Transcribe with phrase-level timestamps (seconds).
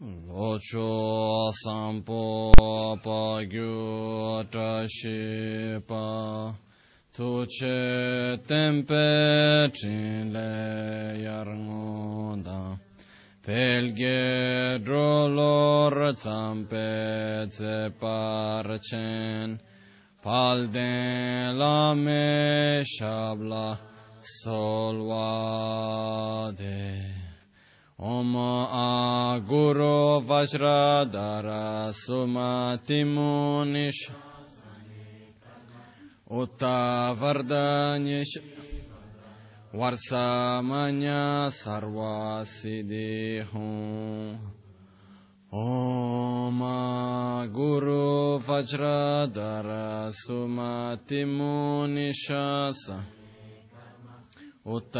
[0.00, 2.52] Ocho sampo
[3.02, 6.04] pagyo tashipa
[7.12, 12.78] tuche tempe chinle yarngonda
[13.42, 19.48] pelge drolor zampe tseparchen
[20.22, 23.76] palden lame shabla
[24.22, 24.78] solvade.
[27.98, 29.94] ओम आ गुरु
[30.26, 31.46] वज्रधर
[31.96, 33.32] सुमतिमो
[33.64, 33.98] निश
[36.40, 36.62] उत
[37.22, 38.36] वरदनिश
[39.74, 41.16] वर्षमन्य
[41.58, 43.10] सर्वासिदे
[43.52, 44.32] हूँ
[45.64, 46.60] ओम
[47.58, 48.08] गुरु
[48.48, 49.70] वज्रधर
[50.22, 51.54] सुमतिमो
[51.94, 53.04] निशासा
[54.76, 54.96] उत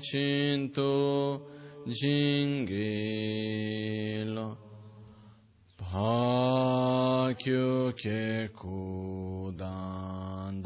[0.03, 1.39] cinto
[1.87, 2.67] jingilo
[5.79, 7.39] Pakjuke
[8.55, 10.63] kudan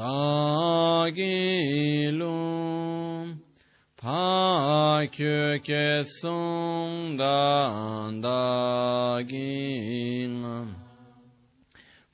[4.02, 10.26] pa kyu ke sung da da gi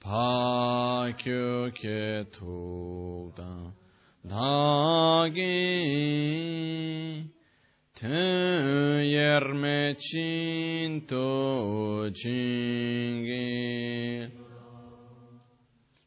[0.02, 3.52] pa kyu ke tu da
[4.26, 7.30] da gi
[7.94, 8.26] te
[9.14, 13.30] yer me chin tu ching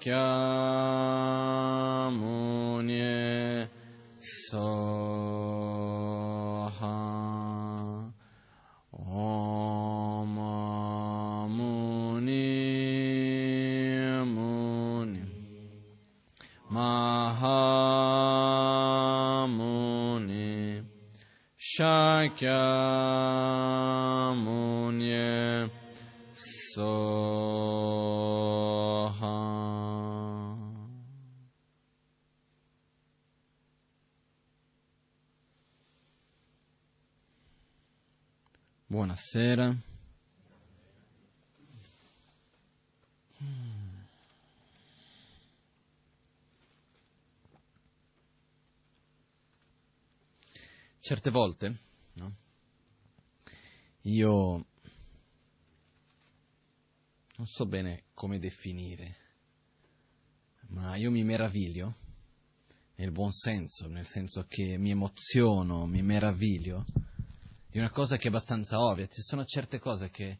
[0.00, 1.65] Podcast.
[39.36, 39.76] Buonasera.
[51.00, 51.76] Certe volte,
[52.14, 52.34] no?
[54.04, 54.64] Io
[57.36, 59.16] non so bene come definire
[60.68, 61.94] ma io mi meraviglio,
[62.94, 66.86] nel buon senso, nel senso che mi emoziono, mi meraviglio
[67.76, 69.06] di una cosa che è abbastanza ovvia.
[69.06, 70.38] Ci sono certe cose che,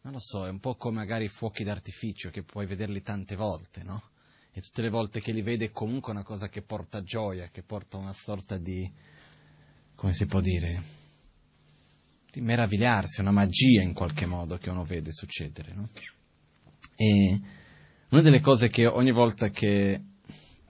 [0.00, 3.36] non lo so, è un po' come magari i fuochi d'artificio, che puoi vederli tante
[3.36, 4.02] volte, no?
[4.50, 7.62] E tutte le volte che li vedi è comunque una cosa che porta gioia, che
[7.62, 8.90] porta una sorta di,
[9.94, 10.82] come si può dire,
[12.30, 15.90] di meravigliarsi, una magia in qualche modo che uno vede succedere, no?
[16.96, 17.40] E
[18.08, 20.02] una delle cose che ogni volta che,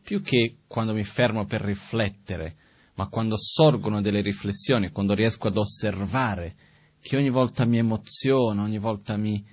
[0.02, 2.56] più che quando mi fermo per riflettere,
[2.94, 6.55] ma quando sorgono delle riflessioni, quando riesco ad osservare,
[7.00, 9.44] che ogni volta mi emoziona, ogni volta mi,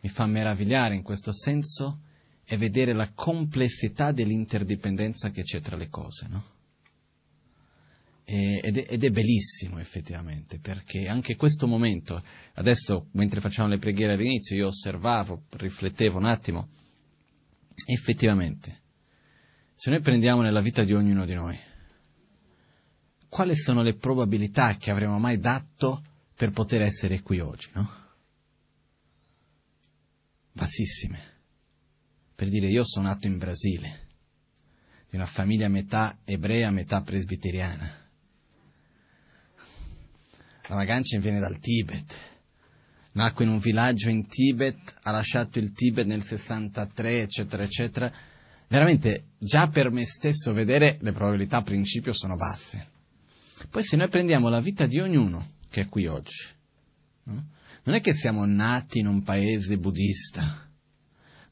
[0.00, 2.00] mi fa meravigliare in questo senso,
[2.44, 6.44] è vedere la complessità dell'interdipendenza che c'è tra le cose, no?
[8.26, 12.22] Ed è, ed è, bellissimo effettivamente, perché anche questo momento,
[12.54, 16.68] adesso mentre facciamo le preghiere all'inizio, io osservavo, riflettevo un attimo,
[17.86, 18.80] effettivamente,
[19.74, 21.58] se noi prendiamo nella vita di ognuno di noi,
[23.34, 26.04] quali sono le probabilità che avremmo mai dato
[26.36, 27.90] per poter essere qui oggi, no?
[30.52, 31.18] Bassissime.
[32.32, 34.06] Per dire, io sono nato in Brasile,
[35.10, 38.08] di una famiglia metà ebrea, metà presbiteriana.
[40.68, 42.14] La Magancia viene dal Tibet,
[43.14, 48.12] nacque in un villaggio in Tibet, ha lasciato il Tibet nel 63, eccetera, eccetera.
[48.68, 52.92] Veramente, già per me stesso vedere le probabilità a principio sono basse.
[53.70, 56.44] Poi se noi prendiamo la vita di ognuno che è qui oggi,
[57.24, 57.48] no?
[57.84, 60.68] non è che siamo nati in un paese buddista,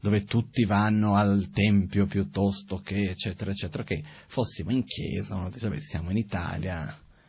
[0.00, 5.81] dove tutti vanno al tempio piuttosto che, eccetera, eccetera, che fossimo in chiesa, dice, beh,
[5.81, 6.87] siamo in Italia,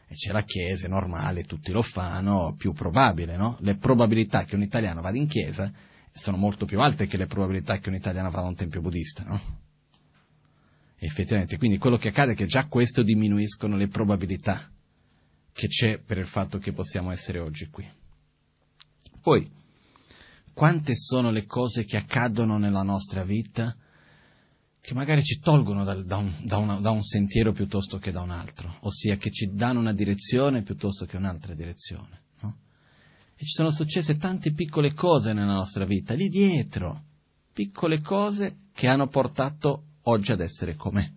[0.07, 3.57] e c'è la chiesa, è normale, tutti lo fanno, più probabile, no?
[3.61, 5.71] Le probabilità che un italiano vada in chiesa
[6.11, 9.23] sono molto più alte che le probabilità che un italiano vada a un tempio buddista,
[9.23, 9.62] no?
[11.05, 14.71] Effettivamente, quindi quello che accade è che già questo diminuiscono le probabilità
[15.51, 17.85] che c'è per il fatto che possiamo essere oggi qui.
[19.21, 19.51] Poi,
[20.53, 23.75] quante sono le cose che accadono nella nostra vita
[24.79, 28.21] che magari ci tolgono da, da, un, da, una, da, un, sentiero piuttosto che da
[28.21, 32.21] un altro, ossia che ci danno una direzione piuttosto che un'altra direzione.
[32.41, 32.59] No?
[33.35, 37.03] E ci sono successe tante piccole cose nella nostra vita, lì dietro,
[37.51, 41.09] piccole cose che hanno portato oggi ad essere com'è.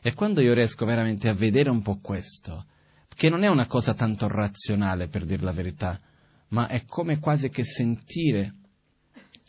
[0.00, 2.66] E quando io riesco veramente a vedere un po' questo,
[3.08, 6.00] che non è una cosa tanto razionale per dire la verità,
[6.48, 8.54] ma è come quasi che sentire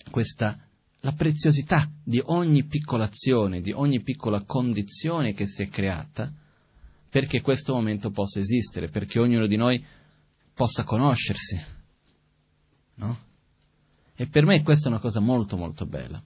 [0.09, 0.57] questa
[1.01, 6.33] la preziosità di ogni piccola azione, di ogni piccola condizione che si è creata
[7.09, 9.83] perché questo momento possa esistere, perché ognuno di noi
[10.53, 11.59] possa conoscersi.
[12.95, 13.25] No?
[14.15, 16.21] E per me questa è una cosa molto molto bella.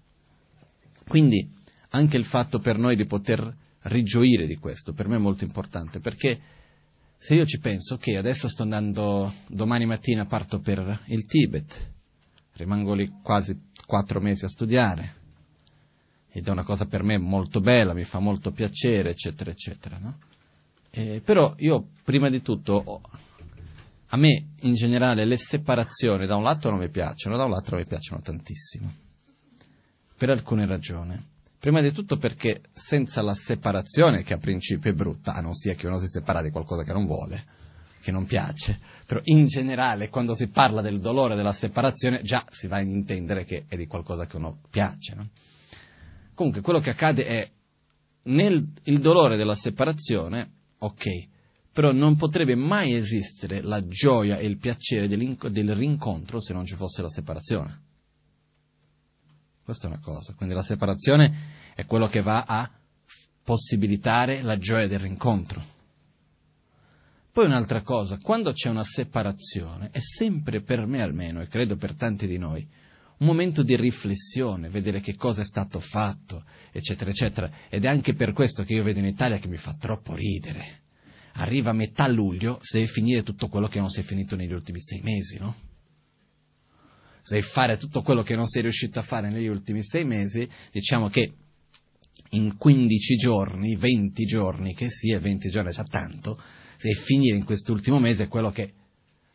[1.07, 1.47] Quindi
[1.91, 5.99] anche il fatto per noi di poter rigioire di questo, per me è molto importante,
[5.99, 6.39] perché
[7.17, 11.91] se io ci penso che adesso sto andando, domani mattina parto per il Tibet,
[12.53, 15.19] rimango lì quasi quattro mesi a studiare
[16.33, 19.97] ed è una cosa per me molto bella, mi fa molto piacere, eccetera, eccetera.
[19.97, 20.17] No?
[20.89, 23.01] Eh, però io, prima di tutto,
[24.07, 27.75] a me in generale le separazioni da un lato non mi piacciono, da un lato
[27.75, 28.93] mi piacciono tantissimo,
[30.15, 31.29] per alcune ragioni.
[31.61, 35.75] Prima di tutto perché senza la separazione, che a principio è brutta, a non sia
[35.75, 37.45] che uno si separa di qualcosa che non vuole,
[38.01, 42.65] che non piace, però in generale quando si parla del dolore della separazione già si
[42.65, 45.13] va a intendere che è di qualcosa che uno piace.
[45.13, 45.29] No?
[46.33, 47.51] Comunque quello che accade è
[48.23, 51.05] nel il dolore della separazione, ok,
[51.71, 56.73] però non potrebbe mai esistere la gioia e il piacere del rincontro se non ci
[56.73, 57.89] fosse la separazione.
[59.63, 62.69] Questa è una cosa, quindi la separazione è quello che va a
[63.43, 65.79] possibilitare la gioia del rincontro.
[67.31, 71.95] Poi un'altra cosa, quando c'è una separazione, è sempre per me almeno, e credo per
[71.95, 72.67] tanti di noi,
[73.19, 77.51] un momento di riflessione, vedere che cosa è stato fatto, eccetera, eccetera.
[77.69, 80.79] Ed è anche per questo che io vedo in Italia che mi fa troppo ridere.
[81.33, 84.81] Arriva metà luglio, si deve finire tutto quello che non si è finito negli ultimi
[84.81, 85.55] sei mesi, no?
[87.23, 90.47] Se devi fare tutto quello che non sei riuscito a fare negli ultimi sei mesi,
[90.71, 91.33] diciamo che
[92.31, 96.41] in 15 giorni, 20 giorni, che sia, 20 giorni è già tanto,
[96.79, 98.73] e finire in quest'ultimo mese quello che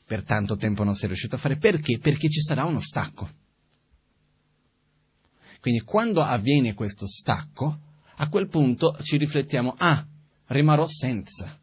[0.04, 1.56] per tanto tempo non è riuscito a fare.
[1.56, 1.98] Perché?
[1.98, 3.28] Perché ci sarà uno stacco.
[5.60, 7.80] Quindi quando avviene questo stacco,
[8.16, 10.06] a quel punto ci riflettiamo, ah,
[10.46, 11.58] rimarrò senza.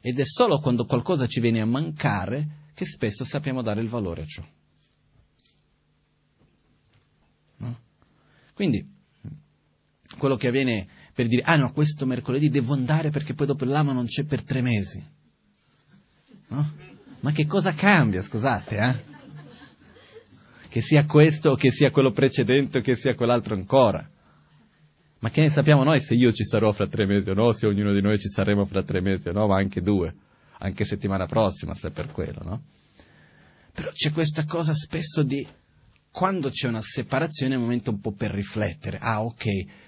[0.00, 4.22] Ed è solo quando qualcosa ci viene a mancare che spesso sappiamo dare il valore
[4.22, 4.42] a ciò.
[8.58, 8.84] Quindi,
[10.18, 13.92] quello che avviene per dire, ah no, questo mercoledì devo andare perché poi dopo l'ama
[13.92, 15.00] non c'è per tre mesi.
[16.48, 16.72] No?
[17.20, 19.04] Ma che cosa cambia, scusate, eh?
[20.66, 24.10] Che sia questo o che sia quello precedente o che sia quell'altro ancora.
[25.20, 27.68] Ma che ne sappiamo noi se io ci sarò fra tre mesi o no, se
[27.68, 30.12] ognuno di noi ci saremo fra tre mesi o no, ma anche due,
[30.58, 32.62] anche settimana prossima, se per quello, no?
[33.72, 35.46] Però c'è questa cosa spesso di
[36.10, 38.98] quando c'è una separazione è un momento un po' per riflettere.
[39.00, 39.44] Ah, ok,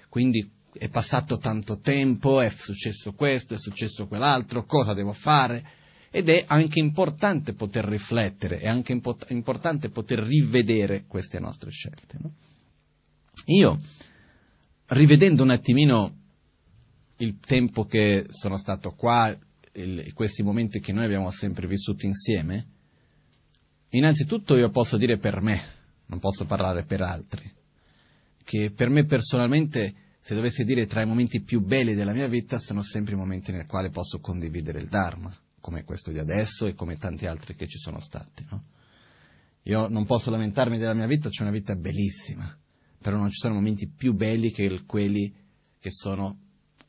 [0.09, 5.79] quindi è passato tanto tempo, è successo questo, è successo quell'altro, cosa devo fare?
[6.09, 12.17] Ed è anche importante poter riflettere, è anche import- importante poter rivedere queste nostre scelte.
[12.19, 12.33] No?
[13.45, 13.79] Io,
[14.87, 16.17] rivedendo un attimino
[17.17, 19.35] il tempo che sono stato qua,
[19.73, 22.67] il, questi momenti che noi abbiamo sempre vissuto insieme,
[23.89, 25.61] innanzitutto io posso dire per me,
[26.11, 27.49] non posso parlare per altri,
[28.43, 32.59] che per me personalmente, se dovessi dire tra i momenti più belli della mia vita,
[32.59, 36.73] sono sempre i momenti nel quali posso condividere il Dharma, come questo di adesso e
[36.73, 38.45] come tanti altri che ci sono stati.
[38.49, 38.63] No?
[39.63, 42.59] Io non posso lamentarmi della mia vita, c'è una vita bellissima,
[43.01, 45.33] però non ci sono momenti più belli che quelli
[45.79, 46.39] che sono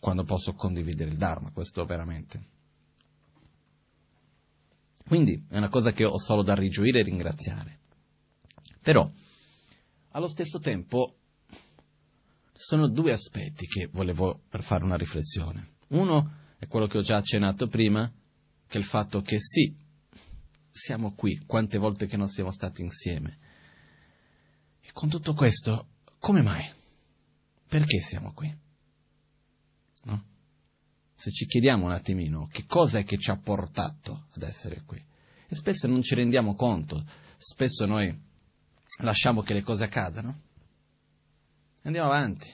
[0.00, 2.50] quando posso condividere il Dharma, questo veramente.
[5.06, 7.80] Quindi è una cosa che ho solo da rigioire e ringraziare.
[8.82, 9.10] Però,
[10.10, 11.16] allo stesso tempo,
[12.52, 15.76] sono due aspetti che volevo per fare una riflessione.
[15.88, 18.12] Uno è quello che ho già accennato prima,
[18.66, 19.74] che è il fatto che sì,
[20.70, 23.38] siamo qui, quante volte che non siamo stati insieme.
[24.80, 26.68] E con tutto questo, come mai?
[27.68, 28.52] Perché siamo qui?
[30.04, 30.24] No?
[31.14, 35.02] Se ci chiediamo un attimino che cosa è che ci ha portato ad essere qui.
[35.46, 37.04] E spesso non ci rendiamo conto,
[37.36, 38.30] spesso noi
[39.00, 40.40] lasciamo che le cose accadano.
[41.82, 42.52] Andiamo avanti.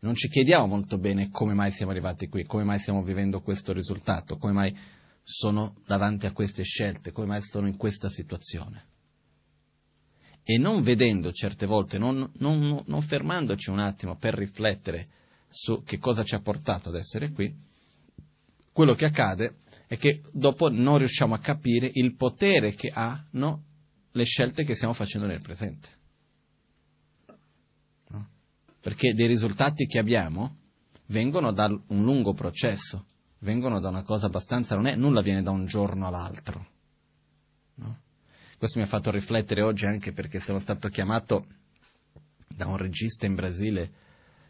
[0.00, 3.72] Non ci chiediamo molto bene come mai siamo arrivati qui, come mai stiamo vivendo questo
[3.72, 4.76] risultato, come mai
[5.22, 8.86] sono davanti a queste scelte, come mai sono in questa situazione.
[10.44, 15.06] E non vedendo certe volte, non, non, non fermandoci un attimo per riflettere
[15.48, 17.54] su che cosa ci ha portato ad essere qui,
[18.72, 19.56] quello che accade
[19.88, 23.64] è che dopo non riusciamo a capire il potere che hanno
[24.18, 25.88] le scelte che stiamo facendo nel presente.
[28.08, 28.28] No?
[28.80, 30.56] Perché dei risultati che abbiamo
[31.06, 33.06] vengono da un lungo processo,
[33.38, 36.66] vengono da una cosa abbastanza, non è, nulla viene da un giorno all'altro.
[37.76, 38.00] No?
[38.58, 41.46] Questo mi ha fatto riflettere oggi anche perché sono stato chiamato
[42.48, 43.92] da un regista in Brasile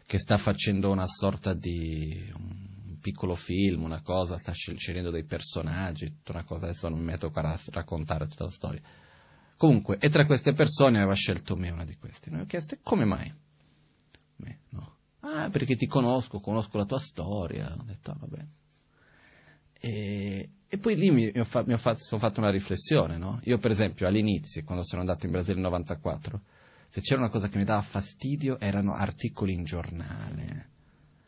[0.07, 6.07] che sta facendo una sorta di un piccolo film, una cosa, sta scegliendo dei personaggi,
[6.07, 8.81] tutta una cosa, adesso non mi metto qua a raccontare tutta la storia
[9.59, 12.29] Comunque, e tra queste persone aveva scelto me una di queste.
[12.29, 13.29] Noi ho chiesto, come mai?
[14.37, 14.95] Me, no.
[15.19, 17.75] Ah, perché ti conosco, conosco la tua storia.
[17.77, 18.45] Ho detto, ah, vabbè.
[19.81, 23.17] E, e, poi lì mi, mi, ho fa, mi ho fatto, sono fatto una riflessione,
[23.17, 23.41] no?
[23.43, 26.41] Io, per esempio, all'inizio, quando sono andato in Brasile nel 94,
[26.87, 30.69] se c'era una cosa che mi dava fastidio, erano articoli in giornale.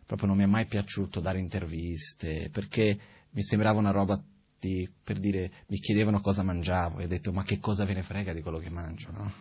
[0.06, 2.98] Proprio non mi è mai piaciuto dare interviste, perché
[3.32, 4.24] mi sembrava una roba
[4.62, 8.04] di, per dire, mi chiedevano cosa mangiavo e ho detto ma che cosa ve ne
[8.04, 9.34] frega di quello che mangio, no?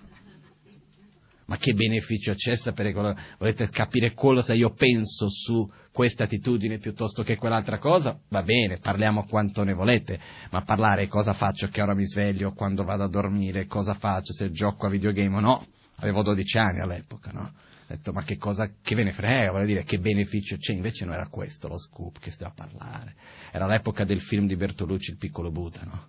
[1.45, 7.23] Ma che beneficio c'è sapere quello, volete capire cosa io penso su questa attitudine piuttosto
[7.23, 8.19] che quell'altra cosa?
[8.29, 10.19] Va bene, parliamo quanto ne volete,
[10.53, 14.53] ma parlare cosa faccio, che ora mi sveglio, quando vado a dormire, cosa faccio, se
[14.53, 17.53] gioco a videogame o no, avevo 12 anni all'epoca, no?
[17.91, 20.73] Ho detto, ma che cosa, che ve ne frega, vuol dire, che beneficio c'è?
[20.73, 23.17] Invece non era questo lo scoop che stava a parlare.
[23.51, 26.09] Era l'epoca del film di Bertolucci, Il piccolo Buddha, no?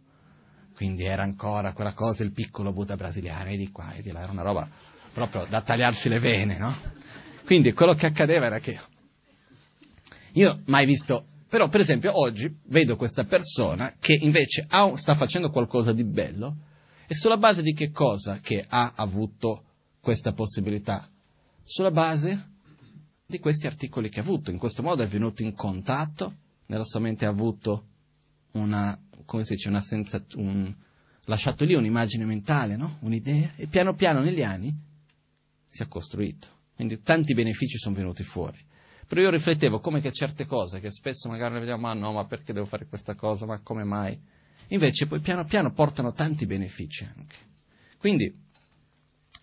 [0.75, 4.21] Quindi era ancora quella cosa, il piccolo Buddha brasiliano, e di qua e di là,
[4.21, 4.69] era una roba
[5.11, 6.71] proprio da tagliarsi le vene, no?
[7.45, 8.79] Quindi quello che accadeva era che
[10.33, 15.50] io mai visto, però per esempio oggi vedo questa persona che invece ha, sta facendo
[15.50, 16.57] qualcosa di bello
[17.07, 19.63] e sulla base di che cosa che ha avuto
[20.00, 21.11] questa possibilità?
[21.63, 22.50] Sulla base
[23.25, 24.51] di questi articoli che ha avuto.
[24.51, 26.36] In questo modo è venuto in contatto,
[26.68, 27.88] nella sua mente ha avuto
[28.51, 30.74] una, come si dice, una senza, un,
[31.25, 32.98] lasciato lì un'immagine mentale, no?
[33.01, 34.74] un'idea, e piano piano negli anni
[35.68, 36.60] si è costruito.
[36.75, 38.58] Quindi tanti benefici sono venuti fuori.
[39.08, 42.25] Però io riflettevo come che certe cose, che spesso magari le vediamo, ma no, ma
[42.25, 44.20] perché devo fare questa cosa, ma come mai?
[44.70, 47.36] Invece poi piano piano portano tanti benefici anche.
[47.98, 48.34] Quindi,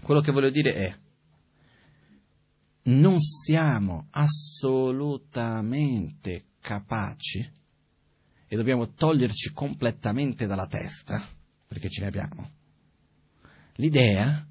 [0.03, 0.97] quello che voglio dire è,
[2.88, 7.57] non siamo assolutamente capaci
[8.47, 11.23] e dobbiamo toglierci completamente dalla testa,
[11.66, 12.50] perché ce ne abbiamo,
[13.75, 14.47] l'idea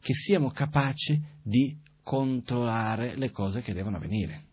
[0.00, 4.44] che siamo capaci di controllare le cose che devono avvenire.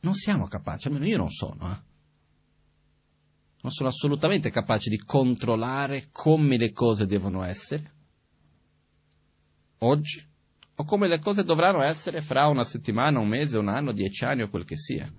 [0.00, 1.90] Non siamo capaci, almeno io non sono, eh?
[3.62, 7.90] non sono assolutamente capace di controllare come le cose devono essere
[9.78, 10.30] oggi
[10.82, 14.42] o come le cose dovranno essere fra una settimana, un mese, un anno, dieci anni
[14.42, 15.10] o quel che sia.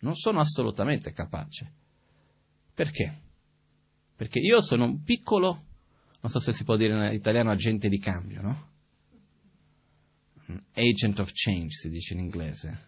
[0.00, 1.72] Non sono assolutamente capace.
[2.74, 3.22] Perché?
[4.16, 5.66] Perché io sono un piccolo,
[6.20, 8.66] non so se si può dire in italiano agente di cambio, no?
[10.72, 12.86] Agent of change si dice in inglese.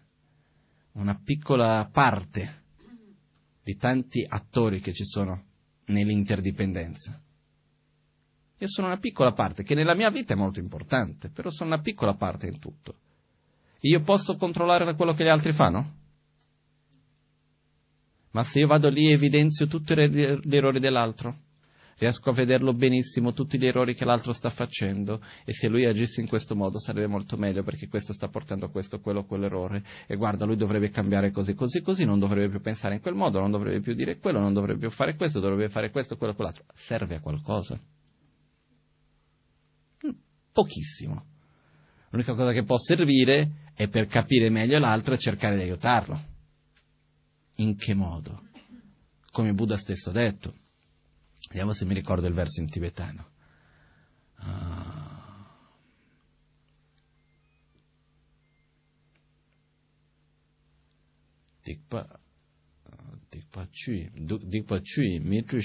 [0.93, 2.63] Una piccola parte
[3.63, 5.45] di tanti attori che ci sono
[5.85, 7.23] nell'interdipendenza.
[8.61, 11.81] Io sono una piccola parte, che nella mia vita è molto importante, però sono una
[11.81, 12.93] piccola parte in tutto.
[13.79, 15.93] Io posso controllare quello che gli altri fanno?
[18.29, 21.39] Ma se io vado lì e evidenzio tutti gli errori dell'altro,
[21.97, 26.21] riesco a vederlo benissimo tutti gli errori che l'altro sta facendo e se lui agisse
[26.21, 30.15] in questo modo sarebbe molto meglio perché questo sta portando a questo, quello, quell'errore e
[30.15, 33.49] guarda lui dovrebbe cambiare così, così, così, non dovrebbe più pensare in quel modo, non
[33.49, 36.65] dovrebbe più dire quello, non dovrebbe più fare questo, dovrebbe fare questo, quello, quell'altro.
[36.75, 37.79] Serve a qualcosa?
[40.51, 41.25] Pochissimo.
[42.09, 46.29] L'unica cosa che può servire è per capire meglio l'altro e cercare di aiutarlo.
[47.55, 48.49] In che modo?
[49.31, 50.53] Come Buddha stesso ha detto.
[51.49, 53.29] Vediamo se mi ricordo il verso in tibetano.
[54.35, 54.85] Ah.
[54.85, 54.99] Uh...
[61.63, 62.19] Dikpa,
[63.69, 65.61] chui, dikpa chui, mi chui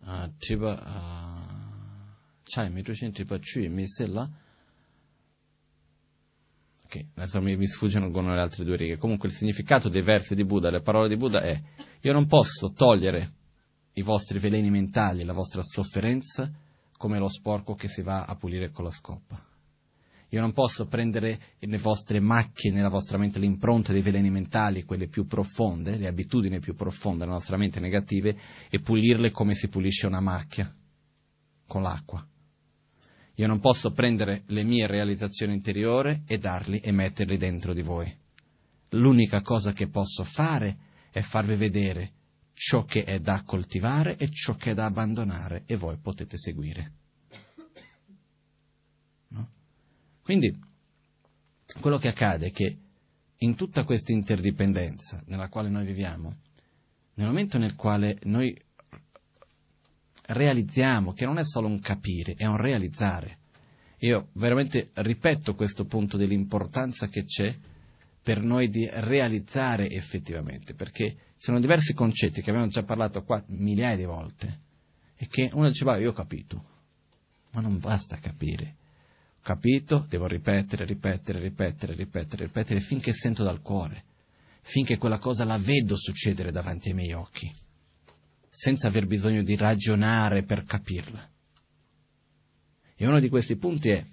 [0.00, 0.82] ah, tiba.
[0.82, 1.47] Ah.
[2.48, 4.30] Chime220 C missella
[6.88, 8.96] ok, adesso mi, mi sfuggono le altre due righe.
[8.96, 11.60] Comunque il significato dei versi di Buddha le parole di Buddha è
[12.00, 13.34] io non posso togliere
[13.92, 16.50] i vostri veleni mentali la vostra sofferenza
[16.96, 19.44] come lo sporco che si va a pulire con la scopa.
[20.30, 25.08] Io non posso prendere le vostre macchie nella vostra mente, l'impronta dei veleni mentali, quelle
[25.08, 28.36] più profonde, le abitudini più profonde della nostra mente negative,
[28.68, 30.70] e pulirle come si pulisce una macchia,
[31.66, 32.26] con l'acqua.
[33.38, 38.12] Io non posso prendere le mie realizzazioni interiori e darli e metterli dentro di voi.
[38.90, 40.76] L'unica cosa che posso fare
[41.12, 42.12] è farvi vedere
[42.52, 46.92] ciò che è da coltivare e ciò che è da abbandonare e voi potete seguire.
[49.28, 49.48] No?
[50.20, 50.58] Quindi
[51.80, 52.78] quello che accade è che
[53.36, 56.38] in tutta questa interdipendenza nella quale noi viviamo,
[57.14, 58.56] nel momento nel quale noi
[60.28, 63.38] realizziamo che non è solo un capire, è un realizzare.
[64.00, 67.54] Io veramente ripeto questo punto dell'importanza che c'è
[68.22, 73.96] per noi di realizzare effettivamente, perché sono diversi concetti che abbiamo già parlato qua migliaia
[73.96, 74.60] di volte
[75.16, 76.64] e che uno diceva io ho capito,
[77.52, 78.76] ma non basta capire.
[79.38, 84.04] Ho capito, devo ripetere, ripetere, ripetere, ripetere, ripetere finché sento dal cuore,
[84.60, 87.50] finché quella cosa la vedo succedere davanti ai miei occhi,
[88.48, 91.28] senza aver bisogno di ragionare per capirla.
[92.94, 94.04] E uno di questi punti è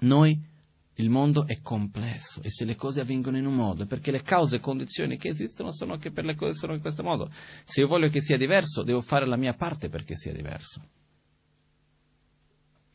[0.00, 0.50] noi
[0.96, 4.56] il mondo è complesso e se le cose avvengono in un modo, perché le cause
[4.56, 7.30] e condizioni che esistono sono che per le cose sono in questo modo.
[7.64, 10.82] Se io voglio che sia diverso, devo fare la mia parte perché sia diverso.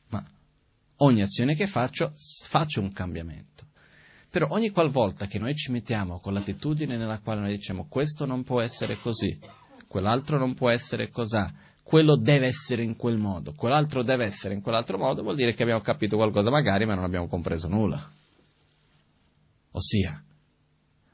[0.09, 0.23] Ma
[0.97, 3.65] ogni azione che faccio, faccio un cambiamento.
[4.29, 8.43] Però ogni qualvolta che noi ci mettiamo con l'attitudine nella quale noi diciamo questo non
[8.43, 9.37] può essere così,
[9.97, 11.43] quell'altro non può essere così,
[11.81, 15.63] quello deve essere in quel modo, quell'altro deve essere in quell'altro modo, vuol dire che
[15.63, 18.11] abbiamo capito qualcosa magari ma non abbiamo compreso nulla.
[19.71, 20.23] Ossia,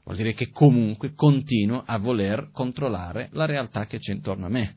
[0.04, 4.76] vuol dire che comunque continuo a voler controllare la realtà che c'è intorno a me.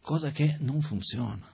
[0.00, 1.46] Cosa che non funziona.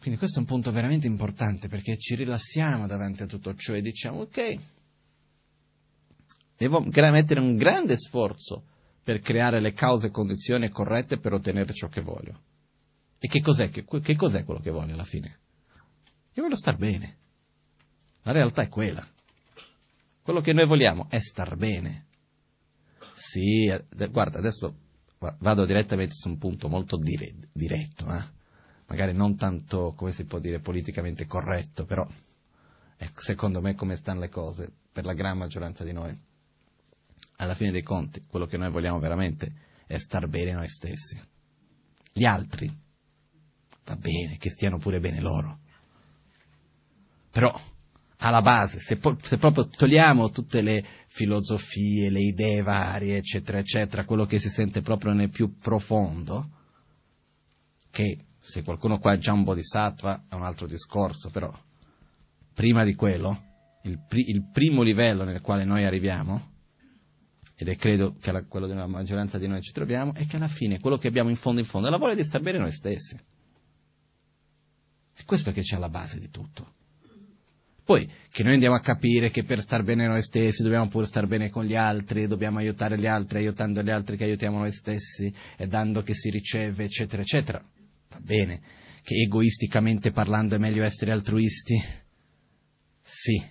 [0.00, 3.80] Quindi questo è un punto veramente importante perché ci rilassiamo davanti a tutto ciò e
[3.80, 4.58] diciamo ok,
[6.56, 8.64] devo mettere un grande sforzo
[9.02, 12.40] per creare le cause e condizioni corrette per ottenere ciò che voglio.
[13.18, 15.38] E che cos'è, che, che cos'è quello che voglio alla fine?
[16.32, 17.18] Io voglio star bene.
[18.22, 19.06] La realtà è quella.
[20.22, 22.06] Quello che noi vogliamo è star bene.
[23.14, 23.72] Sì,
[24.10, 24.74] guarda, adesso
[25.18, 28.22] vado direttamente su un punto molto dire, diretto, eh?
[28.86, 32.06] magari non tanto, come si può dire, politicamente corretto, però
[32.96, 36.18] è secondo me come stanno le cose per la gran maggioranza di noi
[37.36, 39.52] alla fine dei conti, quello che noi vogliamo veramente
[39.86, 41.20] è star bene noi stessi.
[42.12, 42.70] Gli altri,
[43.84, 45.58] va bene, che stiano pure bene loro.
[47.30, 47.52] Però,
[48.18, 54.04] alla base, se, po- se proprio togliamo tutte le filosofie, le idee varie, eccetera, eccetera,
[54.04, 56.50] quello che si sente proprio nel più profondo,
[57.90, 61.50] che Se qualcuno qua è già un bodhisattva è un altro discorso, però
[62.52, 66.52] prima di quello, il, pri- il primo livello nel quale noi arriviamo,
[67.56, 70.48] ed è credo che la, quello della maggioranza di noi ci troviamo, è che alla
[70.48, 72.72] fine quello che abbiamo in fondo in fondo è la voglia di star bene noi
[72.72, 73.16] stessi.
[75.16, 76.72] È questo che c'è alla base di tutto.
[77.84, 81.26] Poi che noi andiamo a capire che per star bene noi stessi dobbiamo pure star
[81.26, 85.32] bene con gli altri, dobbiamo aiutare gli altri, aiutando gli altri che aiutiamo noi stessi
[85.56, 87.62] e dando che si riceve, eccetera, eccetera.
[88.08, 88.60] Va bene.
[89.02, 91.78] Che egoisticamente parlando è meglio essere altruisti?
[93.02, 93.44] Sì.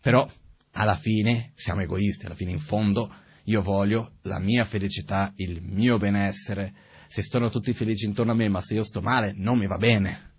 [0.00, 0.26] Però
[0.72, 3.12] alla fine siamo egoisti, alla fine in fondo
[3.44, 6.74] io voglio la mia felicità, il mio benessere.
[7.08, 9.76] Se sono tutti felici intorno a me, ma se io sto male, non mi va
[9.76, 10.30] bene.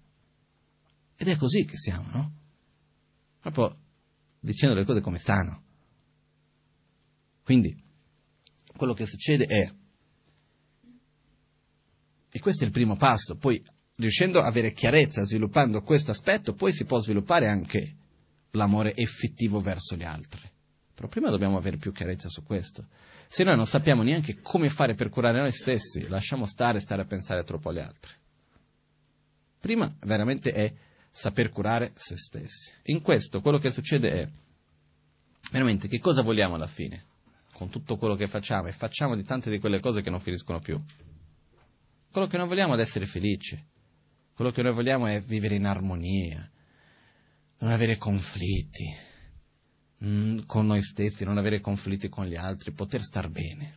[1.15, 2.34] Ed è così che siamo, no?
[3.39, 3.78] proprio
[4.39, 5.62] dicendo le cose come stanno.
[7.43, 7.78] Quindi,
[8.76, 9.74] quello che succede è,
[12.30, 13.62] e questo è il primo passo, poi
[13.98, 17.98] riuscendo ad avere chiarezza, sviluppando questo aspetto, poi si può sviluppare anche
[18.54, 20.50] l'amore effettivo verso gli altri.
[20.94, 22.88] Però prima dobbiamo avere più chiarezza su questo.
[23.28, 27.06] Se noi non sappiamo neanche come fare per curare noi stessi, lasciamo stare, stare a
[27.06, 28.12] pensare troppo agli altri.
[29.60, 30.72] Prima veramente è
[31.10, 32.74] saper curare se stessi.
[32.84, 34.30] In questo quello che succede è,
[35.52, 37.06] veramente, che cosa vogliamo alla fine?
[37.54, 40.60] Con tutto quello che facciamo e facciamo di tante di quelle cose che non finiscono
[40.60, 40.80] più.
[42.12, 43.62] Quello che noi vogliamo è essere felici.
[44.36, 46.48] Quello che noi vogliamo è vivere in armonia,
[47.63, 48.93] non avere conflitti
[50.04, 53.73] mm, con noi stessi, non avere conflitti con gli altri, poter star bene.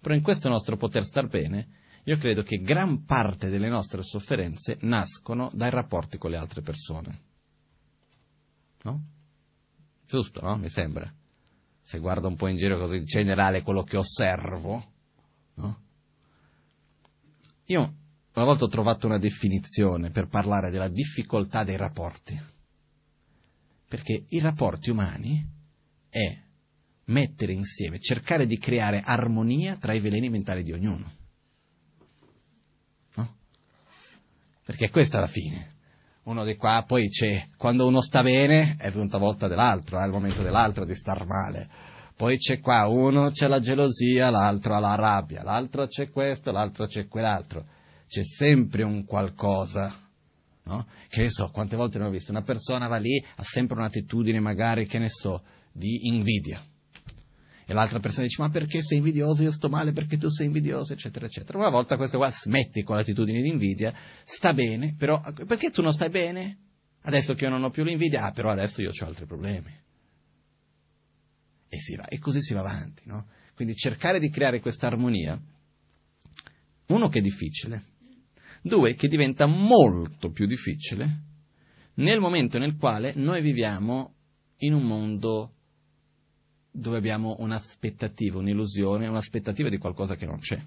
[0.00, 1.68] Però in questo nostro poter star bene
[2.02, 7.22] io credo che gran parte delle nostre sofferenze nascono dai rapporti con le altre persone.
[8.82, 9.02] No?
[10.04, 10.56] Giusto, no?
[10.56, 11.10] Mi sembra.
[11.80, 14.92] Se guardo un po' in giro così in generale quello che osservo,
[15.54, 15.82] no?
[17.66, 17.94] Io
[18.34, 22.52] una volta ho trovato una definizione per parlare della difficoltà dei rapporti.
[23.94, 25.48] Perché i rapporti umani
[26.08, 26.36] è
[27.04, 31.12] mettere insieme, cercare di creare armonia tra i veleni mentali di ognuno.
[34.64, 35.72] perché questa è la fine.
[36.24, 40.10] Uno di qua, poi c'è, quando uno sta bene, è venuta volta dell'altro, è il
[40.10, 41.68] momento dell'altro di star male.
[42.16, 46.86] Poi c'è qua, uno c'è la gelosia, l'altro ha la rabbia, l'altro c'è questo, l'altro
[46.86, 47.64] c'è quell'altro.
[48.08, 50.03] C'è sempre un qualcosa,
[50.64, 50.86] no?
[51.08, 54.40] Che ne so, quante volte ne ho visto, una persona va lì, ha sempre un'attitudine
[54.40, 56.62] magari, che ne so, di invidia
[57.66, 60.92] e l'altra persona dice ma perché sei invidioso, io sto male perché tu sei invidioso,
[60.92, 61.58] eccetera, eccetera.
[61.58, 65.92] Una volta questo qua smetti con l'attitudine di invidia, sta bene, però perché tu non
[65.92, 66.58] stai bene?
[67.02, 69.82] Adesso che io non ho più l'invidia, ah però adesso io ho altri problemi.
[71.68, 73.28] E, va, e così si va avanti, no?
[73.54, 75.40] Quindi cercare di creare questa armonia,
[76.86, 77.82] uno che è difficile,
[78.66, 81.20] due che diventa molto più difficile
[81.96, 84.14] nel momento nel quale noi viviamo
[84.58, 85.52] in un mondo
[86.70, 90.58] dove abbiamo un'aspettativa, un'illusione, un'aspettativa di qualcosa che non c'è.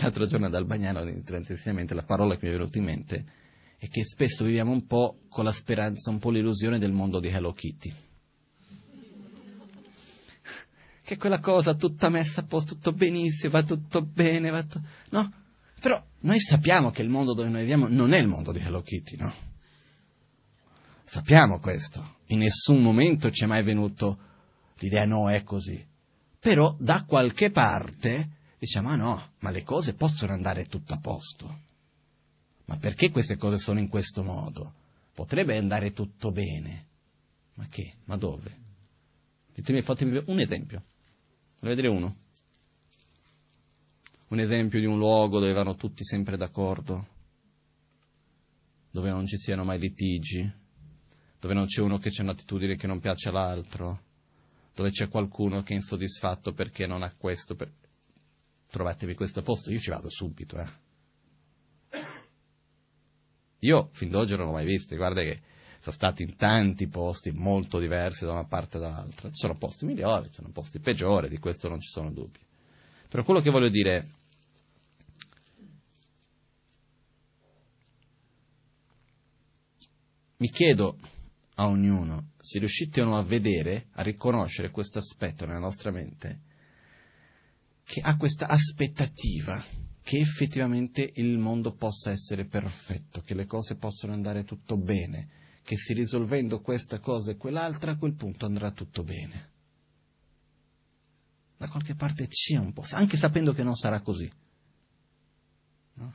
[0.00, 3.24] L'altro giorno ad Albagnano, l'insegnamento, la parola che mi è venuta in mente
[3.76, 7.28] è che spesso viviamo un po' con la speranza, un po' l'illusione del mondo di
[7.28, 7.92] Hello Kitty.
[11.02, 14.82] Che quella cosa tutta messa a posto, tutto benissimo, va tutto bene, va tutto...
[15.10, 15.44] No?
[15.80, 18.82] Però noi sappiamo che il mondo dove noi viviamo non è il mondo di Hello
[18.82, 19.32] Kitty, no?
[21.04, 22.16] Sappiamo questo.
[22.26, 24.18] In nessun momento ci è mai venuto
[24.78, 25.84] l'idea no è così.
[26.38, 31.60] Però da qualche parte diciamo, ah no, ma le cose possono andare tutto a posto.
[32.66, 34.74] Ma perché queste cose sono in questo modo?
[35.14, 36.86] Potrebbe andare tutto bene.
[37.54, 37.94] Ma che?
[38.04, 38.64] Ma dove?
[39.54, 40.82] Ditemi, fatemi un esempio.
[41.60, 42.16] Voglio vedere uno.
[44.28, 47.06] Un esempio di un luogo dove vanno tutti sempre d'accordo,
[48.90, 50.52] dove non ci siano mai litigi,
[51.38, 54.02] dove non c'è uno che c'è un'attitudine che non piace all'altro,
[54.74, 57.72] dove c'è qualcuno che è insoddisfatto perché non ha questo, per...
[58.68, 60.58] trovatevi questo posto, io ci vado subito.
[60.58, 60.68] Eh.
[63.60, 65.40] Io fin d'oggi non l'ho mai visto, guarda che
[65.78, 69.84] sono stati in tanti posti molto diversi da una parte e dall'altra, ci sono posti
[69.86, 72.45] migliori, ci sono posti peggiori, di questo non ci sono dubbi.
[73.08, 74.04] Però quello che voglio dire è,
[80.38, 80.98] mi chiedo
[81.54, 86.40] a ognuno, se riuscite o no a vedere, a riconoscere questo aspetto nella nostra mente,
[87.84, 89.62] che ha questa aspettativa
[90.02, 95.28] che effettivamente il mondo possa essere perfetto, che le cose possano andare tutto bene,
[95.62, 99.54] che si risolvendo questa cosa e quell'altra a quel punto andrà tutto bene.
[101.56, 104.30] Da qualche parte c'è un po', anche sapendo che non sarà così.
[105.94, 106.12] No?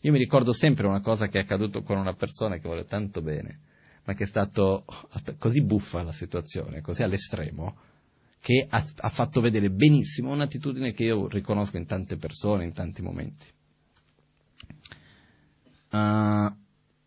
[0.00, 3.22] Io mi ricordo sempre una cosa che è accaduto con una persona che vuole tanto
[3.22, 3.60] bene,
[4.04, 4.84] ma che è stato
[5.38, 7.76] così buffa la situazione, così all'estremo,
[8.40, 13.02] che ha, ha fatto vedere benissimo un'attitudine che io riconosco in tante persone, in tanti
[13.02, 13.46] momenti.
[15.90, 16.54] Uh,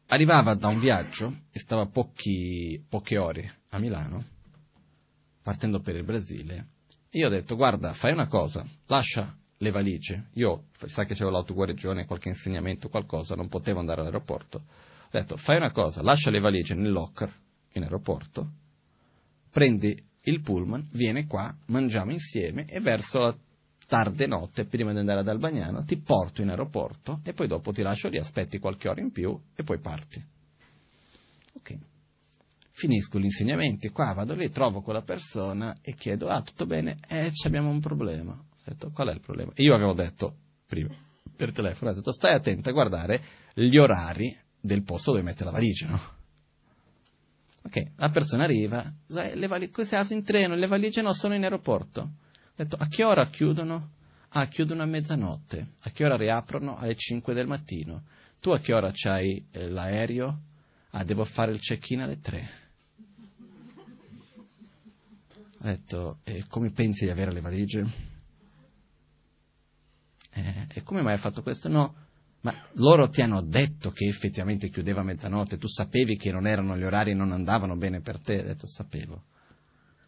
[0.07, 4.23] arrivava da un viaggio e stava pochi, poche ore a Milano,
[5.41, 6.67] partendo per il Brasile,
[7.15, 10.29] io ho detto, guarda, fai una cosa, lascia le valigie.
[10.33, 14.57] Io, sai che c'avevo l'autoguarigione, qualche insegnamento, qualcosa, non potevo andare all'aeroporto.
[14.57, 17.31] Ho detto, fai una cosa, lascia le valigie nel locker
[17.73, 18.49] in aeroporto,
[19.49, 23.37] prendi il pullman, viene qua, mangiamo insieme e verso la
[23.87, 27.83] tarde notte, prima di andare ad Albagnano, ti porto in aeroporto e poi dopo ti
[27.83, 30.23] lascio lì, aspetti qualche ora in più e poi parti.
[31.53, 31.77] Ok.
[32.75, 36.97] Finisco gli insegnamenti, qua vado lì, trovo quella persona e chiedo, ah, tutto bene?
[37.07, 38.33] Eh, abbiamo un problema.
[38.33, 39.51] Ho detto, qual è il problema?
[39.57, 40.89] Io avevo detto, prima,
[41.35, 45.51] per telefono, ho detto, stai attento a guardare gli orari del posto dove mette la
[45.51, 46.01] valigia, no?
[47.65, 52.01] Ok, la persona arriva, le valigie, sei in treno, le valigie no, sono in aeroporto.
[52.01, 53.91] Ho detto, a che ora chiudono?
[54.29, 55.67] Ah, chiudono a mezzanotte.
[55.81, 56.75] A che ora riaprono?
[56.75, 58.03] Alle 5 del mattino.
[58.41, 60.41] Tu a che ora c'hai eh, l'aereo?
[60.89, 62.62] Ah, devo fare il check-in alle 3.
[65.65, 67.85] Ha detto, e come pensi di avere le valigie?
[70.33, 71.69] Eh, e come mai hai fatto questo?
[71.69, 71.95] No,
[72.41, 76.75] ma loro ti hanno detto che effettivamente chiudeva a mezzanotte, tu sapevi che non erano
[76.75, 78.41] gli orari e non andavano bene per te?
[78.41, 79.23] Ha detto, sapevo.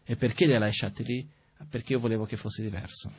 [0.04, 1.26] E perché li hai lasciati lì?
[1.70, 3.10] Perché io volevo che fosse diverso.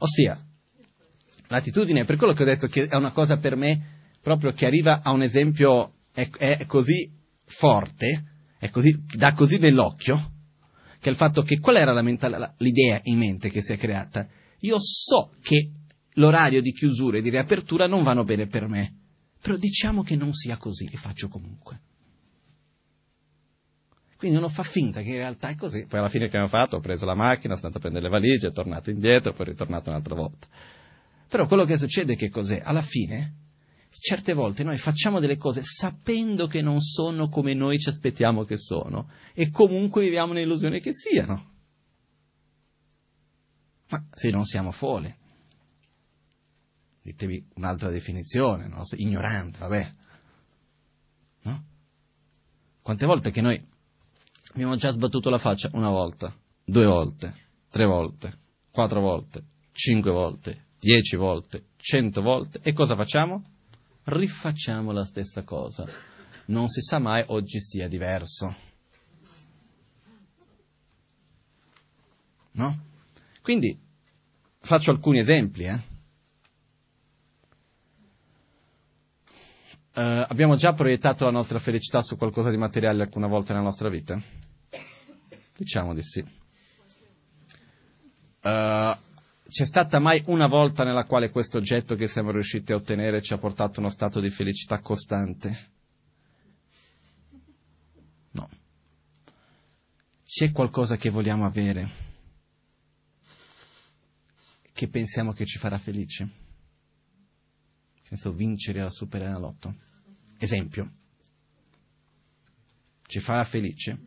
[0.00, 0.38] Ossia,
[1.46, 5.00] l'attitudine, per quello che ho detto che è una cosa per me proprio che arriva
[5.02, 7.10] a un esempio, è, è così
[7.46, 8.31] forte,
[8.70, 10.32] così, dà così nell'occhio,
[10.98, 14.26] che il fatto che qual era mentale, l'idea in mente che si è creata?
[14.60, 15.72] Io so che
[16.14, 18.94] l'orario di chiusura e di riapertura non vanno bene per me,
[19.40, 21.80] però diciamo che non sia così e faccio comunque.
[24.16, 25.84] Quindi uno fa finta che in realtà è così.
[25.84, 26.76] Poi alla fine che abbiamo fatto?
[26.76, 29.90] Ho preso la macchina, sono andato a prendere le valigie, è tornato indietro, poi ritornato
[29.90, 30.46] un'altra volta.
[31.26, 32.62] Però quello che succede è che cos'è?
[32.62, 33.34] Alla fine
[34.00, 38.56] certe volte noi facciamo delle cose sapendo che non sono come noi ci aspettiamo che
[38.56, 41.50] sono e comunque viviamo nell'illusione che siano.
[43.88, 45.14] Ma se non siamo folli,
[47.02, 48.82] ditemi un'altra definizione, no?
[48.96, 49.94] ignorante, vabbè.
[51.42, 51.64] No?
[52.80, 53.62] Quante volte che noi
[54.54, 55.68] abbiamo già sbattuto la faccia?
[55.74, 57.34] Una volta, due volte,
[57.68, 58.38] tre volte,
[58.70, 63.51] quattro volte, cinque volte, dieci volte, cento volte e cosa facciamo?
[64.04, 65.86] Rifacciamo la stessa cosa.
[66.46, 68.54] Non si sa mai oggi sia diverso.
[72.52, 72.84] No?
[73.40, 73.78] Quindi
[74.60, 75.64] faccio alcuni esempi.
[75.64, 75.90] Eh?
[79.94, 83.88] Uh, abbiamo già proiettato la nostra felicità su qualcosa di materiale alcuna volta nella nostra
[83.88, 84.20] vita?
[85.56, 86.24] Diciamo di sì.
[88.42, 88.96] Uh,
[89.52, 93.34] c'è stata mai una volta nella quale questo oggetto che siamo riusciti a ottenere ci
[93.34, 95.70] ha portato a uno stato di felicità costante?
[98.30, 98.48] No.
[100.24, 101.86] C'è qualcosa che vogliamo avere,
[104.72, 106.24] che pensiamo che ci farà felici?
[107.92, 109.74] Che ne so, vincere la Superenalotto.
[110.38, 110.90] Esempio.
[113.06, 114.06] Ci farà felice?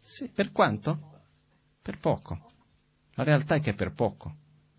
[0.00, 1.24] Sì, per quanto?
[1.82, 2.54] Per poco.
[3.16, 4.34] La realtà è che è per poco,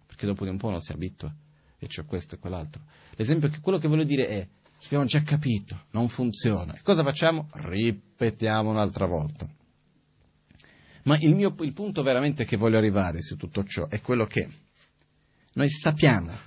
[0.06, 1.34] perché dopo di un po' uno si abitua,
[1.80, 2.84] e c'è questo e quell'altro.
[3.16, 4.48] L'esempio che quello che voglio dire è,
[4.86, 6.76] abbiamo già capito, non funziona.
[6.76, 7.50] E cosa facciamo?
[7.52, 9.48] Ripetiamo un'altra volta.
[11.04, 14.48] Ma il, mio, il punto veramente che voglio arrivare su tutto ciò è quello che
[15.54, 16.38] noi sappiamo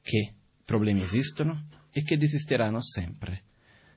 [0.00, 3.42] che problemi esistono e che desisteranno sempre.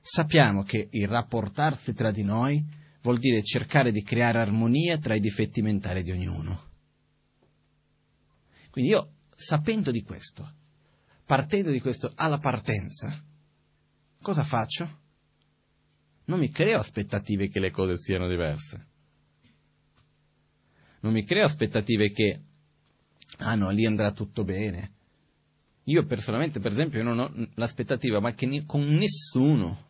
[0.02, 2.62] Sappiamo che il rapportarsi tra di noi
[3.02, 6.69] vuol dire cercare di creare armonia tra i difetti mentali di ognuno.
[8.70, 10.48] Quindi io, sapendo di questo,
[11.24, 13.22] partendo di questo alla partenza,
[14.22, 14.98] cosa faccio?
[16.24, 18.86] Non mi creo aspettative che le cose siano diverse.
[21.00, 22.40] Non mi creo aspettative che,
[23.38, 24.92] ah no, lì andrà tutto bene.
[25.84, 29.88] Io personalmente, per esempio, non ho l'aspettativa, ma che con nessuno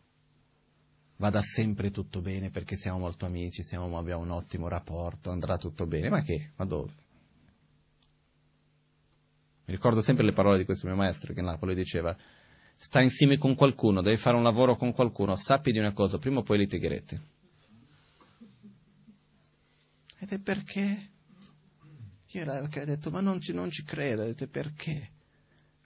[1.17, 5.85] vada sempre tutto bene perché siamo molto amici, siamo, abbiamo un ottimo rapporto, andrà tutto
[5.85, 6.09] bene.
[6.09, 6.53] Ma che?
[6.55, 6.93] Ma dove?
[9.71, 12.15] Ricordo sempre le parole di questo mio maestro che a Napoli diceva,
[12.75, 16.39] sta insieme con qualcuno, devi fare un lavoro con qualcuno, sappi di una cosa, prima
[16.39, 17.21] o poi litigherete.
[20.19, 21.09] Ed è perché
[22.33, 24.23] Io le ho detto, ma non ci, non ci credo.
[24.23, 25.11] Ho detto, perché?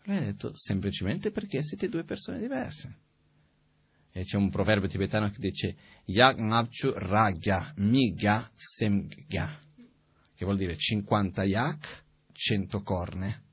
[0.03, 2.99] Lei ha detto, semplicemente perché siete due persone diverse.
[4.11, 9.59] E c'è un proverbio tibetano che dice, Yak Ngapchu Ragya Migya Semgya,
[10.35, 13.43] che vuol dire 50 yak, 100 corne,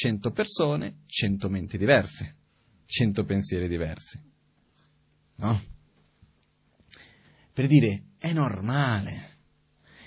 [0.00, 2.36] 100 persone, 100 menti diverse,
[2.86, 4.18] 100 pensieri diversi.
[5.34, 5.62] No?
[7.52, 9.36] Per dire, è normale.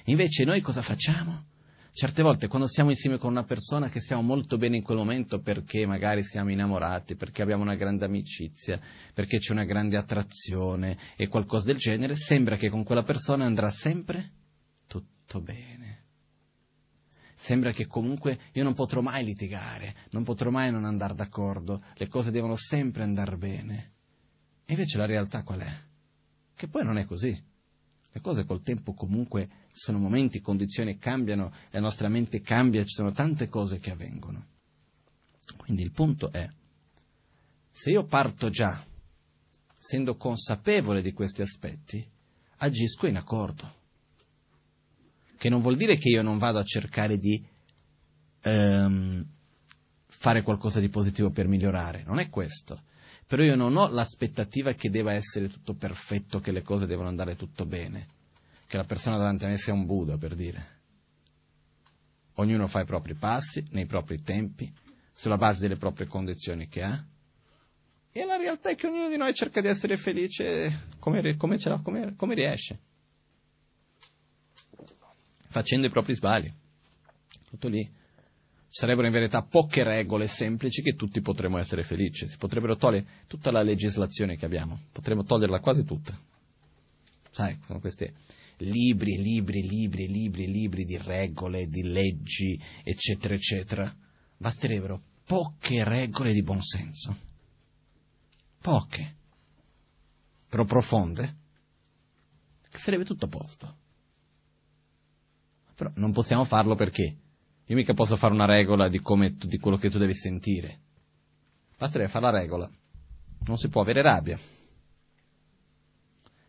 [0.06, 1.45] Invece noi cosa facciamo?
[1.91, 5.41] Certe volte quando siamo insieme con una persona che stiamo molto bene in quel momento
[5.41, 8.82] perché magari siamo innamorati, perché abbiamo una grande amicizia,
[9.13, 13.69] perché c'è una grande attrazione e qualcosa del genere, sembra che con quella persona andrà
[13.69, 14.32] sempre
[14.88, 16.03] tutto bene.
[17.43, 22.08] Sembra che comunque io non potrò mai litigare, non potrò mai non andare d'accordo, le
[22.08, 23.91] cose devono sempre andare bene.
[24.63, 25.77] E invece la realtà qual è?
[26.56, 27.38] Che poi non è così.
[28.12, 33.12] Le cose col tempo comunque sono momenti, condizioni cambiano, la nostra mente cambia, ci sono
[33.12, 34.45] tante cose che avvengono.
[35.58, 36.49] Quindi il punto è,
[37.69, 38.82] se io parto già,
[39.77, 42.10] essendo consapevole di questi aspetti,
[42.60, 43.82] agisco in accordo.
[45.43, 47.43] Che non vuol dire che io non vado a cercare di
[48.43, 49.27] ehm,
[50.08, 52.84] fare qualcosa di positivo per migliorare, non è questo
[53.27, 57.36] però io non ho l'aspettativa che debba essere tutto perfetto, che le cose devono andare
[57.36, 58.08] tutto bene,
[58.67, 60.82] che la persona davanti a me sia un Buddha, per dire.
[62.36, 64.71] Ognuno fa i propri passi, nei propri tempi,
[65.12, 67.06] sulla base delle proprie condizioni che ha.
[68.12, 72.15] E la realtà è che ognuno di noi cerca di essere felice come, come, come,
[72.15, 72.79] come riesce,
[75.54, 76.52] facendo i propri sbagli.
[77.50, 77.88] Tutto lì
[78.68, 82.28] sarebbero in verità poche regole semplici che tutti potremmo essere felici.
[82.28, 86.18] Si potrebbero togliere tutta la legislazione che abbiamo, potremmo toglierla quasi tutta.
[87.30, 88.12] Sai, sono questi
[88.58, 93.96] libri libri libri libri libri di regole, di leggi, eccetera, eccetera.
[94.38, 97.16] Basterebbero poche regole di buonsenso.
[98.60, 99.16] Poche.
[100.50, 101.36] Però profonde.
[102.70, 103.82] Che sarebbe tutto a posto.
[105.76, 107.18] Però non possiamo farlo perché?
[107.66, 110.80] Io mica posso fare una regola di, come, di quello che tu devi sentire.
[111.78, 112.70] Basterebbe fare la regola.
[113.46, 114.38] Non si può avere rabbia.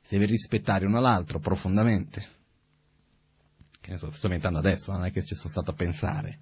[0.01, 2.33] Si deve rispettare uno all'altro profondamente.
[3.81, 6.39] Che ne so, sto inventando adesso, non è che ci sono stato a pensare.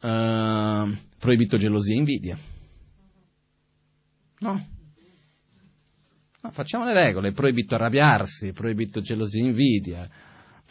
[0.00, 2.38] Uh, proibito gelosia e invidia.
[4.38, 4.66] No.
[6.40, 6.50] no.
[6.50, 7.32] Facciamo le regole.
[7.32, 10.08] Proibito arrabbiarsi, proibito gelosia e invidia,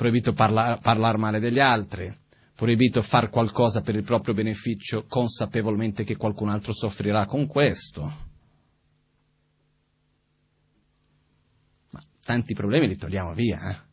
[0.01, 2.11] proibito parlare parlar male degli altri
[2.55, 8.01] proibito far qualcosa per il proprio beneficio consapevolmente che qualcun altro soffrirà con questo.
[11.89, 13.69] Ma tanti problemi li togliamo via.
[13.69, 13.89] Eh?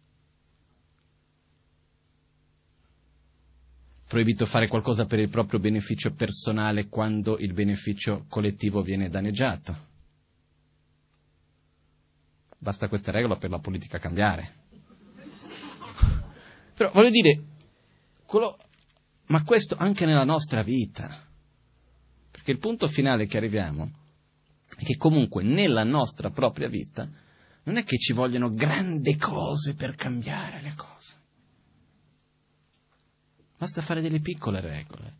[4.06, 9.76] Proibito fare qualcosa per il proprio beneficio personale quando il beneficio collettivo viene danneggiato.
[12.58, 14.67] Basta questa regola per la politica cambiare.
[16.78, 17.42] Però voglio dire,
[18.24, 18.56] quello,
[19.26, 21.12] ma questo anche nella nostra vita.
[22.30, 23.90] Perché il punto finale che arriviamo
[24.76, 27.10] è che comunque nella nostra propria vita
[27.64, 31.14] non è che ci vogliono grandi cose per cambiare le cose.
[33.58, 35.16] Basta fare delle piccole regole.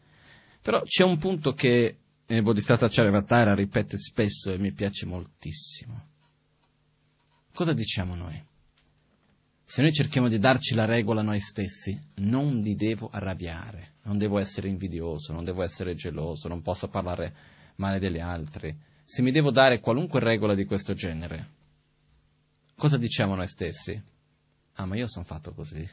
[0.63, 6.07] Però c'è un punto che nel Bodhisattva Charyavatara ripete spesso e mi piace moltissimo.
[7.53, 8.47] Cosa diciamo noi?
[9.71, 14.39] Se noi cerchiamo di darci la regola noi stessi, non li devo arrabbiare, non devo
[14.39, 17.35] essere invidioso, non devo essere geloso, non posso parlare
[17.77, 18.75] male degli altri.
[19.05, 21.49] Se mi devo dare qualunque regola di questo genere,
[22.77, 24.03] cosa diciamo noi stessi?
[24.73, 25.87] Ah, ma io sono fatto così.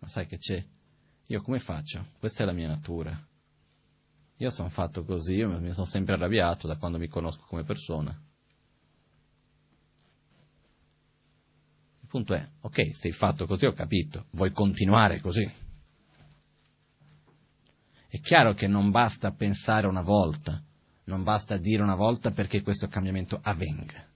[0.00, 0.66] Ma sai che c'è?
[1.28, 2.08] Io come faccio?
[2.18, 3.16] Questa è la mia natura.
[4.38, 8.20] Io sono fatto così, io mi sono sempre arrabbiato da quando mi conosco come persona.
[12.12, 15.50] Punto è, ok, sei fatto così, ho capito, vuoi continuare così.
[18.06, 20.62] È chiaro che non basta pensare una volta,
[21.04, 24.06] non basta dire una volta perché questo cambiamento avvenga.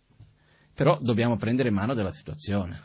[0.74, 2.78] Però dobbiamo prendere in mano della situazione.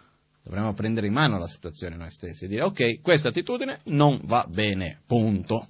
[0.44, 4.48] Dovremmo prendere in mano la situazione noi stessi e dire ok, questa attitudine non va
[4.50, 5.68] bene, punto.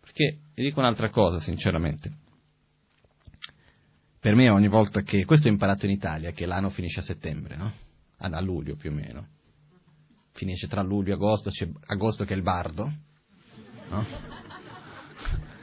[0.00, 2.23] Perché vi dico un'altra cosa, sinceramente.
[4.24, 7.56] Per me ogni volta che, questo ho imparato in Italia, che l'anno finisce a settembre,
[7.56, 7.70] no?
[8.16, 9.28] A luglio più o meno.
[10.30, 12.90] Finisce tra luglio e agosto, c'è agosto che è il bardo,
[13.90, 14.06] no?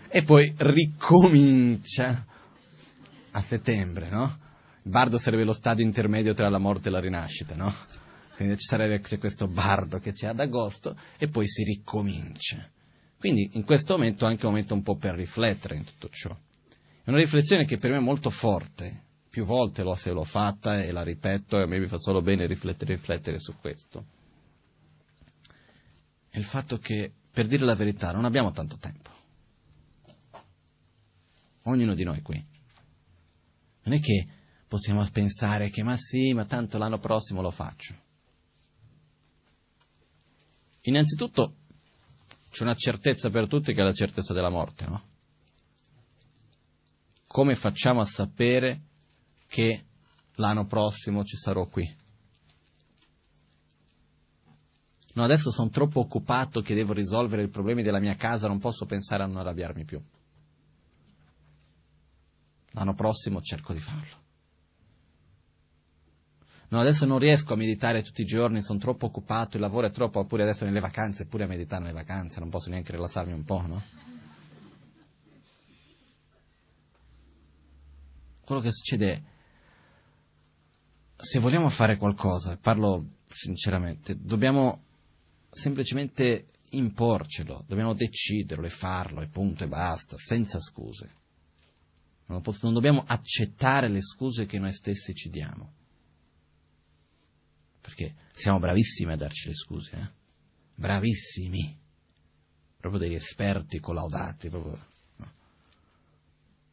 [0.09, 2.23] E poi ricomincia
[3.31, 4.37] a settembre, no?
[4.83, 7.73] Il bardo sarebbe lo stadio intermedio tra la morte e la rinascita, no?
[8.35, 12.63] Quindi ci sarebbe questo bardo che c'è ad agosto e poi si ricomincia.
[13.17, 16.37] Quindi in questo momento è anche un momento un po' per riflettere in tutto ciò.
[17.03, 20.91] È una riflessione che per me è molto forte, più volte l'ho, l'ho fatta e
[20.91, 24.05] la ripeto e a me mi fa solo bene riflettere, riflettere su questo.
[26.29, 29.09] È il fatto che, per dire la verità, non abbiamo tanto tempo.
[31.63, 32.45] Ognuno di noi qui.
[33.83, 34.27] Non è che
[34.67, 37.95] possiamo pensare che ma sì, ma tanto l'anno prossimo lo faccio.
[40.81, 41.55] Innanzitutto
[42.49, 45.10] c'è una certezza per tutti che è la certezza della morte, no?
[47.31, 48.81] Come facciamo a sapere
[49.47, 49.85] che
[50.33, 51.89] l'anno prossimo ci sarò qui?
[55.13, 58.85] No, adesso sono troppo occupato che devo risolvere i problemi della mia casa, non posso
[58.85, 60.01] pensare a non arrabbiarmi più.
[62.71, 64.19] L'anno prossimo cerco di farlo.
[66.67, 69.91] No, adesso non riesco a meditare tutti i giorni, sono troppo occupato, il lavoro è
[69.91, 73.45] troppo, oppure adesso nelle vacanze, pure a meditare nelle vacanze, non posso neanche rilassarmi un
[73.45, 74.10] po', no?
[78.51, 79.21] Quello che succede è,
[81.15, 84.83] se vogliamo fare qualcosa, parlo sinceramente, dobbiamo
[85.49, 91.15] semplicemente imporcelo, dobbiamo deciderlo e farlo e punto e basta, senza scuse.
[92.25, 95.71] Non, posso, non dobbiamo accettare le scuse che noi stessi ci diamo
[97.79, 100.11] perché siamo bravissimi a darci le scuse, eh?
[100.75, 101.79] bravissimi,
[102.77, 104.49] proprio degli esperti collaudati.
[104.49, 104.90] Proprio.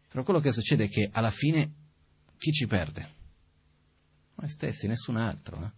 [0.08, 1.72] Però quello che succede è che alla fine
[2.38, 3.16] chi ci perde?
[4.36, 5.62] Noi stessi, nessun altro.
[5.62, 5.70] Eh?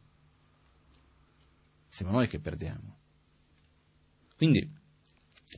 [1.88, 2.98] Siamo noi che perdiamo.
[4.36, 4.70] Quindi,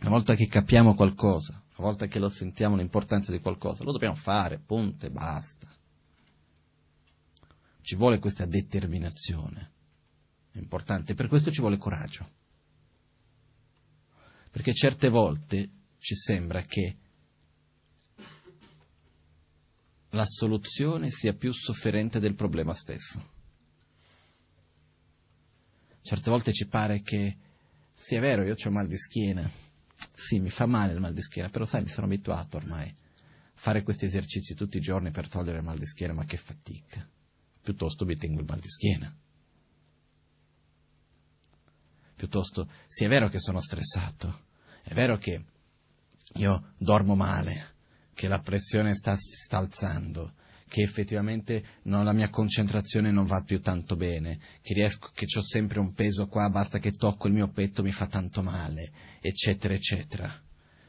[0.00, 4.14] una volta che capiamo qualcosa, una volta che lo sentiamo l'importanza di qualcosa, lo dobbiamo
[4.14, 5.68] fare, punto e basta.
[7.82, 9.70] Ci vuole questa determinazione.
[10.50, 12.30] È importante, per questo ci vuole coraggio.
[14.50, 16.98] Perché certe volte ci sembra che
[20.12, 23.30] la soluzione sia più sofferente del problema stesso.
[26.00, 27.36] Certe volte ci pare che,
[27.94, 29.48] sì vero, io ho mal di schiena,
[30.14, 32.94] sì mi fa male il mal di schiena, però sai mi sono abituato ormai a
[33.54, 37.08] fare questi esercizi tutti i giorni per togliere il mal di schiena, ma che fatica
[37.62, 39.16] piuttosto mi tengo il mal di schiena.
[42.16, 44.46] Piuttosto, sì è vero che sono stressato,
[44.82, 45.44] è vero che
[46.34, 47.71] io dormo male,
[48.14, 50.34] che la pressione sta, sta alzando,
[50.68, 55.42] che effettivamente no, la mia concentrazione non va più tanto bene, che riesco, che ho
[55.42, 58.90] sempre un peso qua, basta che tocco il mio petto mi fa tanto male,
[59.20, 60.30] eccetera, eccetera.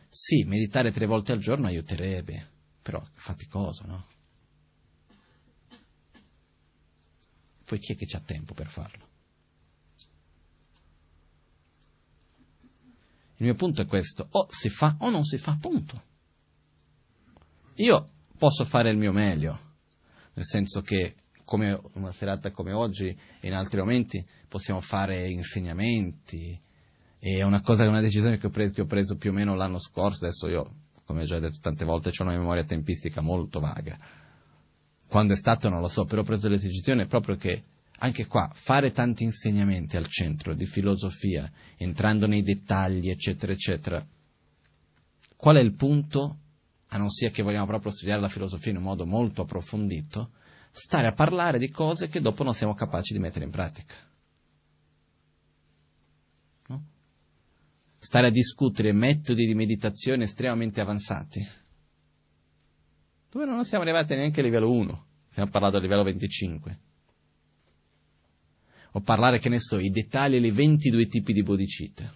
[0.09, 2.49] Sì, meditare tre volte al giorno aiuterebbe,
[2.81, 4.05] però è faticoso, no?
[7.65, 9.11] Poi chi è che c'ha tempo per farlo?
[13.37, 16.11] Il mio punto è questo, o si fa o non si fa, punto.
[17.75, 19.59] Io posso fare il mio meglio,
[20.33, 21.15] nel senso che
[21.45, 26.59] come una serata come oggi e in altri momenti possiamo fare insegnamenti,
[27.19, 29.79] è una cosa, una decisione che ho, preso, che ho preso più o meno l'anno
[29.79, 33.97] scorso, adesso io, come ho già detto tante volte, ho una memoria tempistica molto vaga
[35.13, 37.63] quando è stato non lo so, però ho preso la decisione proprio che
[37.99, 41.47] anche qua fare tanti insegnamenti al centro di filosofia,
[41.77, 44.03] entrando nei dettagli, eccetera, eccetera.
[45.35, 46.39] Qual è il punto?
[46.93, 50.31] A non sia che vogliamo proprio studiare la filosofia in un modo molto approfondito,
[50.71, 53.95] stare a parlare di cose che dopo non siamo capaci di mettere in pratica.
[56.67, 56.83] No?
[57.97, 61.61] Stare a discutere metodi di meditazione estremamente avanzati
[63.33, 66.79] dove non siamo arrivati neanche a livello 1, stiamo parlando a livello 25.
[68.91, 72.13] O parlare, che ne so, i dettagli dei 22 tipi di bodhicitta.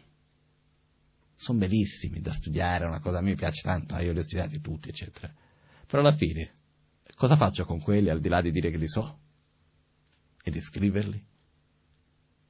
[1.40, 4.24] Sono bellissimi da studiare, è una cosa a me piace tanto, ah, io li ho
[4.24, 5.32] studiati tutti, eccetera.
[5.86, 6.52] Però alla fine,
[7.16, 9.20] cosa faccio con quelli al di là di dire che li so?
[10.44, 11.22] E di scriverli?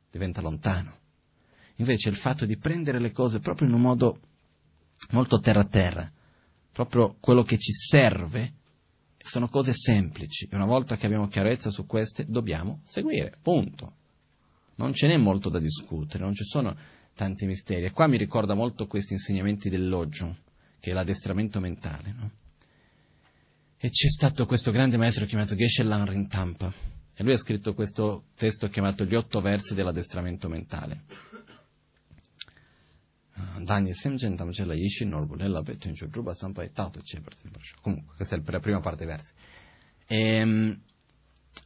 [0.09, 0.99] Diventa lontano.
[1.75, 4.19] Invece il fatto di prendere le cose proprio in un modo
[5.11, 6.09] molto terra-terra,
[6.71, 8.53] proprio quello che ci serve,
[9.17, 13.95] sono cose semplici e una volta che abbiamo chiarezza su queste dobbiamo seguire, punto.
[14.75, 16.75] Non ce n'è molto da discutere, non ci sono
[17.18, 17.86] tanti misteri.
[17.86, 20.38] E qua mi ricorda molto questi insegnamenti dell'Oggio,
[20.80, 22.13] che è l'addestramento mentale.
[22.15, 22.32] No?
[23.78, 26.72] E c'è stato questo grande maestro chiamato Geshe Lan Rintampa,
[27.13, 31.03] e lui ha scritto questo testo chiamato Gli otto versi dell'addestramento mentale.
[36.72, 37.01] Tato
[37.82, 39.34] Comunque, questa è la prima parte dei versi.
[40.07, 40.80] E,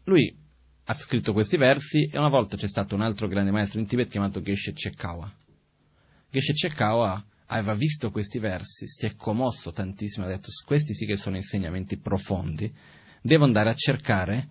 [0.05, 0.40] lui
[0.85, 4.09] ha scritto questi versi e una volta c'è stato un altro grande maestro in Tibet
[4.09, 5.31] chiamato Geshe Chekawa.
[6.29, 11.17] Geshe Chekawa aveva visto questi versi, si è commosso tantissimo, ha detto questi sì che
[11.17, 12.73] sono insegnamenti profondi,
[13.21, 14.49] devo andare a cercare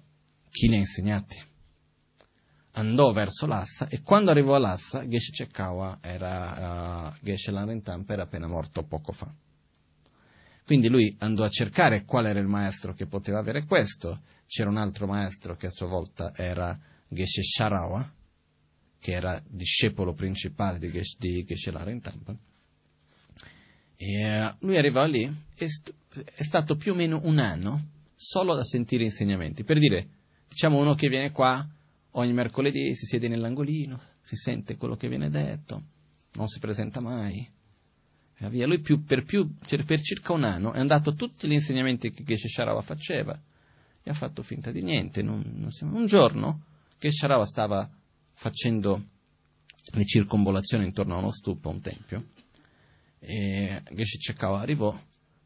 [0.50, 1.48] chi li ha insegnati.
[2.72, 8.22] Andò verso Lhasa e quando arrivò a Lhasa, Geshe Chekawa era, uh, Geshe Lanrentampa era
[8.22, 9.32] appena morto poco fa.
[10.64, 14.20] Quindi lui andò a cercare qual era il maestro che poteva avere questo.
[14.50, 16.76] C'era un altro maestro che a sua volta era
[17.06, 18.14] Geshe Sharawa,
[18.98, 22.36] che era discepolo principale di Geshe, di Geshe Larentampa.
[23.94, 25.94] E uh, lui arrivò lì e st-
[26.34, 29.62] è stato più o meno un anno solo da sentire insegnamenti.
[29.62, 30.08] Per dire,
[30.48, 31.64] diciamo uno che viene qua
[32.14, 35.80] ogni mercoledì, si siede nell'angolino, si sente quello che viene detto,
[36.32, 37.48] non si presenta mai.
[38.48, 38.66] Via.
[38.66, 39.54] Lui più, per, più,
[39.86, 43.40] per, circa un anno è andato a tutti gli insegnamenti che Geshe Sharawa faceva
[44.02, 45.22] e ha fatto finta di niente.
[45.22, 45.70] Non, non.
[45.92, 46.64] Un giorno
[46.98, 47.88] Geshe Sharawa stava
[48.34, 49.04] facendo
[49.92, 52.28] le circonvolazioni intorno a uno stupo, a un tempio,
[53.18, 54.98] e Geshe Chekawa arrivò,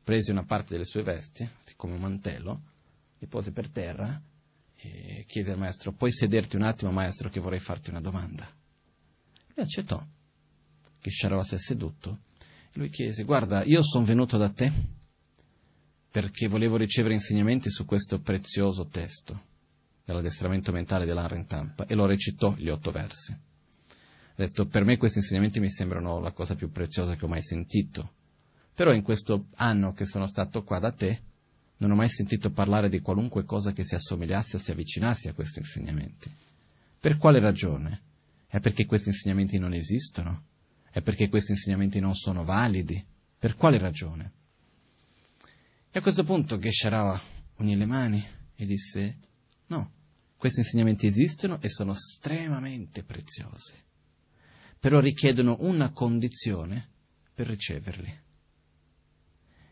[0.02, 2.62] prese una parte delle sue vesti, come un mantello,
[3.18, 4.20] li pose per terra
[4.76, 8.48] e chiese al maestro, puoi sederti un attimo maestro che vorrei farti una domanda.
[9.54, 10.04] Lui accettò.
[11.00, 12.20] Che Sharava si è seduto.
[12.74, 14.72] Lui chiese, guarda, io sono venuto da te
[16.14, 19.46] perché volevo ricevere insegnamenti su questo prezioso testo
[20.04, 23.32] dell'addestramento mentale dell'Aren Tampa e lo recitò gli otto versi.
[23.32, 27.42] Ha detto, per me questi insegnamenti mi sembrano la cosa più preziosa che ho mai
[27.42, 28.12] sentito.
[28.76, 31.20] Però in questo anno che sono stato qua da te,
[31.78, 35.32] non ho mai sentito parlare di qualunque cosa che si assomigliasse o si avvicinasse a
[35.32, 36.30] questi insegnamenti.
[37.00, 38.02] Per quale ragione?
[38.46, 40.44] È perché questi insegnamenti non esistono?
[40.92, 43.04] È perché questi insegnamenti non sono validi?
[43.36, 44.42] Per quale ragione?
[45.94, 47.22] E a questo punto Gesharava
[47.58, 48.20] unì le mani
[48.56, 49.16] e disse,
[49.68, 49.92] no,
[50.36, 53.74] questi insegnamenti esistono e sono estremamente preziosi,
[54.80, 56.90] però richiedono una condizione
[57.32, 58.22] per riceverli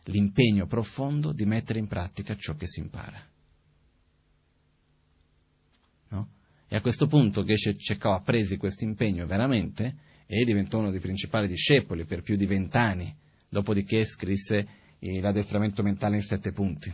[0.05, 3.21] l'impegno profondo di mettere in pratica ciò che si impara.
[6.11, 6.29] No?
[6.69, 9.97] E a questo punto Geshe Chekhov ha preso questo impegno veramente
[10.27, 13.13] e diventò uno dei principali discepoli per più di vent'anni,
[13.49, 14.82] dopodiché scrisse
[15.21, 16.93] l'addestramento mentale in sette punti.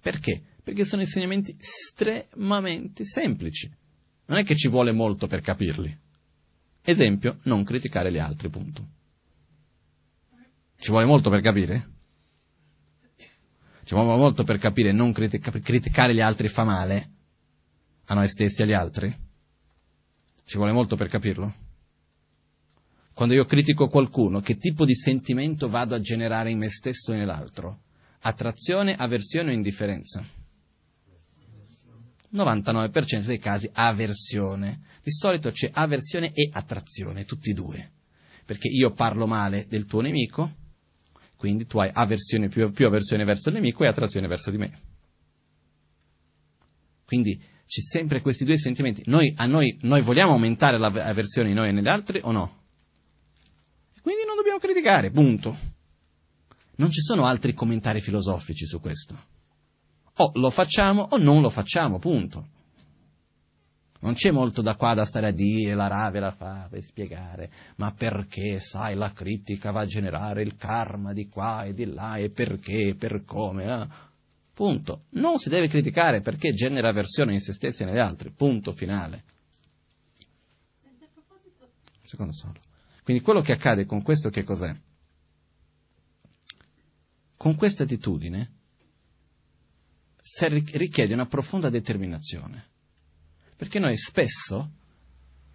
[0.00, 0.42] Perché?
[0.62, 3.70] Perché sono insegnamenti estremamente semplici.
[4.26, 5.96] Non è che ci vuole molto per capirli.
[6.82, 8.86] Esempio, non criticare gli altri, punto.
[10.76, 11.90] Ci vuole molto per capire?
[13.84, 17.10] Ci vuole molto per capire non critica- criticare gli altri fa male
[18.06, 19.14] a noi stessi e agli altri?
[20.44, 21.61] Ci vuole molto per capirlo?
[23.14, 27.16] Quando io critico qualcuno, che tipo di sentimento vado a generare in me stesso e
[27.16, 27.82] nell'altro?
[28.20, 30.24] Attrazione, avversione o indifferenza?
[32.32, 34.80] 99% dei casi avversione.
[35.02, 37.90] Di solito c'è avversione e attrazione, tutti e due.
[38.46, 40.50] Perché io parlo male del tuo nemico,
[41.36, 44.78] quindi tu hai avversione, più, più avversione verso il nemico e attrazione verso di me.
[47.04, 47.36] Quindi
[47.66, 49.02] c'è sempre questi due sentimenti.
[49.06, 52.61] Noi, noi, noi vogliamo aumentare l'avversione in noi e negli altri o no?
[54.52, 55.56] Dobbiamo criticare, punto.
[56.76, 59.18] Non ci sono altri commentari filosofici su questo.
[60.16, 62.48] O lo facciamo o non lo facciamo, punto.
[64.00, 67.50] Non c'è molto da qua da stare a dire, la rave la fa per spiegare,
[67.76, 72.16] ma perché, sai, la critica va a generare il karma di qua e di là,
[72.16, 73.88] e perché, per come, eh?
[74.52, 75.04] Punto.
[75.10, 79.24] Non si deve criticare perché genera avversione in se stessi e negli altri, punto finale.
[82.02, 82.70] Secondo solo.
[83.02, 84.74] Quindi quello che accade con questo che cos'è?
[87.36, 88.52] Con questa attitudine
[90.72, 92.70] richiede una profonda determinazione.
[93.56, 94.70] Perché noi spesso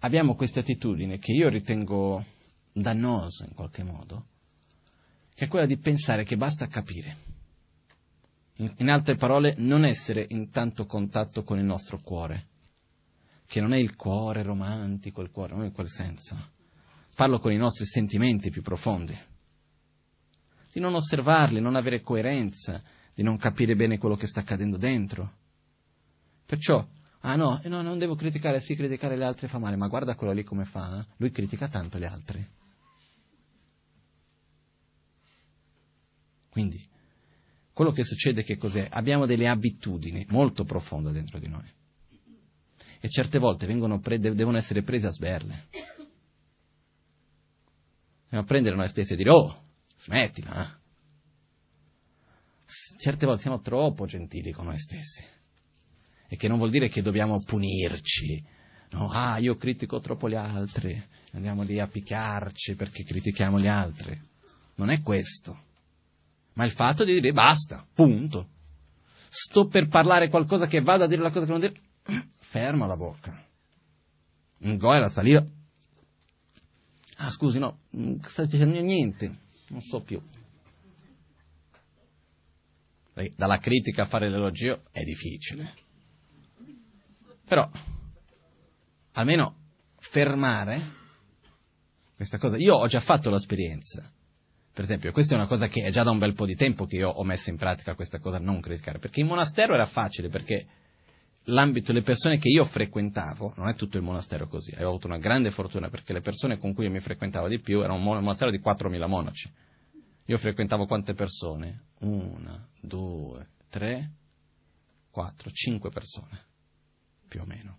[0.00, 2.24] abbiamo questa attitudine che io ritengo
[2.72, 4.26] dannosa in qualche modo,
[5.34, 7.26] che è quella di pensare che basta capire.
[8.56, 12.46] In, altre parole, non essere in tanto contatto con il nostro cuore,
[13.46, 16.56] che non è il cuore romantico, il cuore, non in quel senso.
[17.18, 19.12] Parlo con i nostri sentimenti più profondi.
[20.70, 22.80] Di non osservarli, non avere coerenza,
[23.12, 25.32] di non capire bene quello che sta accadendo dentro.
[26.46, 26.86] Perciò
[27.22, 30.32] Ah no, no, non devo criticare, sì, criticare le altre fa male, ma guarda quello
[30.32, 31.06] lì come fa, eh?
[31.16, 32.46] lui critica tanto gli altri.
[36.50, 36.80] Quindi,
[37.72, 38.86] quello che succede che cos'è?
[38.92, 41.68] Abbiamo delle abitudini molto profonde dentro di noi.
[43.00, 43.66] E certe volte
[43.98, 45.66] pre- devono essere prese a sberle.
[48.28, 49.64] Dobbiamo prendere noi stessi e dire, oh,
[49.98, 50.62] smettila.
[50.62, 50.76] Eh?
[52.98, 55.24] Certe volte siamo troppo gentili con noi stessi
[56.28, 58.44] e che non vuol dire che dobbiamo punirci.
[58.90, 61.02] No, ah, io critico troppo gli altri,
[61.32, 64.20] andiamo lì a picchiarci perché critichiamo gli altri.
[64.74, 65.64] Non è questo.
[66.54, 68.50] Ma il fatto di dire basta, punto.
[69.30, 71.74] Sto per parlare qualcosa che vada a dire la cosa che non dire.
[72.36, 73.42] Ferma la bocca.
[74.58, 75.46] Ingoia la saliva.
[77.20, 79.38] Ah, scusi, no, non sto dicendo niente,
[79.68, 80.20] non so più.
[83.34, 85.74] Dalla critica a fare l'elogio è difficile.
[87.44, 87.68] Però,
[89.14, 89.56] almeno
[89.98, 90.96] fermare
[92.14, 92.56] questa cosa.
[92.56, 94.08] Io ho già fatto l'esperienza.
[94.72, 96.86] Per esempio, questa è una cosa che è già da un bel po' di tempo
[96.86, 100.28] che io ho messo in pratica questa cosa, non criticare, perché in monastero era facile,
[100.28, 100.66] perché
[101.48, 105.18] l'ambito, le persone che io frequentavo, non è tutto il monastero così, avevo avuto una
[105.18, 108.50] grande fortuna perché le persone con cui io mi frequentavo di più erano un monastero
[108.50, 109.52] di 4.000 monaci.
[110.26, 111.84] Io frequentavo quante persone?
[112.00, 114.12] Una, due, tre,
[115.10, 116.38] quattro, cinque persone,
[117.26, 117.78] più o meno.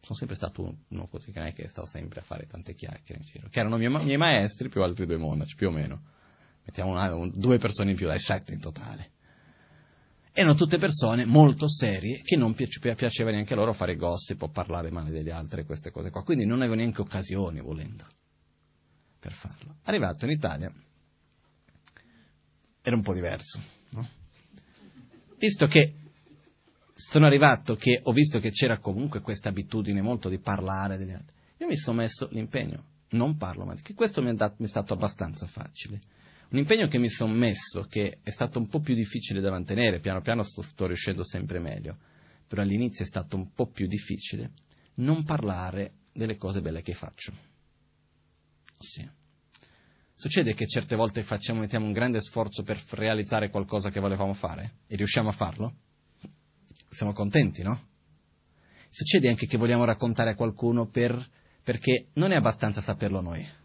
[0.00, 3.20] Sono sempre stato uno così che non è che stavo sempre a fare tante chiacchiere
[3.20, 6.02] in giro, che erano i miei maestri più altri due monaci, più o meno.
[6.64, 9.20] Mettiamo una, un, due persone in più, dai sette in totale
[10.32, 14.90] erano tutte persone molto serie che non piace, piaceva neanche loro fare gossip o parlare
[14.90, 18.06] male degli altri queste cose qua, quindi non avevano neanche occasioni volendo
[19.20, 19.76] per farlo.
[19.84, 20.72] Arrivato in Italia
[22.80, 24.08] era un po' diverso, no?
[25.38, 25.94] Visto che
[26.94, 31.34] sono arrivato che ho visto che c'era comunque questa abitudine molto di parlare degli altri,
[31.58, 34.68] io mi sono messo l'impegno, non parlo mai, che questo mi è, dat- mi è
[34.68, 36.00] stato abbastanza facile
[36.52, 40.00] un impegno che mi sono messo, che è stato un po' più difficile da mantenere,
[40.00, 41.96] piano piano sto, sto riuscendo sempre meglio,
[42.46, 44.52] però all'inizio è stato un po' più difficile,
[44.96, 47.32] non parlare delle cose belle che faccio.
[48.78, 49.08] Sì.
[50.14, 54.80] Succede che certe volte facciamo, mettiamo un grande sforzo per realizzare qualcosa che volevamo fare
[54.86, 55.76] e riusciamo a farlo?
[56.90, 57.88] Siamo contenti, no?
[58.90, 61.30] Succede anche che vogliamo raccontare a qualcuno per,
[61.62, 63.60] perché non è abbastanza saperlo noi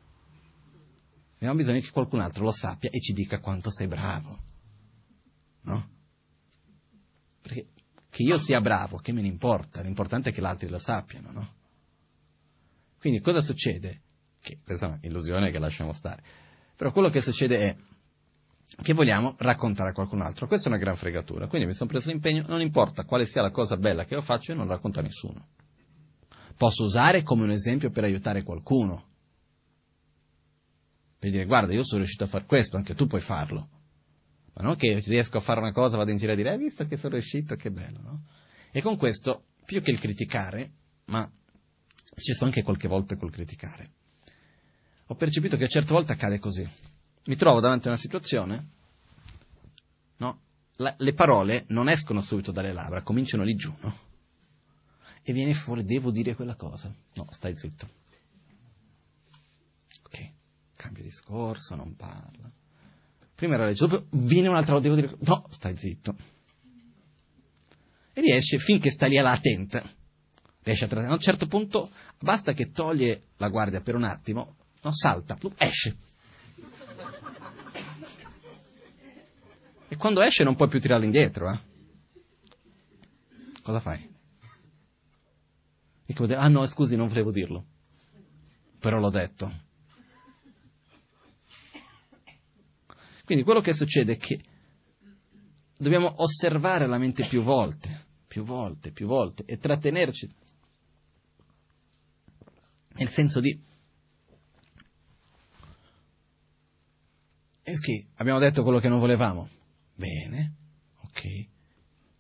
[1.38, 4.44] Abbiamo bisogno che qualcun altro lo sappia e ci dica quanto sei bravo.
[5.62, 5.90] No?
[7.42, 7.68] Perché
[8.10, 9.82] che io sia bravo, che me ne importa?
[9.82, 11.54] L'importante è che gli altri lo sappiano, no?
[13.00, 14.02] Quindi cosa succede?
[14.42, 16.24] Che questa è un'illusione che lasciamo stare.
[16.76, 17.78] Però quello che succede è
[18.82, 20.48] che vogliamo raccontare a qualcun altro.
[20.48, 21.48] Questa è una gran fregatura.
[21.48, 24.52] Quindi mi sono preso l'impegno, non importa quale sia la cosa bella che io faccio,
[24.52, 25.50] io non racconto a nessuno.
[26.56, 29.17] Posso usare come un esempio per aiutare qualcuno,
[31.20, 33.70] per dire guarda io sono riuscito a fare questo, anche tu puoi farlo.
[34.54, 36.86] Ma non che riesco a fare una cosa, vado in giro a dire hai visto
[36.88, 38.24] che sono riuscito, che bello, no?
[38.72, 40.72] E con questo, più che il criticare,
[41.06, 41.30] ma
[42.16, 43.92] ci sono anche qualche volta col criticare,
[45.08, 46.68] ho percepito che a certe volte accade così.
[47.26, 48.68] Mi trovo davanti a una situazione,
[50.18, 50.42] no?
[50.78, 54.06] La, le parole non escono subito dalle labbra, cominciano lì giù, no?
[55.24, 56.94] E viene fuori, devo dire quella cosa.
[57.14, 58.06] No, stai zitto
[60.78, 62.50] cambia discorso, non parla.
[63.36, 66.16] Prima era dopo viene un'altra volta, devo dire, no, stai zitto.
[68.14, 69.84] E riesce, finché sta lì alla attenta,
[70.62, 71.12] riesce a trattare.
[71.12, 75.98] A un certo punto basta che toglie la guardia per un attimo, no, salta, esce.
[79.90, 81.60] E quando esce non puoi più tirarla indietro, eh?
[83.62, 84.16] Cosa fai?
[86.06, 87.66] E come dire, ah no, scusi, non volevo dirlo.
[88.80, 89.66] Però l'ho detto.
[93.28, 94.40] Quindi quello che succede è che
[95.78, 100.34] dobbiamo osservare la mente più volte, più volte, più volte e trattenerci
[102.94, 103.62] nel senso di
[107.64, 109.50] E ok, abbiamo detto quello che non volevamo.
[109.94, 110.56] Bene,
[111.02, 111.48] ok.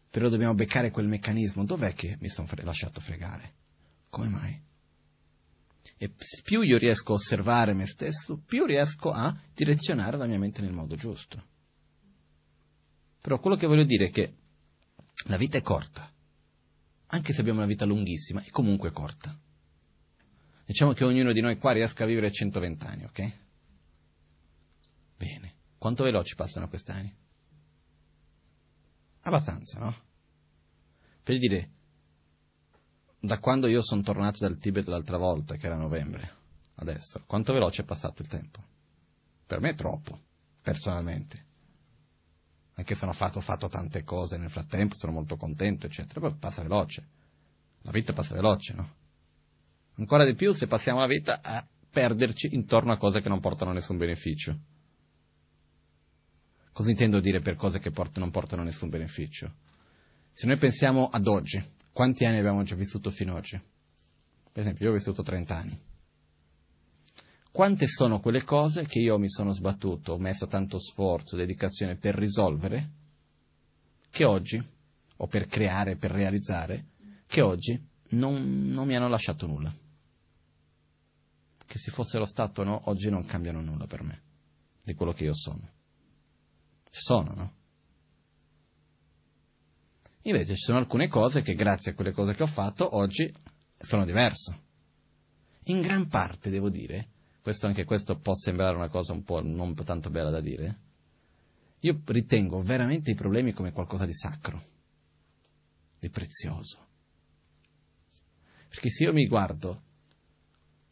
[0.10, 1.64] Però dobbiamo beccare quel meccanismo.
[1.64, 3.54] Dov'è che mi sono fre- lasciato fregare?
[4.10, 4.67] Come mai?
[5.98, 10.62] E più io riesco a osservare me stesso, più riesco a direzionare la mia mente
[10.62, 11.44] nel modo giusto.
[13.20, 14.36] Però quello che voglio dire è che
[15.26, 16.10] la vita è corta,
[17.08, 19.38] anche se abbiamo una vita lunghissima, è comunque corta.
[20.66, 23.38] Diciamo che ognuno di noi qua riesca a vivere 120 anni, ok?
[25.18, 25.56] Bene.
[25.78, 27.16] Quanto veloci passano questi anni?
[29.22, 29.96] Abbastanza, no?
[31.24, 31.72] Per dire,
[33.20, 36.32] da quando io sono tornato dal Tibet l'altra volta, che era novembre,
[36.76, 38.60] adesso, quanto veloce è passato il tempo?
[39.46, 40.20] Per me è troppo,
[40.62, 41.46] personalmente.
[42.74, 46.36] Anche se ho fatto, ho fatto tante cose nel frattempo, sono molto contento, eccetera, però
[46.36, 47.08] passa veloce.
[47.82, 48.96] La vita passa veloce, no?
[49.96, 53.72] Ancora di più se passiamo la vita a perderci intorno a cose che non portano
[53.72, 54.60] nessun beneficio.
[56.72, 59.52] Cosa intendo dire per cose che portano, non portano nessun beneficio?
[60.32, 61.60] Se noi pensiamo ad oggi,
[61.98, 63.60] quanti anni abbiamo già vissuto fino ad oggi?
[64.52, 65.80] Per esempio, io ho vissuto 30 anni.
[67.52, 72.14] Quante sono quelle cose che io mi sono sbattuto, ho messo tanto sforzo, dedicazione per
[72.14, 72.90] risolvere,
[74.12, 74.64] che oggi,
[75.16, 76.86] o per creare, per realizzare,
[77.26, 79.74] che oggi non, non mi hanno lasciato nulla.
[81.66, 84.22] Che se fossero stato o no, oggi non cambiano nulla per me,
[84.84, 85.68] di quello che io sono.
[86.92, 87.57] Ci sono, no?
[90.28, 93.34] Invece ci sono alcune cose che grazie a quelle cose che ho fatto oggi
[93.78, 94.64] sono diverso.
[95.66, 97.08] In gran parte, devo dire,
[97.42, 100.80] questo anche questo può sembrare una cosa un po' non tanto bella da dire,
[101.80, 104.62] io ritengo veramente i problemi come qualcosa di sacro,
[105.98, 106.86] di prezioso.
[108.68, 109.82] Perché se io mi guardo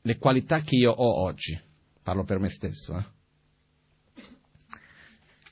[0.02, 1.60] le qualità che io ho oggi,
[2.02, 3.04] parlo per me stesso, eh,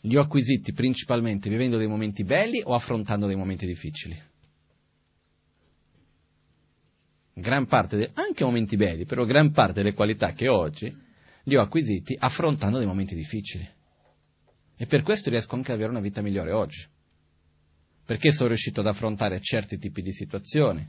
[0.05, 4.19] li ho acquisiti principalmente vivendo dei momenti belli o affrontando dei momenti difficili?
[7.35, 10.95] Gran parte, de- anche momenti belli, però gran parte delle qualità che ho oggi
[11.45, 13.67] li ho acquisiti affrontando dei momenti difficili.
[14.75, 16.85] E per questo riesco anche ad avere una vita migliore oggi.
[18.05, 20.85] Perché sono riuscito ad affrontare certi tipi di situazioni,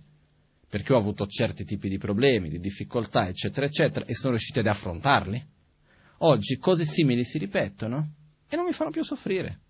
[0.68, 4.66] perché ho avuto certi tipi di problemi, di difficoltà, eccetera, eccetera, e sono riuscito ad
[4.66, 5.46] affrontarli.
[6.18, 8.14] Oggi cose simili si ripetono
[8.54, 9.60] e non mi fanno più soffrire.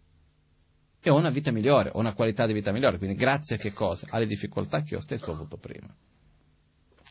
[1.01, 3.73] E ho una vita migliore, ho una qualità di vita migliore, quindi grazie a che
[3.73, 4.07] cosa?
[4.11, 5.93] Alle difficoltà che io stesso ho avuto prima.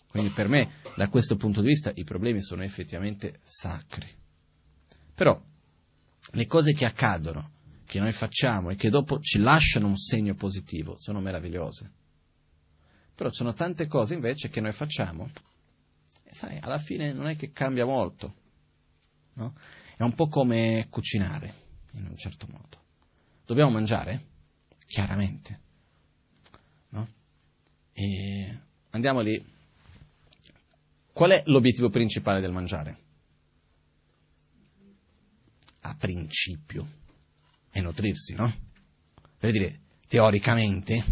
[0.09, 4.07] Quindi per me, da questo punto di vista, i problemi sono effettivamente sacri.
[5.15, 5.39] Però,
[6.31, 7.51] le cose che accadono,
[7.85, 11.91] che noi facciamo e che dopo ci lasciano un segno positivo, sono meravigliose.
[13.15, 15.29] Però ci sono tante cose invece che noi facciamo
[16.23, 18.33] e sai, alla fine non è che cambia molto.
[19.33, 19.55] No?
[19.97, 21.62] È un po' come cucinare
[21.93, 22.81] in un certo modo.
[23.45, 24.31] Dobbiamo mangiare?
[24.85, 25.59] Chiaramente.
[26.89, 27.07] No?
[27.93, 28.57] E
[28.91, 29.43] andiamo lì.
[31.11, 32.97] Qual è l'obiettivo principale del mangiare?
[35.81, 37.01] A principio.
[37.69, 38.51] È nutrirsi, no?
[39.37, 41.03] Per dire, teoricamente,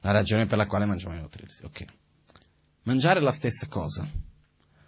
[0.00, 1.64] la ragione per la quale mangiamo è nutrirsi.
[1.64, 1.84] Ok.
[2.82, 4.08] Mangiare la stessa cosa,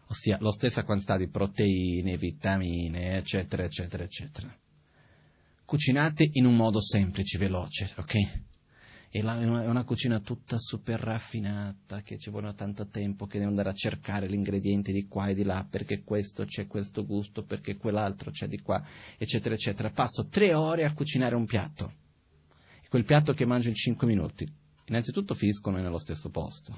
[0.07, 4.57] ossia la stessa quantità di proteine, vitamine, eccetera, eccetera, eccetera
[5.69, 8.15] cucinate in un modo semplice, veloce, ok?
[9.11, 13.51] È, la, è una cucina tutta super raffinata, che ci vuole tanto tempo, che devo
[13.51, 17.45] andare a cercare gli ingredienti di qua e di là, perché questo c'è questo gusto,
[17.45, 18.83] perché quell'altro c'è di qua,
[19.19, 19.91] eccetera, eccetera.
[19.91, 21.93] Passo tre ore a cucinare un piatto.
[22.83, 24.51] E quel piatto che mangio in cinque minuti,
[24.87, 26.75] innanzitutto finiscono nello stesso posto.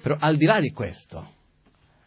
[0.00, 1.28] Però al di là di questo,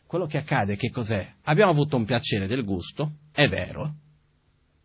[0.05, 1.29] quello che accade che cos'è?
[1.41, 3.95] Abbiamo avuto un piacere del gusto, è vero,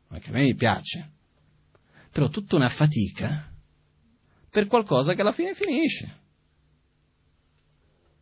[0.09, 1.11] anche a me mi piace,
[2.11, 3.53] però tutta una fatica
[4.51, 6.27] per qualcosa che alla fine finisce.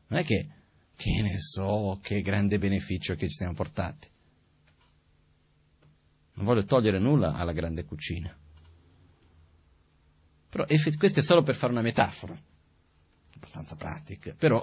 [0.09, 0.49] Non è che,
[0.97, 4.09] che ne so, che grande beneficio che ci siamo portati.
[6.35, 8.37] Non voglio togliere nulla alla grande cucina.
[10.49, 10.65] Però
[10.97, 12.39] questo è solo per fare una metafora,
[13.35, 14.63] abbastanza pratica, però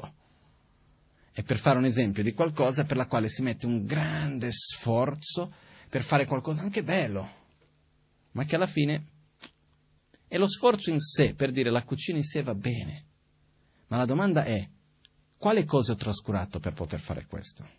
[1.32, 5.52] è per fare un esempio di qualcosa per la quale si mette un grande sforzo
[5.94, 7.30] per fare qualcosa anche bello,
[8.32, 9.10] ma che alla fine
[10.28, 13.06] è lo sforzo in sé, per dire la cucina in sé va bene.
[13.90, 14.68] Ma la domanda è,
[15.38, 17.70] quale cose ho trascurato per poter fare questo?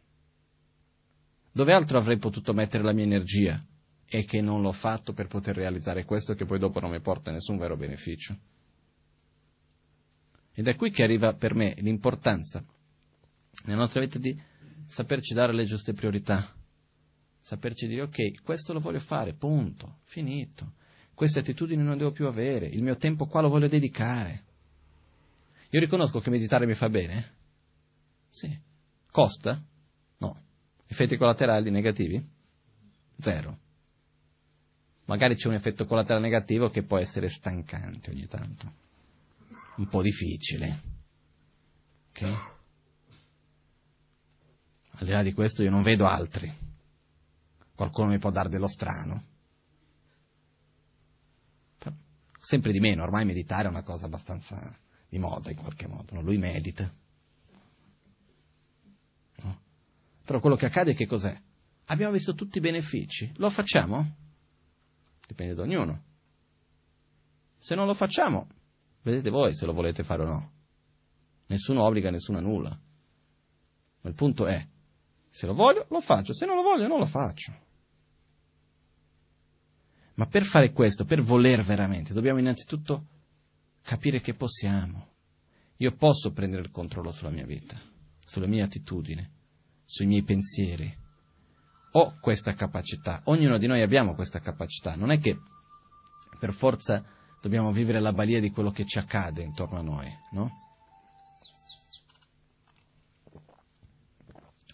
[1.51, 3.61] Dove altro avrei potuto mettere la mia energia
[4.07, 7.33] e che non l'ho fatto per poter realizzare questo che poi dopo non mi porta
[7.33, 8.39] nessun vero beneficio?
[10.53, 12.65] Ed è qui che arriva per me l'importanza
[13.65, 14.41] nella nostra vita di
[14.87, 16.62] saperci dare le giuste priorità,
[17.45, 20.76] saperci dire ok, questo lo voglio fare, punto, finito.
[21.12, 24.45] Queste attitudini non devo più avere, il mio tempo qua lo voglio dedicare.
[25.68, 27.34] Io riconosco che meditare mi fa bene?
[28.30, 28.59] Sì.
[29.11, 29.62] Costa?
[30.18, 30.42] No.
[30.86, 32.26] Effetti collaterali negativi?
[33.18, 33.59] Zero.
[35.05, 38.72] Magari c'è un effetto collaterale negativo che può essere stancante ogni tanto.
[39.76, 40.80] Un po' difficile.
[42.09, 42.22] Ok?
[44.92, 46.64] Al di là di questo io non vedo altri.
[47.75, 49.33] Qualcuno mi può dare dello strano.
[52.39, 56.20] Sempre di meno, ormai meditare è una cosa abbastanza di moda in qualche modo, no?
[56.20, 56.93] lui medita.
[59.43, 59.61] No?
[60.22, 61.35] Però quello che accade che cos'è?
[61.87, 64.16] Abbiamo visto tutti i benefici, lo facciamo?
[65.27, 66.03] Dipende da ognuno.
[67.57, 68.47] Se non lo facciamo,
[69.03, 70.53] vedete voi se lo volete fare o no.
[71.47, 72.79] Nessuno obbliga nessuno a nulla.
[74.01, 74.68] Ma il punto è,
[75.35, 77.53] se lo voglio, lo faccio, se non lo voglio, non lo faccio.
[80.14, 83.07] Ma per fare questo, per voler veramente, dobbiamo innanzitutto
[83.82, 85.09] capire che possiamo.
[85.78, 87.76] Io posso prendere il controllo sulla mia vita,
[88.24, 89.28] sulle mie attitudini,
[89.85, 90.97] sui miei pensieri.
[91.95, 95.37] Ho questa capacità, ognuno di noi abbiamo questa capacità, non è che
[96.39, 97.05] per forza
[97.41, 100.64] dobbiamo vivere la balia di quello che ci accade intorno a noi, no?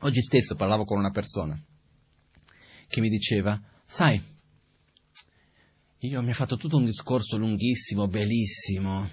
[0.02, 1.62] Oggi stesso parlavo con una persona
[2.88, 4.18] che mi diceva, sai,
[5.98, 9.06] io mi ha fatto tutto un discorso lunghissimo, bellissimo,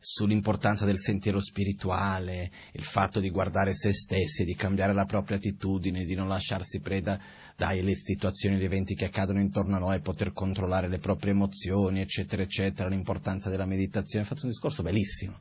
[0.00, 6.04] sull'importanza del sentiero spirituale, il fatto di guardare se stessi, di cambiare la propria attitudine,
[6.04, 7.20] di non lasciarsi preda
[7.56, 12.42] dalle situazioni gli eventi che accadono intorno a noi, poter controllare le proprie emozioni, eccetera,
[12.42, 14.24] eccetera, l'importanza della meditazione.
[14.24, 15.38] Ha fatto un discorso bellissimo.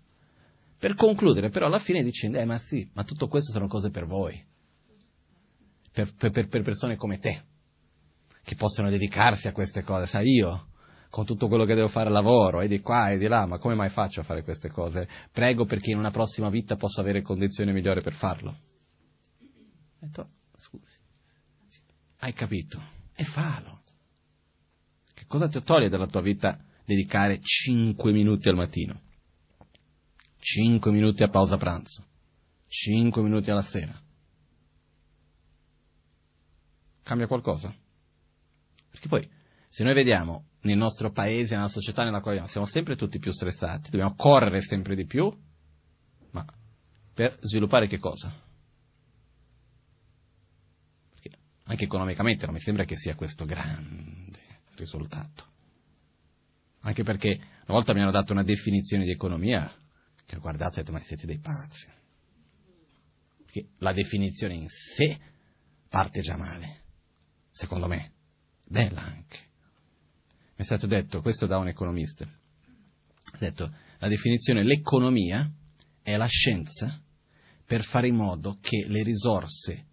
[0.78, 4.06] Per concludere, però, alla fine dicendo, eh, ma sì, ma tutto questo sono cose per
[4.06, 4.49] voi,
[5.92, 7.44] per, per, per persone come te,
[8.44, 10.06] che possono dedicarsi a queste cose.
[10.06, 10.68] Sai, io
[11.12, 13.58] con tutto quello che devo fare al lavoro, e di qua e di là, ma
[13.58, 15.08] come mai faccio a fare queste cose?
[15.32, 18.50] Prego perché in una prossima vita possa avere condizioni migliori per farlo.
[18.50, 18.58] Ho
[20.00, 20.96] detto, scusi,
[22.20, 22.82] hai capito?
[23.14, 23.82] E fallo.
[25.14, 29.02] Che cosa ti toglie dalla tua vita dedicare 5 minuti al mattino?
[30.39, 32.06] 5 minuti a pausa pranzo?
[32.68, 33.94] 5 minuti alla sera?
[37.04, 37.74] Cambia qualcosa?
[38.89, 39.30] Perché poi,
[39.68, 43.89] se noi vediamo nel nostro paese, nella società nella quale siamo sempre tutti più stressati,
[43.89, 45.32] dobbiamo correre sempre di più,
[46.32, 46.45] ma
[47.14, 48.32] per sviluppare che cosa?
[51.10, 54.39] Perché anche economicamente non mi sembra che sia questo grande
[54.76, 55.49] risultato.
[56.82, 59.72] Anche perché una volta mi hanno dato una definizione di economia
[60.26, 61.88] che ho guardato e ho detto ma siete dei pazzi.
[63.43, 65.20] Perché la definizione in sé
[65.88, 66.80] parte già male,
[67.52, 68.12] secondo me,
[68.66, 69.49] bella anche
[70.62, 75.52] è stato detto, questo da un economista, ha detto, la definizione, l'economia
[76.02, 77.02] è la scienza
[77.66, 79.86] per fare in modo che le risorse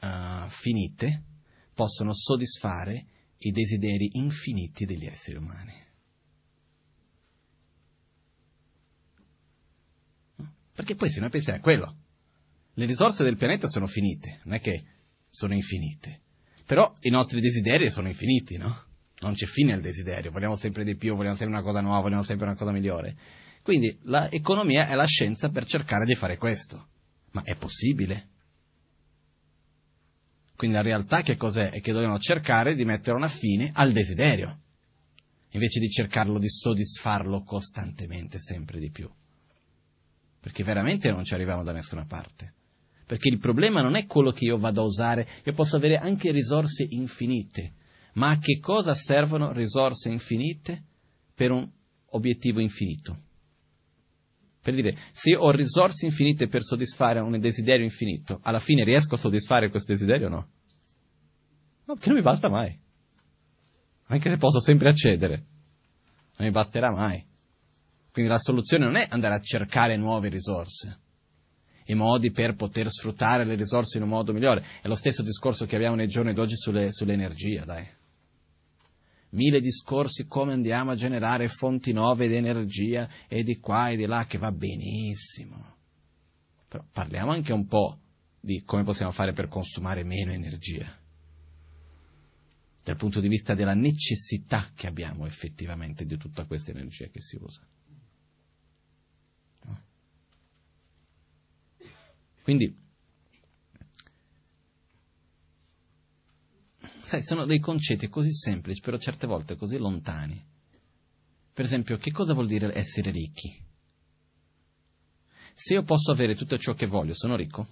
[0.00, 1.24] uh, finite
[1.74, 3.06] possano soddisfare
[3.38, 5.72] i desideri infiniti degli esseri umani.
[10.74, 11.96] Perché poi se noi pensiamo a quello,
[12.74, 14.84] le risorse del pianeta sono finite, non è che
[15.28, 16.22] sono infinite,
[16.68, 18.84] però i nostri desideri sono infiniti, no?
[19.20, 22.22] non c'è fine al desiderio, vogliamo sempre di più, vogliamo sempre una cosa nuova, vogliamo
[22.22, 23.16] sempre una cosa migliore.
[23.62, 26.88] Quindi l'economia è la scienza per cercare di fare questo.
[27.30, 28.28] Ma è possibile?
[30.56, 31.70] Quindi la realtà che cos'è?
[31.70, 34.60] È che dobbiamo cercare di mettere una fine al desiderio,
[35.52, 39.10] invece di cercarlo di soddisfarlo costantemente, sempre di più.
[40.38, 42.56] Perché veramente non ci arriviamo da nessuna parte.
[43.08, 46.30] Perché il problema non è quello che io vado a usare, io posso avere anche
[46.30, 47.72] risorse infinite,
[48.14, 50.84] ma a che cosa servono risorse infinite
[51.34, 51.66] per un
[52.10, 53.18] obiettivo infinito?
[54.60, 59.18] Per dire, se ho risorse infinite per soddisfare un desiderio infinito, alla fine riesco a
[59.18, 60.48] soddisfare questo desiderio o no?
[61.86, 62.78] No, perché non mi basta mai.
[64.08, 65.46] Anche se posso sempre accedere,
[66.36, 67.26] non mi basterà mai.
[68.12, 71.06] Quindi la soluzione non è andare a cercare nuove risorse
[71.90, 74.62] e modi per poter sfruttare le risorse in un modo migliore.
[74.82, 77.88] È lo stesso discorso che abbiamo nei giorni d'oggi sulle, sull'energia, dai
[79.30, 84.04] mille discorsi come andiamo a generare fonti nuove di energia e di qua e di
[84.04, 85.76] là, che va benissimo.
[86.68, 87.98] Però parliamo anche un po'
[88.38, 90.86] di come possiamo fare per consumare meno energia,
[92.84, 97.38] dal punto di vista della necessità che abbiamo effettivamente di tutta questa energia che si
[97.40, 97.66] usa.
[102.48, 102.74] Quindi
[107.02, 110.42] Sai, sono dei concetti così semplici, però certe volte così lontani.
[111.52, 113.54] Per esempio, che cosa vuol dire essere ricchi?
[115.52, 117.66] Se io posso avere tutto ciò che voglio, sono ricco?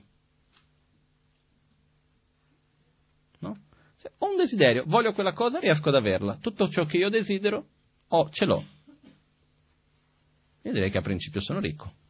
[3.38, 3.58] No?
[3.96, 6.36] Se ho un desiderio, voglio quella cosa, riesco ad averla.
[6.36, 7.68] Tutto ciò che io desidero,
[8.08, 8.62] ho, ce l'ho.
[10.60, 12.04] Io direi che a principio sono ricco.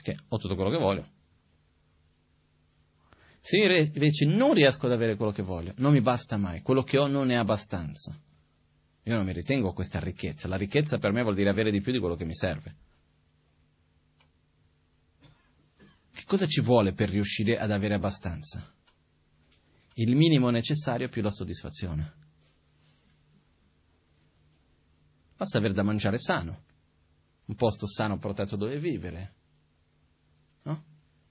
[0.00, 1.06] Perché ho tutto quello che voglio.
[3.40, 6.82] Se io invece non riesco ad avere quello che voglio, non mi basta mai, quello
[6.82, 8.18] che ho non è abbastanza.
[9.04, 10.48] Io non mi ritengo questa ricchezza.
[10.48, 12.76] La ricchezza per me vuol dire avere di più di quello che mi serve.
[16.12, 18.74] Che cosa ci vuole per riuscire ad avere abbastanza?
[19.94, 22.14] Il minimo necessario più la soddisfazione.
[25.36, 26.64] Basta avere da mangiare sano,
[27.46, 29.38] un posto sano protetto dove vivere?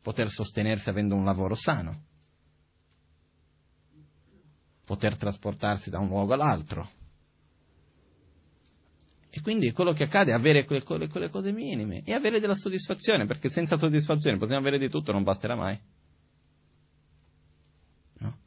[0.01, 2.05] Poter sostenersi avendo un lavoro sano,
[4.85, 6.97] poter trasportarsi da un luogo all'altro.
[9.31, 12.55] E quindi quello che accade è avere quelle, quelle, quelle cose minime e avere della
[12.55, 15.79] soddisfazione, perché senza soddisfazione possiamo avere di tutto, non basterà mai.
[18.17, 18.39] No?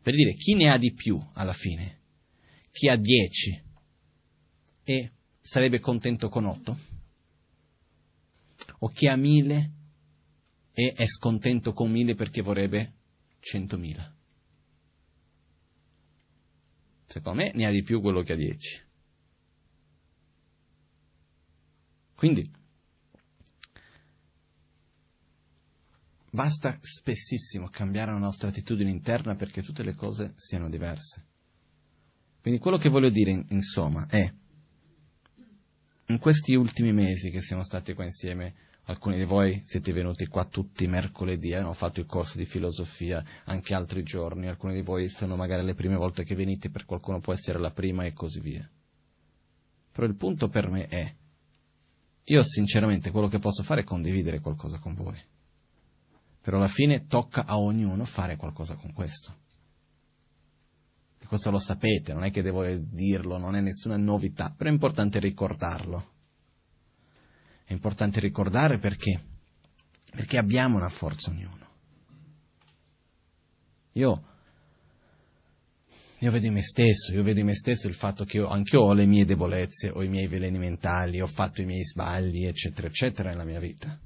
[0.00, 1.98] Per dire, chi ne ha di più alla fine?
[2.72, 3.62] Chi ha dieci
[4.84, 6.78] e sarebbe contento con otto?
[8.78, 9.72] O chi ha mille
[10.72, 12.94] e è scontento con mille perché vorrebbe
[13.40, 14.14] centomila?
[17.06, 18.80] Secondo me ne ha di più quello che ha dieci.
[22.14, 22.48] Quindi
[26.30, 31.26] basta spessissimo cambiare la nostra attitudine interna perché tutte le cose siano diverse.
[32.40, 34.32] Quindi quello che voglio dire, insomma, è,
[36.06, 38.54] in questi ultimi mesi che siamo stati qua insieme,
[38.84, 43.74] alcuni di voi siete venuti qua tutti mercoledì, hanno fatto il corso di filosofia anche
[43.74, 47.32] altri giorni, alcuni di voi sono magari le prime volte che venite, per qualcuno può
[47.32, 48.68] essere la prima e così via.
[49.92, 51.14] Però il punto per me è,
[52.24, 55.20] io sinceramente quello che posso fare è condividere qualcosa con voi.
[56.40, 59.36] Però alla fine tocca a ognuno fare qualcosa con questo.
[61.18, 64.72] E questo lo sapete, non è che devo dirlo, non è nessuna novità, però è
[64.72, 66.18] importante ricordarlo.
[67.70, 69.22] È importante ricordare perché?
[70.10, 71.68] Perché abbiamo una forza ognuno.
[73.92, 74.24] Io
[76.18, 78.82] io vedo in me stesso, io vedo in me stesso il fatto che anche io
[78.82, 82.88] ho le mie debolezze, ho i miei veleni mentali, ho fatto i miei sbagli, eccetera,
[82.88, 83.96] eccetera nella mia vita.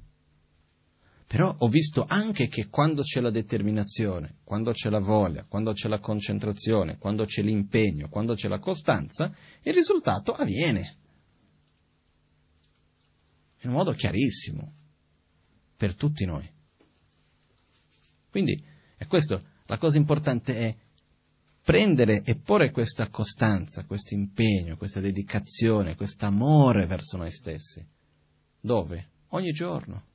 [1.25, 5.87] Però ho visto anche che quando c'è la determinazione, quando c'è la voglia, quando c'è
[5.87, 10.97] la concentrazione, quando c'è l'impegno, quando c'è la costanza, il risultato avviene.
[13.65, 14.71] In modo chiarissimo,
[15.75, 16.47] per tutti noi.
[18.29, 18.63] Quindi,
[18.95, 20.75] è questo, la cosa importante è
[21.63, 27.83] prendere e porre questa costanza, questo impegno, questa dedicazione, questo amore verso noi stessi.
[28.59, 29.09] Dove?
[29.29, 30.05] Ogni giorno,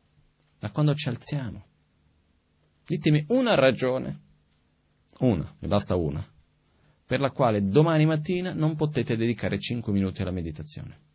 [0.59, 1.67] da quando ci alziamo.
[2.87, 4.21] Ditemi una ragione,
[5.19, 6.25] una, mi basta una,
[7.05, 11.09] per la quale domani mattina non potete dedicare 5 minuti alla meditazione.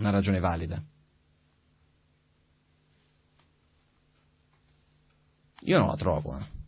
[0.00, 0.82] Una ragione valida.
[5.64, 6.58] Io non la trovo, eh.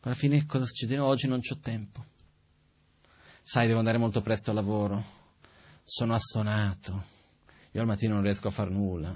[0.00, 0.98] alla fine cosa succede?
[0.98, 2.06] Oggi non ho tempo.
[3.42, 5.04] Sai, devo andare molto presto al lavoro.
[5.82, 7.04] Sono assonato.
[7.72, 9.14] Io al mattino non riesco a far nulla.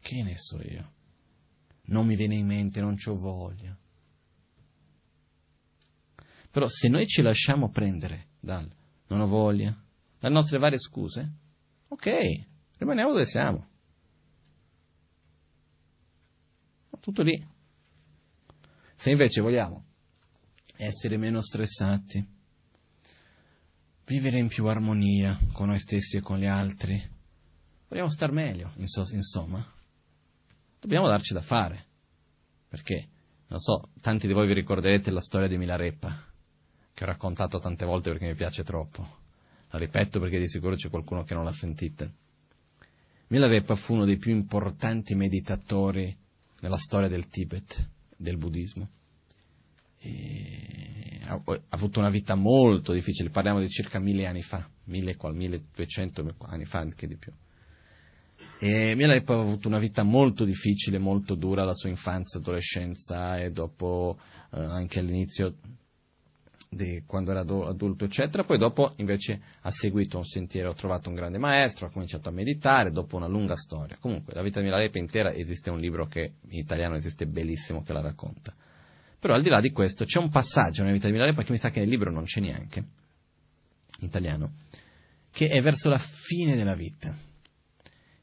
[0.00, 0.92] Che ne so io?
[1.82, 3.76] Non mi viene in mente, non ho voglia.
[6.50, 8.68] Però se noi ci lasciamo prendere dal
[9.08, 9.74] non ho voglia,
[10.18, 11.32] dalle nostre varie scuse,
[11.88, 12.46] ok,
[12.78, 13.68] rimaniamo dove siamo.
[16.98, 17.46] Tutto lì.
[18.96, 19.84] Se invece vogliamo
[20.74, 22.34] essere meno stressati,
[24.06, 27.00] vivere in più armonia con noi stessi e con gli altri,
[27.86, 29.64] vogliamo star meglio, insomma,
[30.80, 31.86] dobbiamo darci da fare.
[32.66, 33.08] Perché,
[33.46, 36.34] non so, tanti di voi vi ricorderete la storia di Milarepa,
[36.96, 39.06] che ho raccontato tante volte perché mi piace troppo.
[39.68, 42.10] La ripeto perché di sicuro c'è qualcuno che non l'ha sentita.
[43.26, 46.16] Milarepa fu uno dei più importanti meditatori
[46.60, 48.88] nella storia del Tibet del buddismo.
[49.98, 51.38] E ha,
[51.68, 56.78] avuto una vita molto difficile, parliamo di circa mille anni fa, mille, milleduecento anni fa,
[56.78, 57.30] anche di più.
[58.58, 63.50] E Mielepo ha avuto una vita molto difficile, molto dura, la sua infanzia, adolescenza e
[63.50, 64.18] dopo
[64.52, 65.56] eh, anche all'inizio
[66.76, 68.44] di quando era adulto, eccetera.
[68.44, 72.32] Poi dopo invece ha seguito un sentiero, ha trovato un grande maestro, ha cominciato a
[72.32, 73.96] meditare, dopo una lunga storia.
[73.98, 77.92] Comunque, la vita di Milarepa intera esiste un libro che in italiano esiste bellissimo che
[77.92, 78.54] la racconta.
[79.18, 81.58] Però al di là di questo c'è un passaggio nella vita di Milarepa che mi
[81.58, 82.78] sa che nel libro non c'è neanche,
[83.98, 84.52] in italiano,
[85.32, 87.16] che è verso la fine della vita.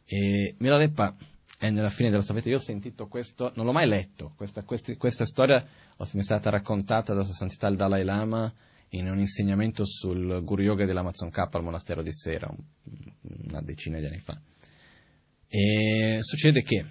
[0.06, 1.16] E Milarepa
[1.58, 2.50] è nella fine della sua vita.
[2.50, 5.66] Io ho sentito questo, non l'ho mai letto, questa, questa, questa storia
[5.98, 8.52] mi è stata raccontata da Sua Santità il Dalai Lama
[8.90, 12.54] in un insegnamento sul Guru Yoga dell'Amazon K al monastero di Sera,
[13.46, 14.40] una decina di anni fa.
[15.48, 16.86] E succede che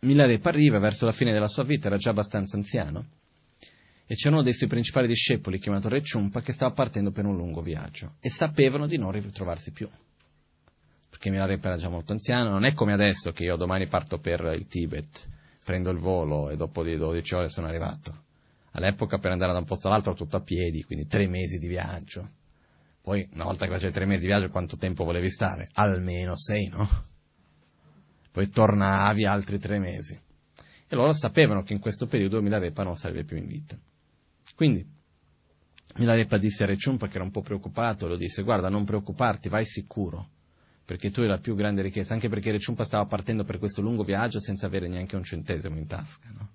[0.00, 3.06] Milarepa arriva verso la fine della sua vita, era già abbastanza anziano,
[4.06, 7.36] e c'era uno dei suoi principali discepoli chiamato Re Chumpa che stava partendo per un
[7.36, 9.88] lungo viaggio e sapevano di non ritrovarsi più
[11.08, 14.40] perché Milarepa era già molto anziano, non è come adesso che io domani parto per
[14.56, 15.28] il Tibet,
[15.68, 18.24] prendo il volo e dopo di 12 ore sono arrivato.
[18.70, 22.26] All'epoca per andare da un posto all'altro tutto a piedi, quindi tre mesi di viaggio.
[23.02, 25.68] Poi una volta che facevi tre mesi di viaggio quanto tempo volevi stare?
[25.74, 26.88] Almeno sei, no?
[28.32, 30.18] Poi tornavi altri tre mesi.
[30.88, 33.76] E loro sapevano che in questo periodo Milarepa non sarebbe più in vita.
[34.54, 34.86] Quindi,
[35.96, 39.66] Milarepa disse a Reciumpa che era un po' preoccupato, lo disse, guarda, non preoccuparti, vai
[39.66, 40.30] sicuro,
[40.88, 44.04] perché tu hai la più grande ricchezza, anche perché Reciumpa stava partendo per questo lungo
[44.04, 46.48] viaggio senza avere neanche un centesimo in tasca, no?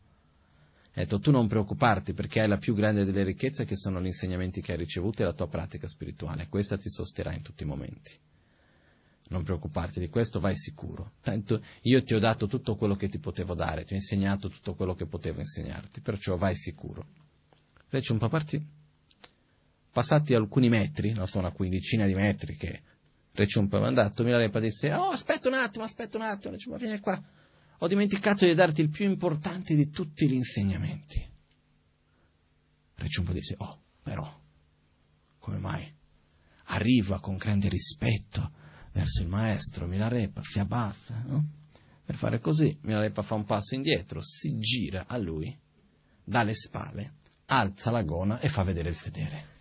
[0.95, 4.07] Ha detto, tu non preoccuparti perché hai la più grande delle ricchezze che sono gli
[4.07, 7.67] insegnamenti che hai ricevuto e la tua pratica spirituale, questa ti sosterrà in tutti i
[7.67, 8.17] momenti.
[9.27, 11.11] Non preoccuparti di questo, vai sicuro.
[11.21, 14.73] Tanto io ti ho dato tutto quello che ti potevo dare, ti ho insegnato tutto
[14.73, 17.05] quello che potevo insegnarti, perciò vai sicuro.
[17.89, 18.65] Reciumpa partì.
[19.91, 22.81] Passati alcuni metri, non so, una quindicina di metri che
[23.34, 27.21] Reciumpa aveva andato, Milarepa disse, oh aspetta un attimo, aspetta un attimo, Reciumpa vieni qua
[27.84, 31.31] ho dimenticato di darti il più importante di tutti gli insegnamenti.
[32.95, 34.41] Reciumpo disse, oh, però,
[35.38, 35.93] come mai?
[36.67, 38.53] Arriva con grande rispetto
[38.93, 41.45] verso il maestro Milarepa, si abbassa, no?
[42.05, 45.53] Per fare così, Milarepa fa un passo indietro, si gira a lui,
[46.23, 47.15] dà le spalle,
[47.47, 49.52] alza la gona e fa vedere il sedere.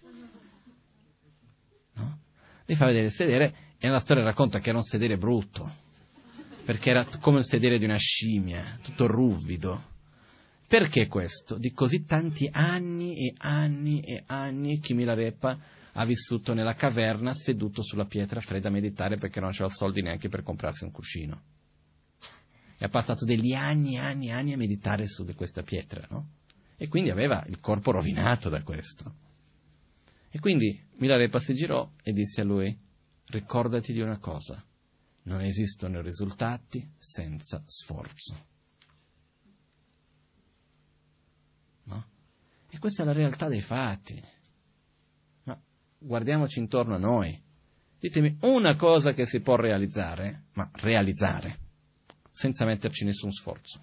[2.64, 5.70] Gli fa vedere il sedere e nella storia racconta che era un sedere brutto,
[6.64, 9.90] perché era come il sedere di una scimmia, tutto ruvido.
[10.66, 11.58] Perché questo?
[11.58, 15.58] Di così tanti anni e anni e anni che Milarepa
[15.92, 20.28] ha vissuto nella caverna seduto sulla pietra fredda a meditare perché non c'era soldi neanche
[20.28, 21.42] per comprarsi un cuscino.
[22.78, 26.28] E ha passato degli anni e anni e anni a meditare su questa pietra, no?
[26.76, 29.14] E quindi aveva il corpo rovinato da questo.
[30.34, 32.74] E quindi Milarepa si girò e disse a lui,
[33.26, 34.64] ricordati di una cosa,
[35.24, 38.46] non esistono risultati senza sforzo.
[41.84, 42.06] No?
[42.70, 44.24] E questa è la realtà dei fatti.
[45.42, 45.60] Ma
[45.98, 47.38] guardiamoci intorno a noi.
[47.98, 51.58] Ditemi una cosa che si può realizzare, ma realizzare,
[52.30, 53.82] senza metterci nessun sforzo.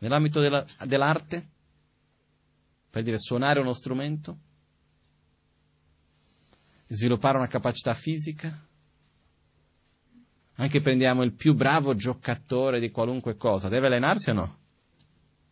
[0.00, 1.50] Nell'ambito della, dell'arte,
[2.90, 4.38] per dire suonare uno strumento,
[6.88, 8.66] sviluppare una capacità fisica,
[10.54, 14.58] anche prendiamo il più bravo giocatore di qualunque cosa, deve allenarsi o no?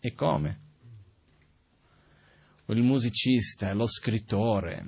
[0.00, 0.60] E come?
[2.66, 4.86] O il musicista, lo scrittore,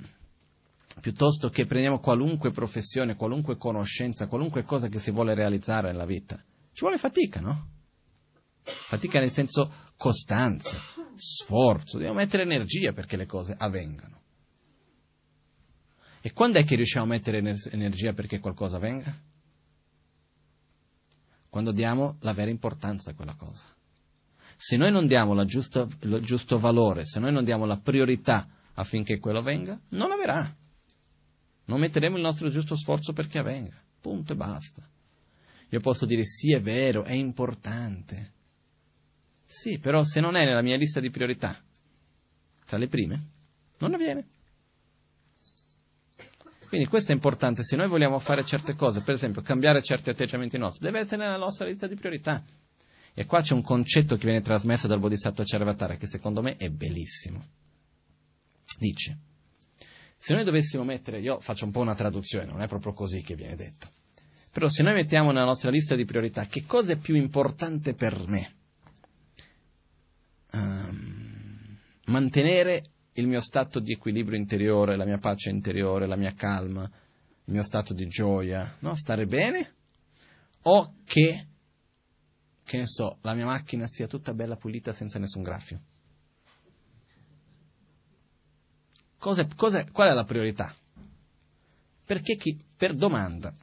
[0.99, 6.35] piuttosto che prendiamo qualunque professione, qualunque conoscenza, qualunque cosa che si vuole realizzare nella vita.
[6.35, 7.69] Ci vuole fatica, no?
[8.61, 10.77] Fatica nel senso costanza,
[11.21, 14.19] sforzo, dobbiamo mettere energia perché le cose avvengano.
[16.21, 17.37] E quando è che riusciamo a mettere
[17.71, 19.29] energia perché qualcosa avvenga?
[21.51, 23.65] quando diamo la vera importanza a quella cosa.
[24.55, 29.19] Se noi non diamo giusta, il giusto valore, se noi non diamo la priorità affinché
[29.19, 30.55] quello avvenga, non avverrà.
[31.65, 33.75] Non metteremo il nostro giusto sforzo perché avvenga.
[33.99, 34.89] Punto e basta.
[35.71, 38.31] Io posso dire sì, è vero, è importante.
[39.51, 41.53] Sì, però se non è nella mia lista di priorità,
[42.65, 43.27] tra le prime,
[43.79, 44.25] non avviene.
[46.69, 50.57] Quindi questo è importante, se noi vogliamo fare certe cose, per esempio cambiare certi atteggiamenti
[50.57, 52.41] nostri, deve essere nella nostra lista di priorità.
[53.13, 56.69] E qua c'è un concetto che viene trasmesso dal Bodhisattva Charvatara che secondo me è
[56.69, 57.45] bellissimo.
[58.79, 59.17] Dice,
[60.17, 63.35] se noi dovessimo mettere, io faccio un po' una traduzione, non è proprio così che
[63.35, 63.89] viene detto,
[64.49, 68.25] però se noi mettiamo nella nostra lista di priorità che cosa è più importante per
[68.27, 68.55] me,
[72.11, 72.83] mantenere
[73.13, 77.63] il mio stato di equilibrio interiore, la mia pace interiore, la mia calma, il mio
[77.63, 78.95] stato di gioia, no?
[78.95, 79.75] Stare bene?
[80.63, 81.47] O che,
[82.63, 85.81] che ne so, la mia macchina sia tutta bella pulita senza nessun graffio?
[89.17, 90.73] Cos'è, cos'è, qual è la priorità?
[92.05, 93.53] Perché chi, per domanda,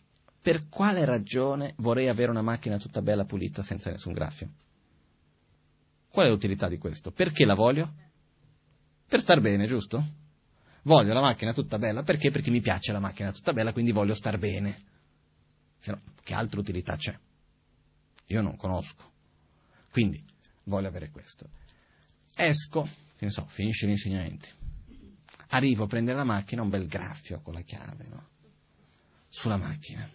[0.40, 4.50] per quale ragione vorrei avere una macchina tutta bella pulita senza nessun graffio?
[6.10, 7.10] Qual è l'utilità di questo?
[7.10, 7.92] Perché la voglio?
[9.08, 10.04] Per star bene, giusto?
[10.82, 12.30] Voglio la macchina tutta bella, perché?
[12.30, 14.76] Perché mi piace la macchina tutta bella, quindi voglio star bene.
[15.78, 17.18] Se no, che altra utilità c'è?
[18.26, 19.12] Io non conosco.
[19.90, 20.22] Quindi,
[20.64, 21.48] voglio avere questo.
[22.36, 22.86] Esco,
[23.16, 24.50] che ne so, finisce gli insegnamenti.
[25.48, 28.28] Arrivo a prendere la macchina, un bel graffio con la chiave, no?
[29.30, 30.06] Sulla macchina.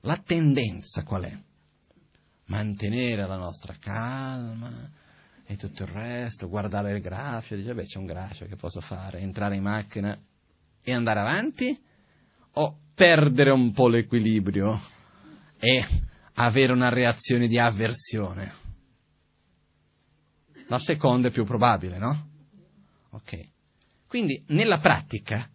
[0.00, 1.38] La tendenza qual è?
[2.46, 4.90] Mantenere la nostra calma,
[5.50, 9.18] e tutto il resto, guardare il grafio, dice, beh, c'è un grafio che posso fare,
[9.18, 10.16] entrare in macchina
[10.80, 11.76] e andare avanti,
[12.52, 14.80] o perdere un po' l'equilibrio
[15.58, 15.84] e
[16.34, 18.52] avere una reazione di avversione.
[20.68, 22.28] La seconda è più probabile, no?
[23.10, 23.48] Ok.
[24.06, 25.50] Quindi, nella pratica,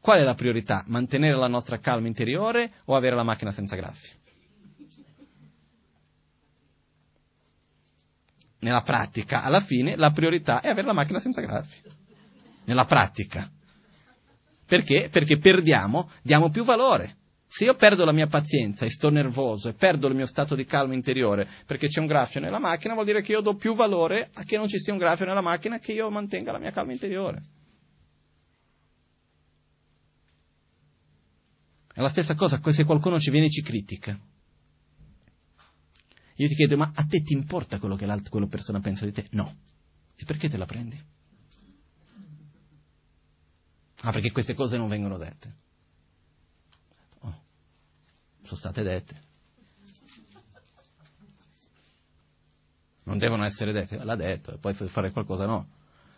[0.00, 0.82] qual è la priorità?
[0.86, 4.08] Mantenere la nostra calma interiore o avere la macchina senza graffi?
[8.66, 11.80] Nella pratica, alla fine, la priorità è avere la macchina senza graffi.
[12.64, 13.48] Nella pratica.
[14.66, 15.08] Perché?
[15.08, 17.18] Perché perdiamo, diamo più valore.
[17.46, 20.64] Se io perdo la mia pazienza e sto nervoso e perdo il mio stato di
[20.64, 24.30] calma interiore perché c'è un graffio nella macchina, vuol dire che io do più valore
[24.34, 26.72] a che non ci sia un graffio nella macchina e che io mantenga la mia
[26.72, 27.42] calma interiore.
[31.94, 34.18] È la stessa cosa se qualcuno ci viene e ci critica.
[36.36, 39.12] Io ti chiedo, ma a te ti importa quello che l'altra quella persona pensa di
[39.12, 39.26] te?
[39.30, 39.56] No.
[40.16, 41.02] E perché te la prendi?
[44.02, 45.56] Ah, perché queste cose non vengono dette.
[47.20, 47.42] Oh,
[48.42, 49.24] sono state dette.
[53.04, 55.68] Non devono essere dette, l'ha detto, e poi fare qualcosa no.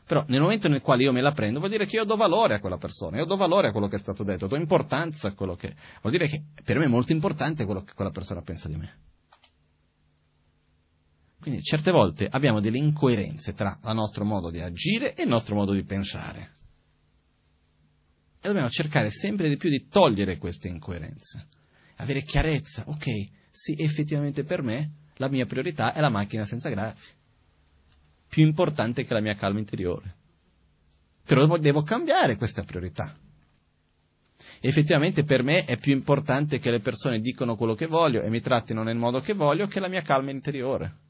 [0.05, 2.55] Però nel momento nel quale io me la prendo, vuol dire che io do valore
[2.55, 5.35] a quella persona, io do valore a quello che è stato detto, do importanza a
[5.35, 5.77] quello che...
[6.01, 9.08] Vuol dire che per me è molto importante quello che quella persona pensa di me.
[11.49, 15.55] Quindi certe volte abbiamo delle incoerenze tra il nostro modo di agire e il nostro
[15.55, 16.51] modo di pensare.
[18.39, 21.47] E dobbiamo cercare sempre di più di togliere queste incoerenze.
[21.97, 23.07] Avere chiarezza, ok,
[23.51, 27.15] sì, effettivamente per me la mia priorità è la macchina senza graffi
[28.29, 30.15] più importante che la mia calma interiore.
[31.25, 33.17] Però devo cambiare questa priorità.
[34.61, 38.43] Effettivamente per me è più importante che le persone dicano quello che voglio e mi
[38.43, 41.07] trattino nel modo che voglio che la mia calma interiore,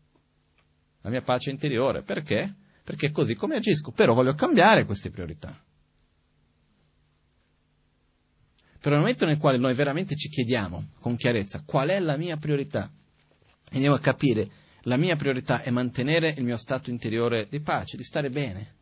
[1.09, 2.03] la mia pace interiore.
[2.03, 2.55] Perché?
[2.85, 5.55] Perché è così come agisco, però voglio cambiare queste priorità.
[8.81, 12.37] Però nel momento nel quale noi veramente ci chiediamo con chiarezza qual è la mia
[12.37, 12.91] priorità,
[13.73, 14.49] andiamo a capire
[14.83, 18.77] la mia priorità è mantenere il mio stato interiore di pace, di stare bene.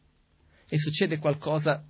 [0.69, 1.85] E succede qualcosa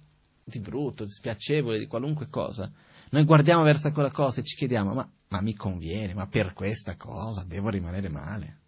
[0.44, 2.70] di brutto, di spiacevole, di qualunque cosa.
[3.10, 6.96] Noi guardiamo verso quella cosa e ci chiediamo, ma, ma mi conviene, ma per questa
[6.96, 8.60] cosa devo rimanere male?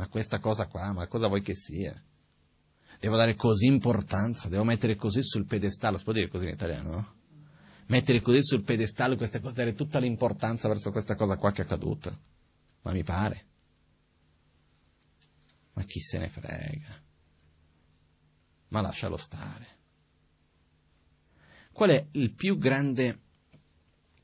[0.00, 1.94] Ma questa cosa qua, ma cosa vuoi che sia?
[2.98, 6.90] Devo dare così importanza, devo mettere così sul pedestallo, si può dire così in italiano,
[6.90, 7.14] no?
[7.88, 11.64] Mettere così sul pedestallo questa cosa, dare tutta l'importanza verso questa cosa qua che è
[11.66, 12.18] accaduta
[12.80, 13.46] ma mi pare.
[15.74, 17.02] Ma chi se ne frega?
[18.68, 19.78] Ma lascialo stare.
[21.72, 23.20] Qual è il più grande,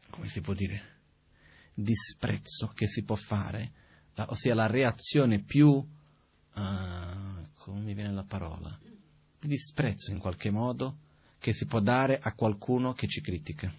[0.09, 1.01] come si può dire,
[1.74, 3.85] disprezzo che si può fare,
[4.16, 5.86] la, ossia la reazione più, uh,
[7.55, 8.78] come mi viene la parola,
[9.38, 10.98] di disprezzo in qualche modo
[11.38, 13.72] che si può dare a qualcuno che ci critica.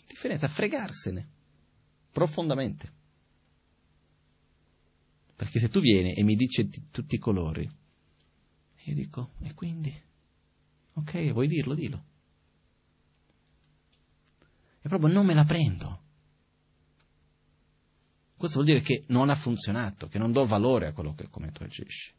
[0.00, 1.28] Indifferenza, fregarsene
[2.10, 3.00] profondamente.
[5.36, 7.68] Perché se tu vieni e mi dici t- tutti i colori,
[8.84, 10.02] io dico, e quindi?
[10.94, 11.74] Ok, vuoi dirlo?
[11.74, 12.04] Dillo.
[14.80, 16.01] E proprio non me la prendo.
[18.42, 21.52] Questo vuol dire che non ha funzionato, che non do valore a quello che come
[21.52, 22.12] tu agisci.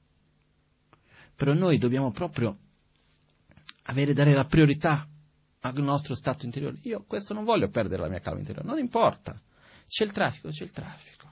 [1.36, 2.58] Però noi dobbiamo proprio
[3.88, 5.06] avere, dare la priorità
[5.60, 6.78] al nostro stato interiore.
[6.84, 9.38] Io questo non voglio perdere la mia calma interiore, non importa.
[9.86, 11.28] C'è il traffico, c'è il traffico.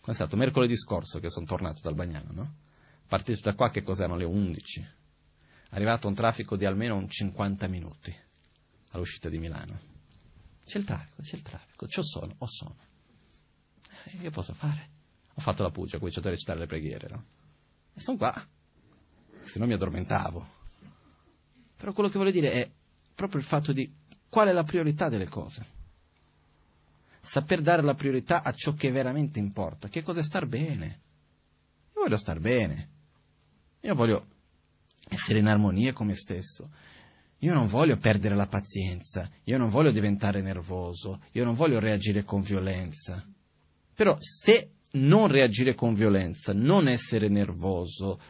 [0.00, 2.54] Quando è stato mercoledì scorso che sono tornato dal Bagnano, no?
[3.06, 4.80] Partito da qua che cos'erano le 11.
[5.68, 8.16] È arrivato un traffico di almeno 50 minuti
[8.92, 9.78] all'uscita di Milano.
[10.64, 12.90] C'è il traffico, c'è il traffico, c'ho sono, ho sono.
[14.04, 14.90] E che posso fare?
[15.34, 17.24] Ho fatto la pugia, ho cominciato a recitare le preghiere, no?
[17.94, 18.34] E sono qua.
[19.42, 20.46] Se no mi addormentavo.
[21.76, 22.70] Però quello che voglio dire è
[23.14, 23.92] proprio il fatto di
[24.28, 25.80] qual è la priorità delle cose
[27.22, 29.88] saper dare la priorità a ciò che veramente importa.
[29.88, 31.00] Che cosa è star bene?
[31.94, 32.88] Io voglio star bene.
[33.80, 34.26] Io voglio
[35.08, 36.70] essere in armonia con me stesso.
[37.38, 42.22] Io non voglio perdere la pazienza, io non voglio diventare nervoso, io non voglio reagire
[42.22, 43.24] con violenza.
[43.94, 48.20] Però se non reagire con violenza, non essere nervoso,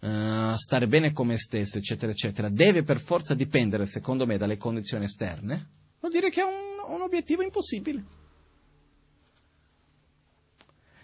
[0.00, 4.56] uh, stare bene con me stesso, eccetera, eccetera, deve per forza dipendere, secondo me, dalle
[4.56, 5.68] condizioni esterne,
[6.00, 8.04] vuol dire che è un, un obiettivo impossibile.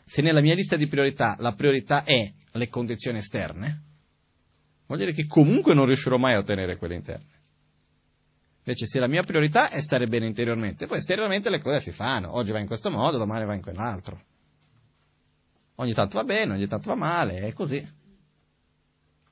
[0.05, 3.82] Se nella mia lista di priorità la priorità è le condizioni esterne,
[4.86, 7.36] vuol dire che comunque non riuscirò mai a ottenere quelle interne.
[8.66, 12.34] Invece se la mia priorità è stare bene interiormente, poi esteriormente le cose si fanno.
[12.34, 14.20] Oggi va in questo modo, domani va in quell'altro.
[15.76, 17.86] Ogni tanto va bene, ogni tanto va male, è così.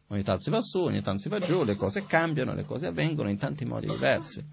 [0.06, 2.86] Ogni tanto si va su, ogni tanto si va giù, le cose cambiano, le cose
[2.86, 4.44] avvengono in tanti modi diversi.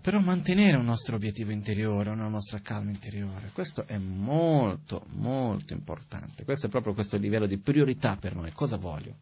[0.00, 6.44] Però mantenere un nostro obiettivo interiore, una nostra calma interiore, questo è molto, molto importante.
[6.44, 8.52] Questo è proprio questo livello di priorità per noi.
[8.52, 9.16] Cosa voglio?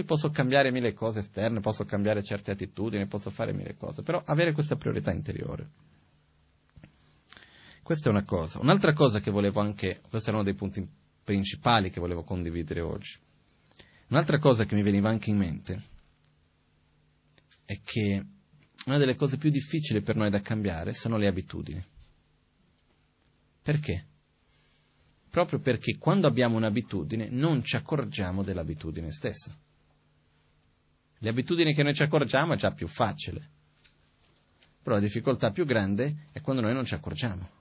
[0.00, 4.22] Poi posso cambiare mille cose esterne, posso cambiare certe attitudini, posso fare mille cose, però
[4.24, 5.68] avere questa priorità interiore.
[7.82, 8.60] questa è una cosa.
[8.60, 10.88] Un'altra cosa che volevo anche, questo era uno dei punti
[11.22, 13.18] principali che volevo condividere oggi.
[14.08, 15.82] Un'altra cosa che mi veniva anche in mente
[17.66, 18.24] è che
[18.86, 21.84] una delle cose più difficili per noi da cambiare sono le abitudini.
[23.60, 24.06] Perché?
[25.28, 29.54] Proprio perché quando abbiamo un'abitudine non ci accorgiamo dell'abitudine stessa.
[31.22, 33.48] Le abitudini che noi ci accorgiamo è già più facile.
[34.82, 37.58] Però la difficoltà più grande è quando noi non ci accorgiamo.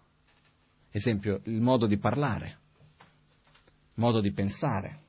[0.92, 2.60] Esempio, il modo di parlare,
[2.98, 5.02] il modo di pensare,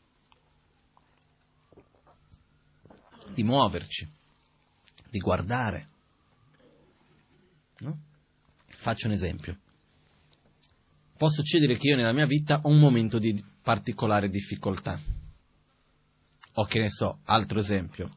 [3.33, 4.11] di muoverci,
[5.09, 5.89] di guardare.
[7.79, 7.99] No?
[8.67, 9.57] Faccio un esempio.
[11.17, 15.01] Può succedere che io nella mia vita ho un momento di particolare difficoltà.
[16.55, 18.11] O che ne so, altro esempio.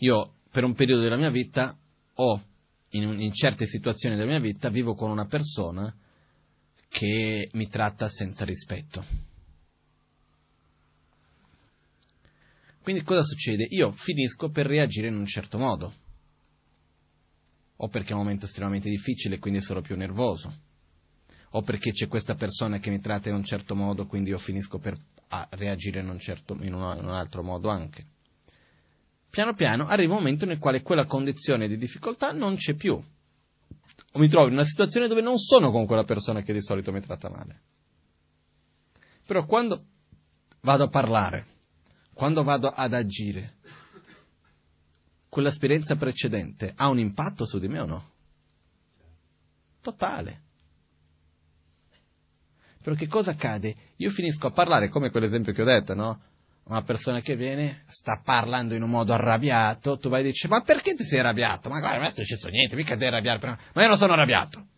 [0.00, 1.76] Io per un periodo della mia vita
[2.14, 2.42] ho,
[2.90, 5.94] in, in certe situazioni della mia vita, vivo con una persona
[6.88, 9.04] che mi tratta senza rispetto.
[12.82, 13.66] Quindi cosa succede?
[13.70, 15.94] Io finisco per reagire in un certo modo
[17.82, 20.54] o perché è un momento estremamente difficile e quindi sono più nervoso,
[21.50, 24.78] o perché c'è questa persona che mi tratta in un certo modo, quindi io finisco
[24.78, 24.96] per
[25.50, 28.02] reagire in un, certo, in, un, in un altro modo anche.
[29.30, 32.94] Piano piano arriva un momento nel quale quella condizione di difficoltà non c'è più.
[32.94, 36.90] O mi trovo in una situazione dove non sono con quella persona che di solito
[36.90, 37.60] mi tratta male.
[39.24, 39.84] Però quando
[40.62, 41.46] vado a parlare,
[42.12, 43.58] quando vado ad agire,
[45.28, 48.10] quell'esperienza precedente ha un impatto su di me o no?
[49.80, 50.42] Totale.
[52.82, 53.76] Però che cosa accade?
[53.96, 56.20] Io finisco a parlare come quell'esempio che ho detto, no?
[56.70, 60.60] Una persona che viene, sta parlando in un modo arrabbiato, tu vai e dici, ma
[60.60, 61.68] perché ti sei arrabbiato?
[61.68, 64.68] Ma guarda, non è successo niente, mica devi arrabbiare, ma io non sono arrabbiato.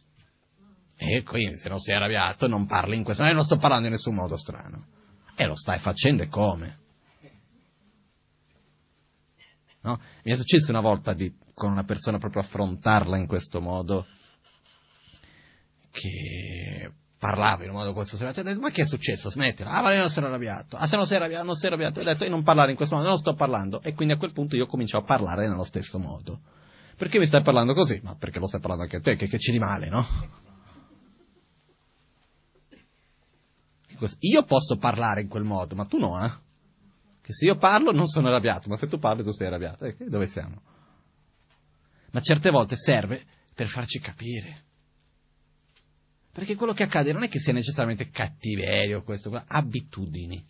[0.97, 3.89] E quindi se non sei arrabbiato non parli in questo, ma io non sto parlando
[3.89, 4.86] in nessun modo strano.
[5.36, 6.78] E lo stai facendo e come?
[9.82, 10.01] No?
[10.23, 14.06] Mi è successo una volta di, con una persona proprio affrontarla in questo modo,
[15.90, 16.90] che
[17.23, 19.31] parlava in un modo questo, ho detto, ma che è successo?
[19.31, 22.01] Smettila, ah ma io non sono arrabbiato, ah se non sei arrabbiato, non sei arrabbiato,
[22.01, 24.32] ho detto io non parlare in questo modo, non sto parlando, e quindi a quel
[24.32, 26.40] punto io comincio a parlare nello stesso modo.
[26.97, 28.01] Perché mi stai parlando così?
[28.03, 30.05] Ma perché lo stai parlando anche a te, che, che c'è di male, no?
[34.19, 36.31] Io posso parlare in quel modo, ma tu no, eh?
[37.20, 39.85] Che se io parlo non sono arrabbiato, ma se tu parli tu sei arrabbiato.
[39.85, 40.61] Eh, dove siamo?
[42.11, 43.24] Ma certe volte serve
[43.55, 44.70] per farci capire.
[46.32, 50.42] Perché quello che accade non è che sia necessariamente cattiverio, questo, abitudini.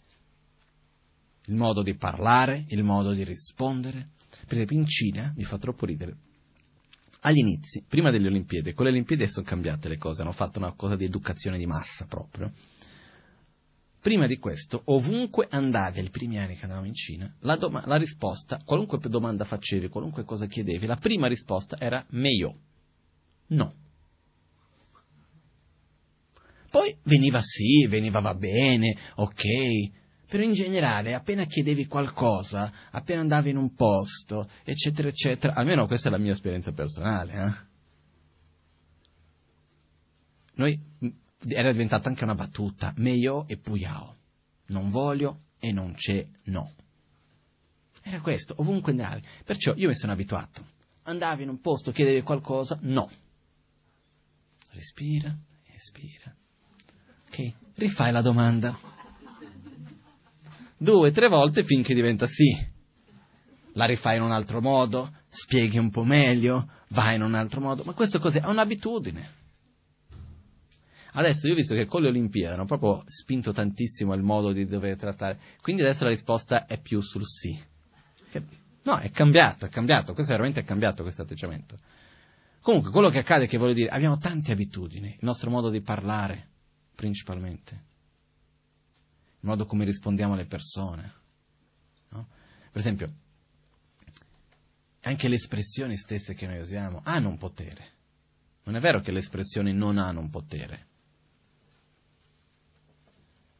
[1.46, 4.10] Il modo di parlare, il modo di rispondere.
[4.46, 6.16] Per esempio in Cina, mi fa troppo ridere,
[7.24, 10.72] agli inizi, prima delle Olimpiadi, con le Olimpiadi sono cambiate le cose, hanno fatto una
[10.72, 12.52] cosa di educazione di massa proprio.
[14.00, 17.96] Prima di questo, ovunque andavi, ai primi anni che andavamo in Cina, la, doma- la,
[17.96, 22.58] risposta, qualunque domanda facevi, qualunque cosa chiedevi, la prima risposta era meglio.
[23.48, 23.74] No.
[26.72, 29.42] Poi veniva sì, veniva va bene, ok,
[30.26, 36.08] però in generale appena chiedevi qualcosa, appena andavi in un posto, eccetera, eccetera, almeno questa
[36.08, 37.70] è la mia esperienza personale, eh?
[40.54, 40.80] Noi
[41.48, 44.16] era diventata anche una battuta, meglio e puyao,
[44.68, 46.72] non voglio e non c'è no.
[48.00, 49.22] Era questo, ovunque andavi.
[49.44, 50.66] Perciò io mi sono abituato.
[51.02, 53.10] Andavi in un posto, chiedevi qualcosa, no.
[54.70, 56.34] Respira, respira.
[57.32, 58.78] Ok, rifai la domanda.
[60.76, 62.54] Due, tre volte finché diventa sì.
[63.72, 67.84] La rifai in un altro modo, spieghi un po' meglio, vai in un altro modo.
[67.84, 68.42] Ma questo cos'è?
[68.42, 69.30] È un'abitudine.
[71.12, 74.66] Adesso io ho visto che con le Olimpiadi hanno proprio spinto tantissimo il modo di
[74.66, 77.58] dover trattare, quindi adesso la risposta è più sul sì.
[78.28, 78.42] Che,
[78.82, 81.78] no, è cambiato, è cambiato, questo veramente è cambiato questo atteggiamento.
[82.60, 85.80] Comunque, quello che accade è che voglio dire, abbiamo tante abitudini, il nostro modo di
[85.80, 86.50] parlare,
[87.02, 91.12] principalmente, il modo come rispondiamo alle persone.
[92.10, 92.28] No?
[92.70, 93.12] Per esempio,
[95.00, 97.90] anche le espressioni stesse che noi usiamo hanno un potere.
[98.62, 100.86] Non è vero che le espressioni non hanno un potere.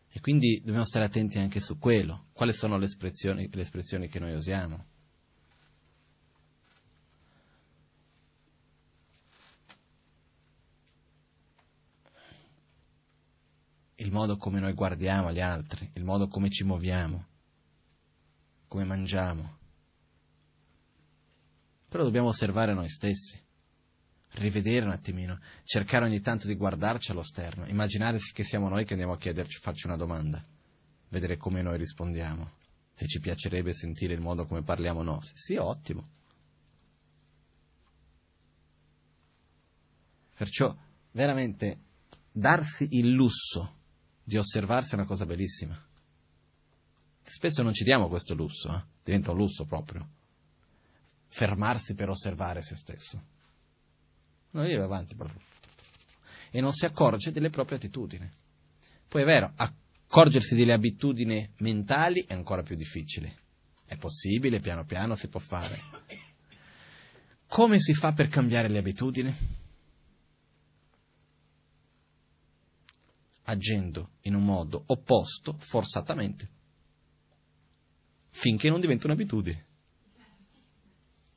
[0.09, 2.27] E quindi dobbiamo stare attenti anche su quello.
[2.33, 4.85] Quali sono le espressioni, le espressioni che noi usiamo?
[14.03, 17.27] Il modo come noi guardiamo gli altri, il modo come ci muoviamo,
[18.67, 19.59] come mangiamo.
[21.89, 23.41] Però dobbiamo osservare noi stessi.
[24.37, 28.95] rivedere un attimino, cercare ogni tanto di guardarci allo sterno, immaginare che siamo noi che
[28.95, 30.43] andiamo a chiederci, farci una domanda,
[31.11, 32.53] vedere come noi rispondiamo,
[32.95, 35.21] se ci piacerebbe sentire il modo come parliamo o no.
[35.21, 36.09] Se sì, ottimo.
[40.35, 40.75] Perciò,
[41.11, 41.79] veramente,
[42.33, 43.81] darsi il lusso
[44.23, 45.79] di osservarsi è una cosa bellissima.
[47.23, 48.83] Spesso non ci diamo questo lusso, eh?
[49.05, 50.09] diventa un lusso proprio.
[51.27, 53.23] Fermarsi per osservare se stesso.
[54.51, 55.17] Non vive avanti
[56.51, 58.29] e non si accorge delle proprie attitudini.
[59.09, 63.41] Poi è vero, accorgersi delle abitudini mentali è ancora più difficile.
[63.87, 65.81] È possibile, piano piano si può fare.
[67.47, 69.35] Come si fa per cambiare le abitudini?
[73.45, 76.49] Agendo in un modo opposto, forzatamente,
[78.31, 79.67] finché non diventa un'abitudine.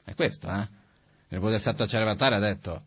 [0.04, 0.70] È questo, eh?
[1.30, 2.84] Il Bodhisattva Charyavatara ha detto,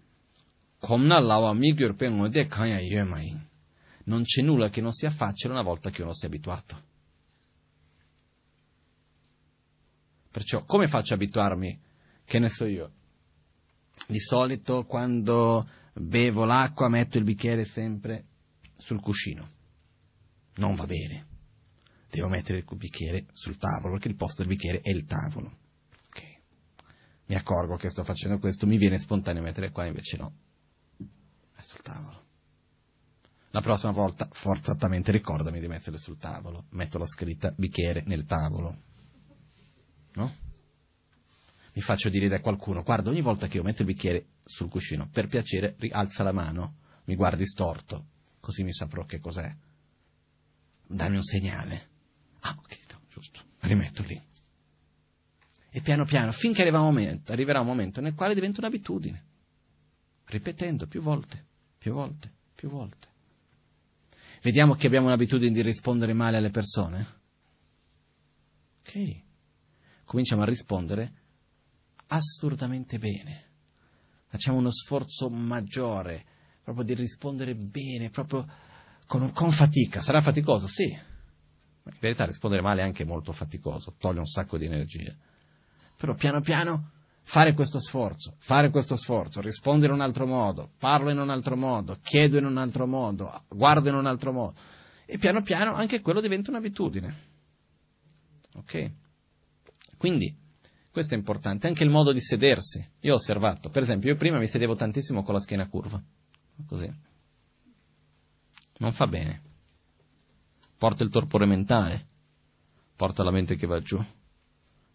[4.04, 6.86] non c'è nulla che non sia facile una volta che uno si è abituato.
[10.30, 11.80] Perciò, come faccio a abituarmi?
[12.24, 12.92] Che ne so io?
[14.06, 18.24] Di solito, quando bevo l'acqua, metto il bicchiere sempre
[18.78, 19.48] sul cuscino.
[20.54, 21.26] Non va bene.
[22.08, 25.58] Devo mettere il bicchiere sul tavolo, perché il posto del bicchiere è il tavolo.
[26.08, 26.38] Okay.
[27.26, 30.32] Mi accorgo che sto facendo questo, mi viene spontaneo mettere qua, invece no
[31.58, 32.26] è sul tavolo.
[33.50, 36.66] La prossima volta, forzatamente ricordami di metterle sul tavolo.
[36.70, 38.82] Metto la scritta bicchiere nel tavolo.
[40.14, 40.34] No?
[41.74, 45.08] Mi faccio dire da qualcuno, guarda, ogni volta che io metto il bicchiere sul cuscino,
[45.08, 48.06] per piacere rialza la mano, mi guardi storto,
[48.40, 49.54] così mi saprò che cos'è.
[50.86, 51.88] Dammi un segnale.
[52.40, 54.20] Ah, ok, no, giusto, rimetto lì.
[55.70, 59.24] E piano piano, finché arriverà un momento, arriverà un momento nel quale diventa un'abitudine,
[60.24, 61.46] ripetendo più volte
[61.78, 63.06] più volte, più volte.
[64.42, 67.06] Vediamo che abbiamo l'abitudine di rispondere male alle persone?
[68.80, 69.22] Ok,
[70.04, 71.12] cominciamo a rispondere
[72.08, 73.46] assurdamente bene.
[74.26, 76.26] Facciamo uno sforzo maggiore,
[76.68, 78.46] proprio di rispondere bene, proprio
[79.06, 80.02] con, con fatica.
[80.02, 80.66] Sarà faticoso?
[80.66, 80.86] Sì.
[81.82, 85.14] Ma in verità rispondere male è anche molto faticoso, toglie un sacco di energia.
[85.96, 86.90] Però piano piano
[87.22, 91.56] fare questo sforzo, fare questo sforzo, rispondere in un altro modo, parlo in un altro
[91.56, 94.54] modo, chiedo in un altro modo, guardo in un altro modo.
[95.06, 97.16] E piano piano anche quello diventa un'abitudine.
[98.56, 98.90] Ok?
[99.96, 100.36] Quindi,
[100.90, 102.86] questo è importante, anche il modo di sedersi.
[103.00, 106.02] Io ho osservato, per esempio, io prima mi sedevo tantissimo con la schiena curva,
[106.66, 106.92] così.
[108.78, 109.42] Non fa bene.
[110.76, 112.06] Porta il torpore mentale,
[112.94, 114.02] porta la mente che va giù.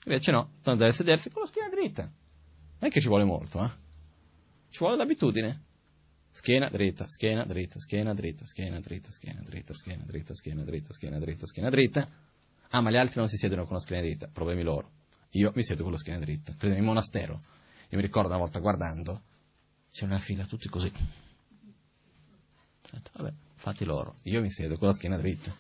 [0.06, 2.04] Invece no, tanto deve sedersi con la schiena dritta.
[2.04, 3.70] Non è che ci vuole molto, eh?
[4.70, 5.62] Ci vuole l'abitudine.
[6.32, 11.20] Schiena dritta, schiena dritta, schiena dritta, schiena dritta, schiena dritta, schiena dritta, schiena dritta, schiena
[11.20, 12.10] dritta, schiena dritta.
[12.70, 14.90] Ah, ma gli altri non si siedono con la schiena dritta, problemi loro.
[15.32, 16.52] Io mi siedo con la schiena dritta.
[16.52, 17.40] Esempio, in monastero,
[17.90, 19.22] io mi ricordo una volta guardando,
[19.92, 20.92] c'è una fila tutti così.
[23.14, 25.56] Vabbè, fatti loro, io mi siedo con la schiena dritta.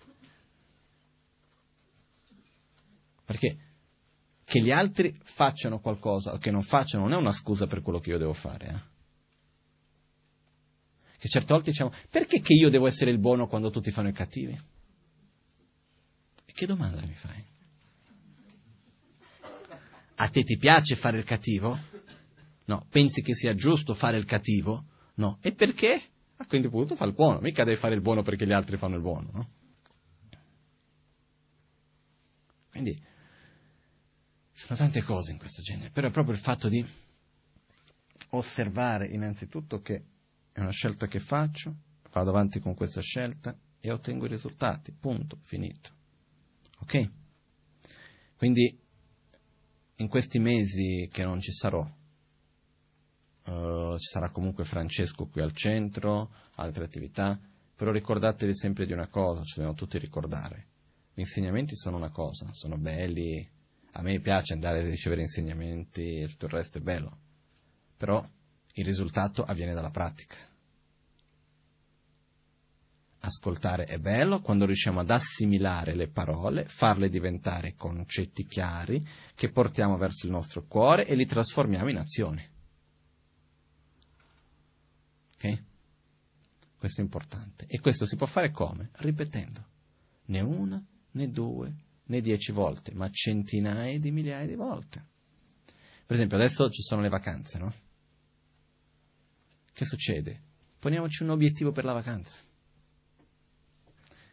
[3.25, 3.57] Perché
[4.43, 7.99] che gli altri facciano qualcosa o che non facciano non è una scusa per quello
[7.99, 8.67] che io devo fare.
[8.67, 8.91] Eh?
[11.17, 14.13] Che certe volte diciamo, perché che io devo essere il buono quando tutti fanno i
[14.13, 14.61] cattivi?
[16.45, 17.43] E che domanda mi fai?
[20.15, 21.79] A te ti piace fare il cattivo?
[22.65, 22.85] No.
[22.89, 24.85] Pensi che sia giusto fare il cattivo?
[25.15, 25.37] No.
[25.41, 25.99] E perché?
[26.37, 28.95] A quindi punto fa il buono, mica devi fare il buono perché gli altri fanno
[28.95, 29.49] il buono, no?
[32.69, 32.99] Quindi
[34.51, 36.83] sono tante cose in questo genere, però è proprio il fatto di
[38.29, 40.03] osservare innanzitutto che
[40.51, 41.75] è una scelta che faccio,
[42.11, 45.91] vado avanti con questa scelta e ottengo i risultati, punto, finito.
[46.79, 47.09] Ok?
[48.37, 48.79] Quindi
[49.95, 51.87] in questi mesi che non ci sarò,
[53.45, 57.39] uh, ci sarà comunque Francesco qui al centro, altre attività,
[57.75, 60.67] però ricordatevi sempre di una cosa, ci dobbiamo tutti ricordare.
[61.13, 63.47] Gli insegnamenti sono una cosa, sono belli,
[63.93, 67.17] a me piace andare a ricevere insegnamenti e tutto il resto è bello,
[67.97, 68.25] però
[68.73, 70.35] il risultato avviene dalla pratica.
[73.25, 79.01] Ascoltare è bello quando riusciamo ad assimilare le parole, farle diventare concetti chiari
[79.33, 82.52] che portiamo verso il nostro cuore e li trasformiamo in azioni.
[85.43, 85.63] Ok?
[86.77, 87.65] Questo è importante.
[87.67, 88.91] E questo si può fare come?
[88.93, 89.71] Ripetendo.
[90.25, 91.73] Né una, né due,
[92.05, 95.05] né dieci volte, ma centinaia di migliaia di volte.
[96.05, 97.73] Per esempio, adesso ci sono le vacanze, no?
[99.73, 100.41] che succede?
[100.79, 102.37] Poniamoci un obiettivo per la vacanza.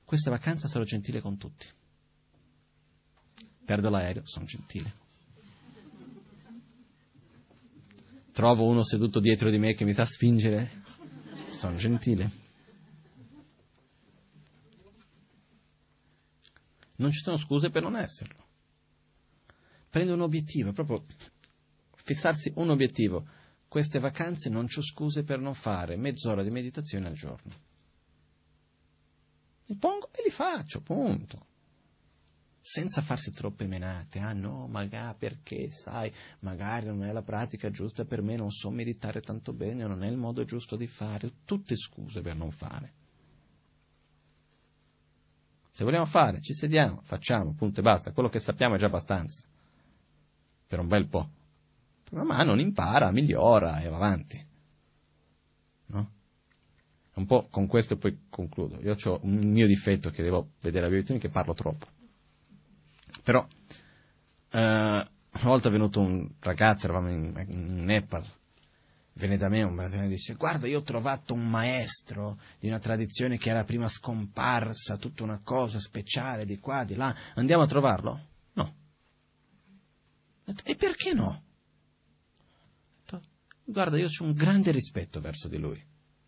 [0.05, 1.67] Questa vacanza sarò gentile con tutti.
[3.65, 4.93] Perdo l'aereo, sono gentile.
[8.33, 10.83] Trovo uno seduto dietro di me che mi sa spingere,
[11.51, 12.49] sono gentile.
[16.97, 18.47] Non ci sono scuse per non esserlo.
[19.89, 21.05] Prendo un obiettivo, proprio
[21.95, 23.27] fissarsi un obiettivo.
[23.67, 27.53] Queste vacanze non c'ho scuse per non fare mezz'ora di meditazione al giorno.
[29.67, 31.47] Mi pongo e li faccio, punto.
[32.63, 34.19] Senza farsi troppe menate.
[34.19, 38.71] Ah no, magari perché, sai, magari non è la pratica giusta per me, non so
[38.71, 41.31] meditare tanto bene, non è il modo giusto di fare.
[41.45, 42.93] Tutte scuse per non fare.
[45.71, 48.13] Se vogliamo fare, ci sediamo, facciamo, punto e basta.
[48.13, 49.43] Quello che sappiamo è già abbastanza.
[50.67, 51.31] Per un bel po'.
[52.11, 54.47] Man mano impara, migliora e va avanti.
[55.87, 56.11] No?
[57.15, 58.79] Un po' con questo poi concludo.
[58.81, 61.87] Io ho un mio difetto che devo vedere la abitudine che parlo troppo.
[63.31, 63.47] Però,
[64.51, 68.29] eh, una volta è venuto un ragazzo, eravamo in, in Nepal,
[69.13, 72.81] viene da me un brasiliano e dice guarda io ho trovato un maestro di una
[72.81, 77.67] tradizione che era prima scomparsa, tutta una cosa speciale di qua, di là, andiamo a
[77.69, 78.27] trovarlo?
[78.55, 78.75] No.
[80.65, 81.45] E perché no?
[83.63, 85.81] Guarda, io ho un grande rispetto verso di lui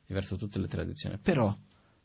[0.06, 1.52] e verso tutte le tradizioni, però,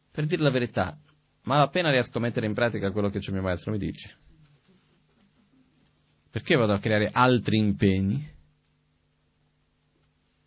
[0.09, 0.99] per dire la verità,
[1.43, 4.25] ma appena riesco a mettere in pratica quello che il mio maestro mi dice.
[6.29, 8.35] Perché vado a creare altri impegni?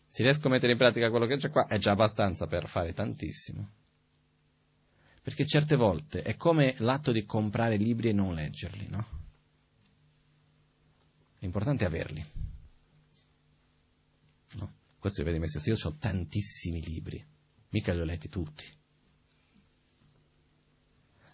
[0.07, 2.93] Se riesco a mettere in pratica quello che c'è qua, è già abbastanza per fare
[2.93, 3.71] tantissimo.
[5.23, 9.07] Perché certe volte è come l'atto di comprare libri e non leggerli, no?
[11.39, 12.25] L'importante è averli.
[14.59, 14.75] No?
[14.99, 17.25] Questo vedi me stesso, io ho tantissimi libri,
[17.71, 18.65] mica li ho letti tutti.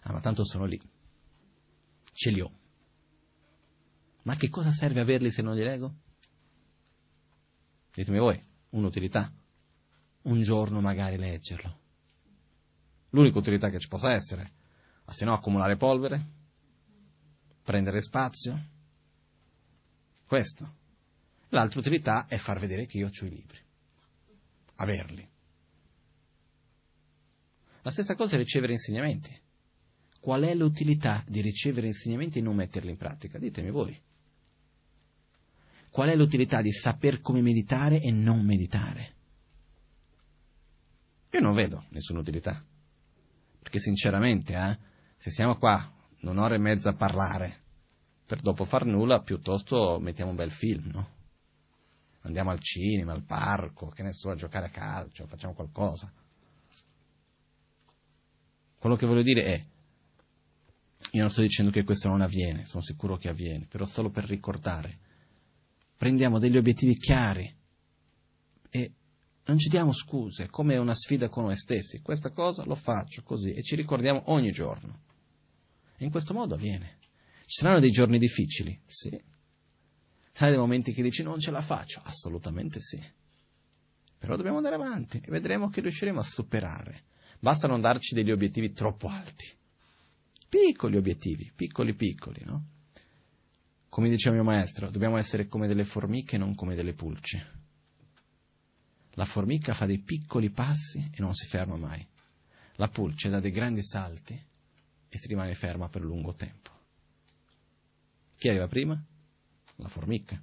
[0.01, 0.79] Ah, ma tanto sono lì.
[2.13, 2.56] Ce li ho.
[4.27, 5.95] Ma che cosa serve averli se non li leggo?
[7.93, 8.37] Ditemi voi,
[8.71, 9.33] un'utilità.
[10.23, 11.79] Un giorno magari leggerlo.
[13.11, 14.51] L'unica utilità che ci possa essere,
[15.05, 16.27] ma se no accumulare polvere,
[17.63, 18.67] prendere spazio.
[20.25, 20.75] Questo.
[21.47, 23.59] L'altra utilità è far vedere che io ho i libri.
[24.75, 25.29] Averli.
[27.81, 29.41] La stessa cosa è ricevere insegnamenti.
[30.19, 33.39] Qual è l'utilità di ricevere insegnamenti e non metterli in pratica?
[33.39, 33.97] Ditemi voi.
[35.97, 39.15] Qual è l'utilità di saper come meditare e non meditare?
[41.31, 42.63] Io non vedo nessuna utilità.
[43.59, 44.77] Perché sinceramente, eh,
[45.17, 45.91] se siamo qua
[46.21, 47.63] un'ora e mezza a parlare
[48.27, 51.09] per dopo far nulla, piuttosto mettiamo un bel film, no?
[52.21, 56.13] Andiamo al cinema, al parco, che ne so, a giocare a calcio, facciamo qualcosa.
[58.77, 59.61] Quello che voglio dire è,
[61.13, 64.25] io non sto dicendo che questo non avviene, sono sicuro che avviene, però solo per
[64.25, 65.05] ricordare.
[65.97, 67.53] Prendiamo degli obiettivi chiari
[68.69, 68.91] e
[69.45, 72.01] non ci diamo scuse, come una sfida con noi stessi.
[72.01, 75.01] Questa cosa lo faccio così e ci ricordiamo ogni giorno.
[75.97, 76.99] E in questo modo avviene.
[77.45, 78.79] Ci saranno dei giorni difficili?
[78.85, 79.09] Sì.
[80.31, 82.01] Saranno dei momenti che dici non ce la faccio?
[82.03, 83.01] Assolutamente sì.
[84.19, 87.05] Però dobbiamo andare avanti e vedremo che riusciremo a superare.
[87.39, 89.55] Basta non darci degli obiettivi troppo alti.
[90.49, 92.65] Piccoli obiettivi, piccoli piccoli, no?
[93.97, 97.45] Come diceva mio maestro, dobbiamo essere come delle formiche non come delle pulce.
[99.13, 102.07] La formica fa dei piccoli passi e non si ferma mai.
[102.75, 104.39] La pulce dà dei grandi salti
[105.09, 106.69] e si rimane ferma per lungo tempo.
[108.37, 109.03] Chi arriva prima?
[109.77, 110.39] La formica.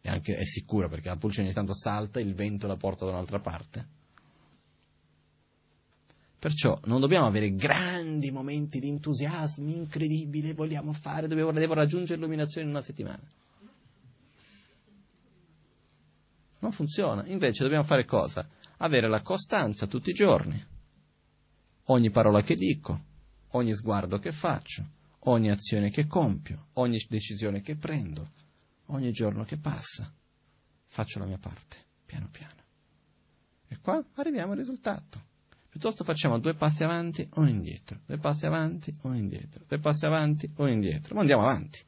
[0.00, 3.10] E anche è sicura perché la pulce ogni tanto salta il vento la porta da
[3.10, 3.88] un'altra parte.
[6.44, 12.66] Perciò non dobbiamo avere grandi momenti di entusiasmo incredibile, vogliamo fare, devo, devo raggiungere l'illuminazione
[12.66, 13.22] in una settimana.
[16.58, 17.26] Non funziona.
[17.28, 18.46] Invece dobbiamo fare cosa?
[18.76, 20.62] Avere la costanza tutti i giorni.
[21.84, 23.00] Ogni parola che dico,
[23.52, 24.86] ogni sguardo che faccio,
[25.20, 28.22] ogni azione che compio, ogni decisione che prendo,
[28.88, 30.12] ogni giorno che passa.
[30.88, 32.62] Faccio la mia parte, piano piano.
[33.66, 35.32] E qua arriviamo al risultato.
[35.74, 40.48] Piuttosto facciamo due passi avanti, uno indietro, due passi avanti, uno indietro, due passi avanti,
[40.54, 41.16] uno indietro.
[41.16, 41.80] Ma andiamo avanti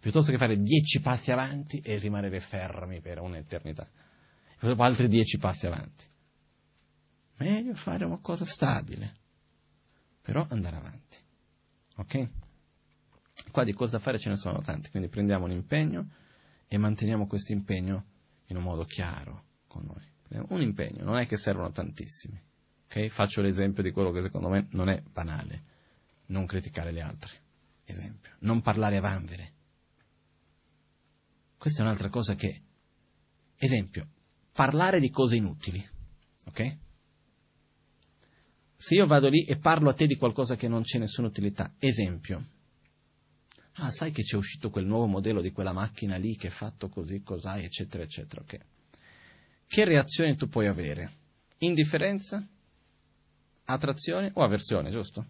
[0.00, 3.86] piuttosto che fare dieci passi avanti e rimanere fermi per un'eternità.
[4.58, 6.06] E dopo altri dieci passi avanti.
[7.36, 9.16] Meglio fare una cosa stabile,
[10.22, 11.18] però andare avanti.
[11.96, 12.28] Ok?
[13.50, 16.08] Qua di cose da fare ce ne sono tante, quindi prendiamo un impegno
[16.66, 18.06] e manteniamo questo impegno
[18.46, 20.46] in un modo chiaro con noi.
[20.48, 22.40] Un impegno, non è che servono tantissimi.
[22.92, 23.08] Okay?
[23.08, 25.64] Faccio l'esempio di quello che secondo me non è banale.
[26.26, 27.32] Non criticare gli altri.
[27.84, 28.32] Esempio.
[28.40, 29.52] Non parlare a vanvere.
[31.56, 32.60] Questa è un'altra cosa che...
[33.56, 34.08] Esempio.
[34.52, 35.82] Parlare di cose inutili.
[36.44, 36.76] Ok?
[38.76, 41.74] Se io vado lì e parlo a te di qualcosa che non c'è nessuna utilità.
[41.78, 42.44] Esempio.
[43.76, 46.90] Ah, sai che c'è uscito quel nuovo modello di quella macchina lì che è fatto
[46.90, 48.42] così, cos'hai, eccetera, eccetera.
[48.42, 48.58] Ok.
[49.66, 51.10] Che reazione tu puoi avere?
[51.58, 52.46] Indifferenza?
[53.64, 55.26] Attrazione o avversione, giusto?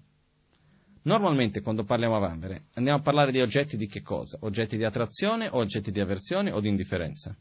[1.02, 4.38] Normalmente quando parliamo a vanvere andiamo a parlare di oggetti di che cosa?
[4.42, 7.36] Oggetti di attrazione o oggetti di avversione o di indifferenza?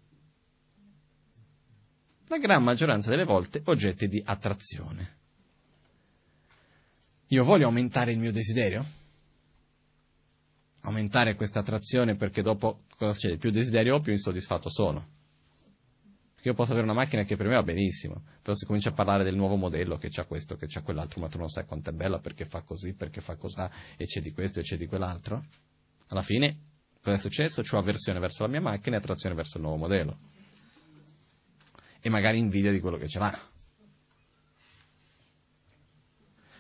[2.28, 5.20] La gran maggioranza delle volte oggetti di attrazione.
[7.28, 8.86] Io voglio aumentare il mio desiderio?
[10.82, 13.38] Aumentare questa attrazione perché dopo cosa succede?
[13.38, 15.20] Più desiderio ho, più insoddisfatto sono.
[16.42, 18.94] Perché io posso avere una macchina che per me va benissimo, però se cominci a
[18.94, 21.92] parlare del nuovo modello che c'ha questo, che c'ha quell'altro, ma tu non sai quanto
[21.92, 23.62] è bella perché fa così, perché fa così,
[23.96, 25.46] e c'è di questo e c'è di quell'altro,
[26.08, 26.58] alla fine
[27.00, 27.62] cosa è successo?
[27.62, 30.18] C'ho avversione verso la mia macchina e attrazione verso il nuovo modello.
[32.00, 33.40] E magari invidia di quello che ce l'ha.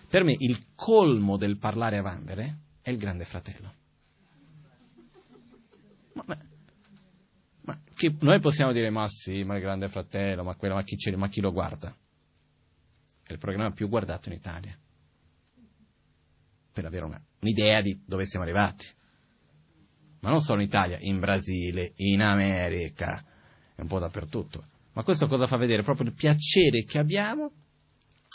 [0.08, 3.74] Per me il colmo del parlare a vanvere è il grande fratello.
[6.14, 6.38] Ma,
[8.02, 11.28] chi, noi possiamo dire, ma sì, ma il Grande Fratello, ma, quello, ma, chi, ma
[11.28, 11.96] chi lo guarda?
[13.24, 14.76] È il programma più guardato in Italia.
[16.74, 18.88] Per avere una, un'idea di dove siamo arrivati.
[20.22, 23.24] Ma non solo in Italia, in Brasile, in America,
[23.76, 24.64] è un po' dappertutto.
[24.94, 25.84] Ma questo cosa fa vedere?
[25.84, 27.52] Proprio il piacere che abbiamo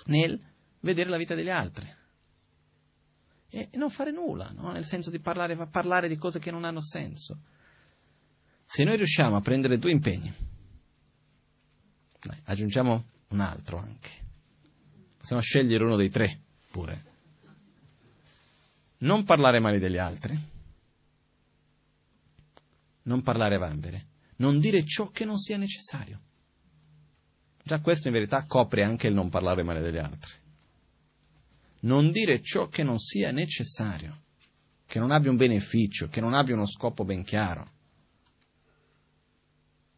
[0.06, 0.40] nel
[0.78, 1.92] vedere la vita degli altri.
[3.50, 4.70] E, non fare nulla, no?
[4.70, 7.40] nel senso di parlare, parlare di cose che non hanno senso.
[8.66, 10.32] Se noi riusciamo a prendere due impegni,
[12.20, 14.10] dai, aggiungiamo un altro anche,
[15.16, 16.40] possiamo scegliere uno dei tre
[16.70, 17.14] pure.
[18.98, 20.38] Non parlare male degli altri,
[23.02, 24.06] non parlare vanvere,
[24.36, 26.20] non dire ciò che non sia necessario.
[27.62, 30.32] Già questo in verità copre anche il non parlare male degli altri.
[31.80, 34.22] Non dire ciò che non sia necessario,
[34.86, 37.74] che non abbia un beneficio, che non abbia uno scopo ben chiaro.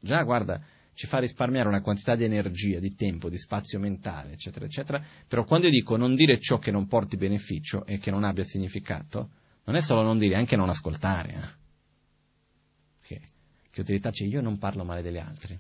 [0.01, 0.63] Già, guarda,
[0.99, 5.01] ci fa risparmiare una quantità di energia, di tempo, di spazio mentale, eccetera, eccetera.
[5.29, 8.43] Però quando io dico non dire ciò che non porti beneficio e che non abbia
[8.43, 9.31] significato,
[9.65, 11.33] non è solo non dire, anche non ascoltare.
[11.33, 11.67] Eh?
[13.03, 13.21] Che,
[13.71, 14.25] che utilità c'è?
[14.25, 15.57] Io non parlo male degli altri,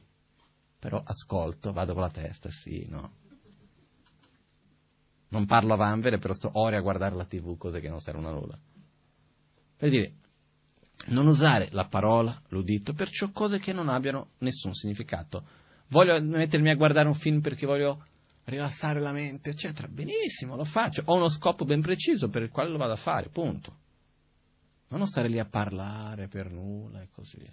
[0.78, 3.12] però ascolto, vado con la testa, sì, no.
[5.28, 8.28] Non parlo a vanvere, però sto ore a guardare la tv, cose che non servono
[8.28, 8.58] a nulla.
[9.76, 10.14] Per dire,
[11.06, 15.44] non usare la parola, l'udito, perciò cose che non abbiano nessun significato.
[15.88, 18.04] Voglio mettermi a guardare un film perché voglio
[18.44, 19.88] rilassare la mente, eccetera.
[19.88, 21.02] Benissimo, lo faccio.
[21.06, 23.76] Ho uno scopo ben preciso per il quale lo vado a fare, punto.
[24.88, 27.52] Non stare lì a parlare per nulla e così via.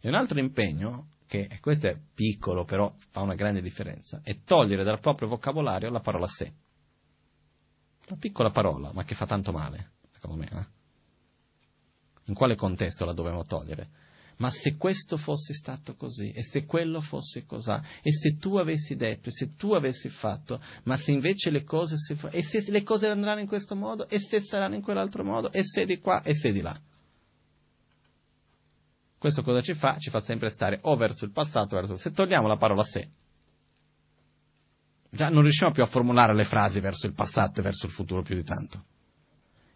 [0.00, 4.84] E un altro impegno, che questo è piccolo però fa una grande differenza, è togliere
[4.84, 6.52] dal proprio vocabolario la parola sé.
[8.08, 10.48] Una piccola parola, ma che fa tanto male, secondo me.
[10.52, 10.77] Eh?
[12.28, 13.90] In quale contesto la dovevamo togliere?
[14.38, 18.94] Ma se questo fosse stato così, e se quello fosse così, e se tu avessi
[18.94, 22.64] detto, e se tu avessi fatto, ma se invece le cose, si fa, e se
[22.70, 25.98] le cose andranno in questo modo, e se saranno in quell'altro modo, e se di
[25.98, 26.80] qua, e se di là.
[29.18, 29.98] Questo cosa ci fa?
[29.98, 31.98] Ci fa sempre stare o verso il passato o verso il...
[31.98, 33.10] Se togliamo la parola se,
[35.10, 38.22] già non riusciamo più a formulare le frasi verso il passato e verso il futuro
[38.22, 38.84] più di tanto.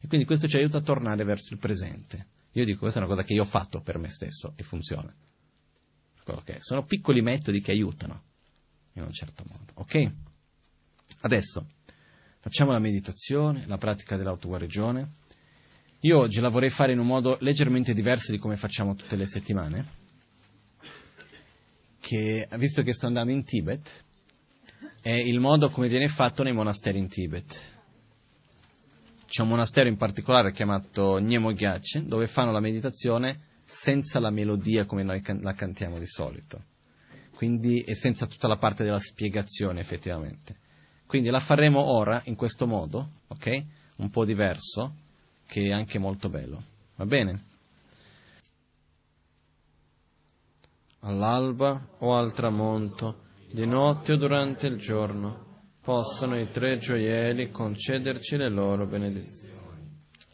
[0.01, 2.27] E quindi questo ci aiuta a tornare verso il presente.
[2.53, 5.15] Io dico, questa è una cosa che io ho fatto per me stesso e funziona.
[6.59, 8.23] Sono piccoli metodi che aiutano
[8.95, 9.73] in un certo modo.
[9.75, 10.13] Ok?
[11.21, 11.67] Adesso
[12.41, 15.11] facciamo la meditazione, la pratica dell'autoguarigione.
[16.01, 19.27] Io oggi la vorrei fare in un modo leggermente diverso di come facciamo tutte le
[19.27, 19.87] settimane,
[22.01, 24.05] che visto che sto andando in Tibet,
[25.01, 27.72] è il modo come viene fatto nei monasteri in Tibet
[29.33, 35.03] c'è un monastero in particolare chiamato Gyachen, dove fanno la meditazione senza la melodia come
[35.03, 36.63] noi can- la cantiamo di solito,
[37.35, 40.55] quindi e senza tutta la parte della spiegazione effettivamente.
[41.07, 43.65] Quindi la faremo ora in questo modo, ok?
[43.97, 44.97] Un po' diverso,
[45.47, 46.63] che è anche molto bello.
[46.97, 47.45] Va bene?
[51.01, 55.52] All'alba o al tramonto, di notte o durante il giorno
[55.83, 59.51] Possono i tre gioielli concederci le loro benedizioni.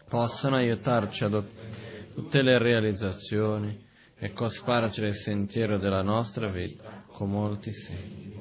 [0.07, 3.87] Possono aiutarci ad ottenere tutte le realizzazioni
[4.19, 8.37] e cospargere il sentiero della nostra vita con molti segni.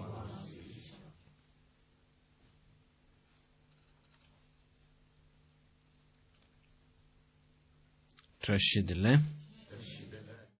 [8.39, 9.36] Trascidile.